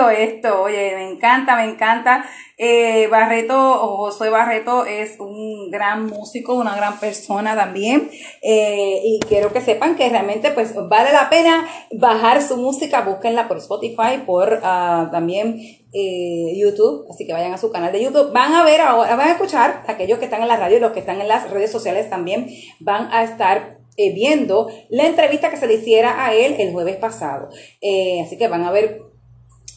Esto. 0.00 0.62
Oye, 0.62 0.94
me 0.94 1.10
encanta, 1.10 1.56
me 1.56 1.64
encanta. 1.64 2.24
Eh, 2.56 3.08
Barreto, 3.08 3.56
o 3.56 3.96
Josué 3.96 4.30
Barreto 4.30 4.84
es 4.84 5.18
un 5.18 5.70
gran 5.70 6.06
músico, 6.06 6.54
una 6.54 6.76
gran 6.76 6.98
persona 6.98 7.54
también. 7.54 8.10
Eh, 8.42 9.00
y 9.04 9.20
quiero 9.28 9.52
que 9.52 9.60
sepan 9.60 9.96
que 9.96 10.08
realmente 10.08 10.50
pues 10.52 10.74
vale 10.88 11.12
la 11.12 11.28
pena 11.28 11.66
bajar 11.92 12.42
su 12.42 12.56
música. 12.56 13.02
Búsquenla 13.02 13.48
por 13.48 13.58
Spotify, 13.58 14.18
por 14.24 14.60
ah, 14.62 15.08
también 15.12 15.60
eh, 15.92 16.52
YouTube. 16.56 17.06
Así 17.10 17.26
que 17.26 17.32
vayan 17.32 17.52
a 17.52 17.58
su 17.58 17.70
canal 17.70 17.92
de 17.92 18.02
YouTube. 18.02 18.32
Van 18.32 18.54
a 18.54 18.64
ver, 18.64 18.80
ahora 18.80 19.16
van 19.16 19.28
a 19.28 19.32
escuchar, 19.32 19.84
aquellos 19.86 20.18
que 20.18 20.26
están 20.26 20.42
en 20.42 20.48
la 20.48 20.56
radio 20.56 20.76
y 20.78 20.80
los 20.80 20.92
que 20.92 21.00
están 21.00 21.20
en 21.20 21.28
las 21.28 21.50
redes 21.50 21.70
sociales 21.70 22.08
también 22.08 22.48
van 22.80 23.12
a 23.12 23.24
estar 23.24 23.78
viendo 23.96 24.68
la 24.88 25.06
entrevista 25.06 25.50
que 25.50 25.58
se 25.58 25.66
le 25.66 25.74
hiciera 25.74 26.24
a 26.24 26.34
él 26.34 26.56
el 26.58 26.72
jueves 26.72 26.96
pasado. 26.96 27.50
Así 28.24 28.38
que 28.38 28.48
van 28.48 28.64
a 28.64 28.72
ver 28.72 29.11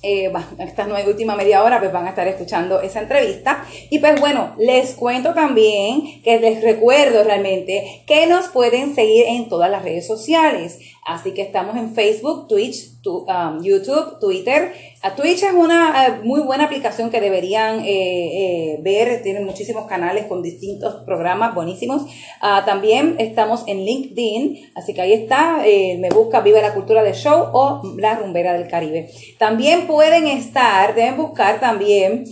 eh, 0.05 0.31
esta 0.59 0.85
nueva 0.85 1.09
última 1.09 1.35
media 1.35 1.63
hora, 1.63 1.79
pues 1.79 1.91
van 1.91 2.05
a 2.05 2.09
estar 2.09 2.27
escuchando 2.27 2.79
esa 2.81 3.01
entrevista. 3.01 3.65
Y 3.89 3.99
pues 3.99 4.19
bueno, 4.19 4.53
les 4.59 4.93
cuento 4.93 5.33
también 5.33 6.21
que 6.21 6.39
les 6.39 6.61
recuerdo 6.61 7.23
realmente 7.23 8.03
que 8.05 8.27
nos 8.27 8.47
pueden 8.49 8.93
seguir 8.93 9.25
en 9.27 9.49
todas 9.49 9.71
las 9.71 9.83
redes 9.83 10.05
sociales. 10.05 10.79
Así 11.05 11.33
que 11.33 11.41
estamos 11.41 11.75
en 11.75 11.93
Facebook, 11.93 12.47
Twitch, 12.47 12.94
um, 13.05 13.61
YouTube, 13.61 14.19
Twitter. 14.19 14.73
A 15.01 15.15
Twitch 15.15 15.43
es 15.43 15.53
una 15.53 16.07
eh, 16.07 16.19
muy 16.23 16.41
buena 16.41 16.63
aplicación 16.63 17.11
que 17.11 17.21
deberían 17.21 17.81
eh, 17.81 17.85
eh, 17.85 18.79
ver. 18.81 19.21
Tienen 19.21 19.45
muchísimos 19.45 19.85
canales 19.85 20.25
con 20.25 20.41
distintos 20.41 21.03
programas 21.05 21.53
buenísimos. 21.53 22.07
Ah, 22.41 22.63
también 22.65 23.15
estamos 23.19 23.63
en 23.67 23.85
LinkedIn, 23.85 24.71
así 24.73 24.95
que 24.95 25.01
ahí 25.01 25.13
está. 25.13 25.57
me 25.99 26.09
busca 26.09 26.41
Viva 26.41 26.59
la 26.59 26.73
Cultura 26.73 27.03
del 27.03 27.13
Show 27.13 27.49
o 27.53 27.81
La 27.97 28.15
Rumbera 28.15 28.53
del 28.53 28.67
Caribe. 28.67 29.11
También 29.37 29.85
pueden 29.85 30.25
estar, 30.25 30.95
deben 30.95 31.17
buscar 31.17 31.59
también 31.59 32.25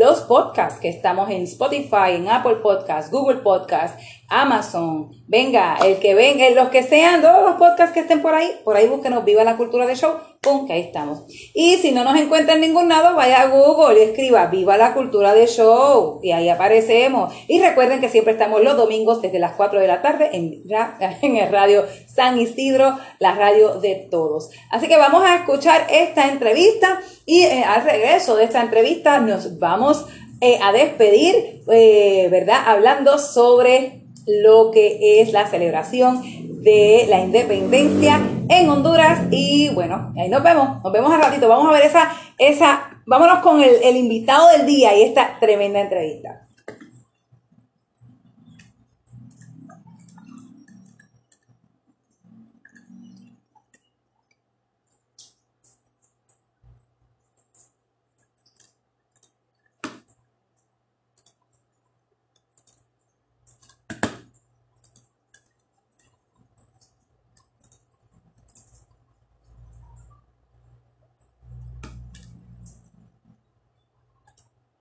los 0.00 0.22
podcasts 0.22 0.80
que 0.80 0.88
estamos 0.88 1.30
en 1.30 1.42
Spotify, 1.42 2.14
en 2.16 2.28
Apple 2.28 2.56
Podcasts, 2.56 3.10
Google 3.12 3.38
Podcasts, 3.38 4.02
Amazon. 4.28 5.10
Venga, 5.26 5.78
el 5.84 5.98
que 5.98 6.14
venga, 6.14 6.48
los 6.50 6.68
que 6.68 6.82
sean, 6.82 7.22
todos 7.22 7.42
los 7.42 7.56
podcasts 7.56 7.92
que 7.92 8.00
estén 8.00 8.22
por 8.22 8.34
ahí, 8.34 8.50
por 8.64 8.76
ahí 8.76 8.86
búsquenos 8.86 9.24
Viva 9.24 9.42
la 9.44 9.56
Cultura 9.56 9.86
del 9.86 9.96
Show. 9.96 10.12
¡Pum! 10.40 10.66
Que 10.66 10.74
ahí 10.74 10.80
estamos. 10.82 11.24
Y 11.54 11.76
si 11.76 11.92
no 11.92 12.04
nos 12.04 12.18
encuentra 12.18 12.54
en 12.54 12.60
ningún 12.60 12.88
lado, 12.88 13.16
vaya 13.16 13.42
a 13.42 13.48
Google 13.48 13.98
y 13.98 14.08
escriba 14.08 14.46
Viva 14.46 14.76
la 14.76 14.94
Cultura 14.94 15.34
del 15.34 15.48
Show. 15.48 16.20
Y 16.22 16.32
ahí 16.32 16.48
aparecemos. 16.48 17.32
Y 17.48 17.60
recuerden 17.60 18.00
que 18.00 18.08
siempre 18.08 18.34
estamos 18.34 18.62
los 18.62 18.76
domingos 18.76 19.20
desde 19.20 19.38
las 19.38 19.52
4 19.52 19.80
de 19.80 19.86
la 19.86 20.02
tarde 20.02 20.30
en, 20.32 20.62
en 21.22 21.36
el 21.36 21.50
radio 21.50 21.84
San 22.06 22.38
Isidro, 22.38 22.98
la 23.18 23.34
radio 23.34 23.80
de 23.80 24.08
todos. 24.10 24.50
Así 24.70 24.88
que 24.88 24.96
vamos 24.96 25.24
a 25.24 25.36
escuchar 25.36 25.86
esta 25.90 26.28
entrevista 26.28 27.00
y 27.26 27.42
eh, 27.42 27.64
al 27.64 27.84
regreso 27.84 28.36
de 28.36 28.44
esta 28.44 28.60
entrevista 28.60 29.20
nos 29.20 29.58
vamos 29.58 30.06
eh, 30.40 30.58
a 30.62 30.72
despedir, 30.72 31.62
eh, 31.70 32.28
¿verdad? 32.30 32.62
Hablando 32.66 33.18
sobre 33.18 33.97
lo 34.28 34.70
que 34.70 35.20
es 35.20 35.32
la 35.32 35.46
celebración 35.46 36.22
de 36.62 37.06
la 37.08 37.20
independencia 37.20 38.20
en 38.48 38.68
Honduras 38.68 39.20
y 39.30 39.70
bueno, 39.70 40.12
ahí 40.18 40.28
nos 40.28 40.42
vemos, 40.42 40.82
nos 40.82 40.92
vemos 40.92 41.12
al 41.12 41.20
ratito, 41.20 41.48
vamos 41.48 41.68
a 41.68 41.72
ver 41.72 41.86
esa, 41.86 42.12
esa, 42.38 43.02
vámonos 43.06 43.40
con 43.40 43.62
el, 43.62 43.76
el 43.82 43.96
invitado 43.96 44.48
del 44.50 44.66
día 44.66 44.96
y 44.96 45.02
esta 45.02 45.38
tremenda 45.40 45.80
entrevista. 45.80 46.47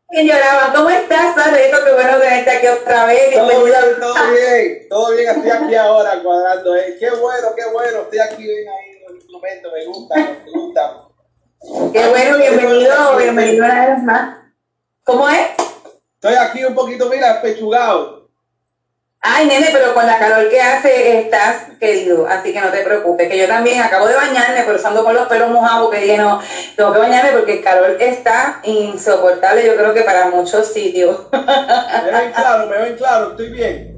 Lloraba. 0.10 0.74
¿Cómo 0.74 0.90
estás, 0.90 1.36
Barreto? 1.36 1.78
Qué 1.84 1.92
bueno 1.94 2.18
tenerte 2.20 2.50
aquí 2.50 2.68
otra 2.68 3.06
vez. 3.06 3.34
Todo 3.34 3.64
bien, 3.66 3.76
todo 4.00 4.32
bien, 4.32 4.88
todo 4.90 5.12
bien, 5.12 5.30
estoy 5.30 5.50
aquí 5.52 5.76
ahora 5.76 6.24
cuadrando. 6.24 6.76
eh. 6.76 6.96
Qué 7.00 7.10
bueno, 7.12 7.48
qué 7.56 7.64
bueno, 7.74 8.02
estoy 8.04 8.20
aquí 8.20 8.44
bien 8.44 8.68
ahí 8.70 8.92
en 8.98 9.10
el 9.10 9.16
instrumento, 9.18 9.70
me 9.72 9.86
gusta, 9.86 10.16
me 10.16 10.52
gusta. 10.52 11.04
Qué 11.92 12.08
bueno, 12.10 12.38
bienvenido, 12.38 13.18
bienvenido 13.18 13.66
una 13.66 13.90
vez 13.90 14.04
más. 14.04 14.38
¿Cómo 15.04 15.28
es? 15.30 15.48
Estoy 16.16 16.36
aquí 16.36 16.64
un 16.64 16.74
poquito, 16.74 17.10
mira, 17.10 17.42
pechugado. 17.42 18.17
Ay, 19.30 19.46
nene, 19.46 19.68
pero 19.74 19.94
con 19.94 20.06
la 20.08 20.18
calor 20.18 20.48
que 20.48 20.62
hace 20.62 21.20
estás 21.20 21.64
querido, 21.82 22.26
así 22.28 22.54
que 22.54 22.62
no 22.62 22.70
te 22.72 22.82
preocupes, 22.82 23.28
que 23.28 23.38
yo 23.38 23.46
también 23.46 23.82
acabo 23.82 24.08
de 24.08 24.16
bañarme, 24.16 24.64
pero 24.66 24.80
ando 24.88 25.04
con 25.04 25.14
los 25.14 25.28
pelos 25.28 25.50
mojados, 25.50 25.92
que 25.92 26.00
dije, 26.00 26.18
no, 26.18 26.40
tengo 26.78 26.94
que 26.94 27.00
bañarme 27.00 27.32
porque 27.32 27.56
el 27.56 27.64
calor 27.64 27.98
está 28.00 28.62
insoportable, 28.64 29.66
yo 29.66 29.76
creo 29.76 29.94
que 29.94 30.04
para 30.04 30.30
muchos 30.30 30.68
sitios. 30.68 31.28
Me 31.34 32.12
ven 32.12 32.32
claro, 32.36 32.68
me 32.68 32.78
ven 32.78 32.96
claro, 32.96 33.32
estoy 33.32 33.50
bien. 33.50 33.98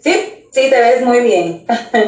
sí, 0.00 0.48
sí, 0.52 0.68
te 0.68 0.80
ves 0.80 1.00
muy 1.02 1.20
bien. 1.20 1.64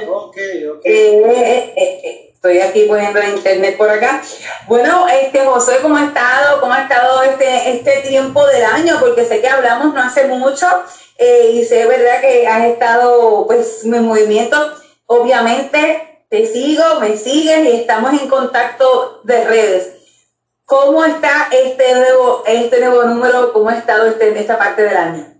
Ok, 0.08 0.36
ok. 0.68 0.80
Eh, 0.84 1.72
eh, 1.76 2.02
eh, 2.04 2.30
Estoy 2.42 2.58
aquí 2.58 2.86
poniendo 2.88 3.22
internet 3.22 3.76
por 3.76 3.90
acá. 3.90 4.22
Bueno, 4.66 5.06
este 5.08 5.40
José, 5.40 5.76
¿cómo 5.82 5.98
ha 5.98 6.06
estado? 6.06 6.58
¿Cómo 6.60 6.72
ha 6.72 6.84
estado 6.84 7.22
este, 7.22 7.72
este 7.72 8.00
tiempo 8.08 8.46
del 8.46 8.64
año? 8.64 8.96
Porque 8.98 9.26
sé 9.26 9.42
que 9.42 9.48
hablamos 9.48 9.92
no 9.92 10.00
hace 10.00 10.24
mucho 10.24 10.66
eh, 11.20 11.50
y 11.52 11.64
sé, 11.66 11.86
¿verdad?, 11.86 12.22
que 12.22 12.46
has 12.48 12.64
estado, 12.64 13.46
pues, 13.46 13.84
en 13.84 14.06
movimiento. 14.06 14.56
Obviamente, 15.04 16.24
te 16.30 16.46
sigo, 16.46 16.82
me 16.98 17.16
sigues 17.18 17.66
y 17.66 17.80
estamos 17.80 18.12
en 18.12 18.26
contacto 18.26 19.20
de 19.24 19.44
redes. 19.44 19.92
¿Cómo 20.64 21.04
está 21.04 21.48
este 21.52 21.94
nuevo, 21.94 22.42
este 22.46 22.80
nuevo 22.80 23.02
número? 23.02 23.52
¿Cómo 23.52 23.68
ha 23.68 23.76
estado 23.76 24.06
este, 24.06 24.38
esta 24.38 24.56
parte 24.56 24.82
del 24.82 24.96
año? 24.96 25.39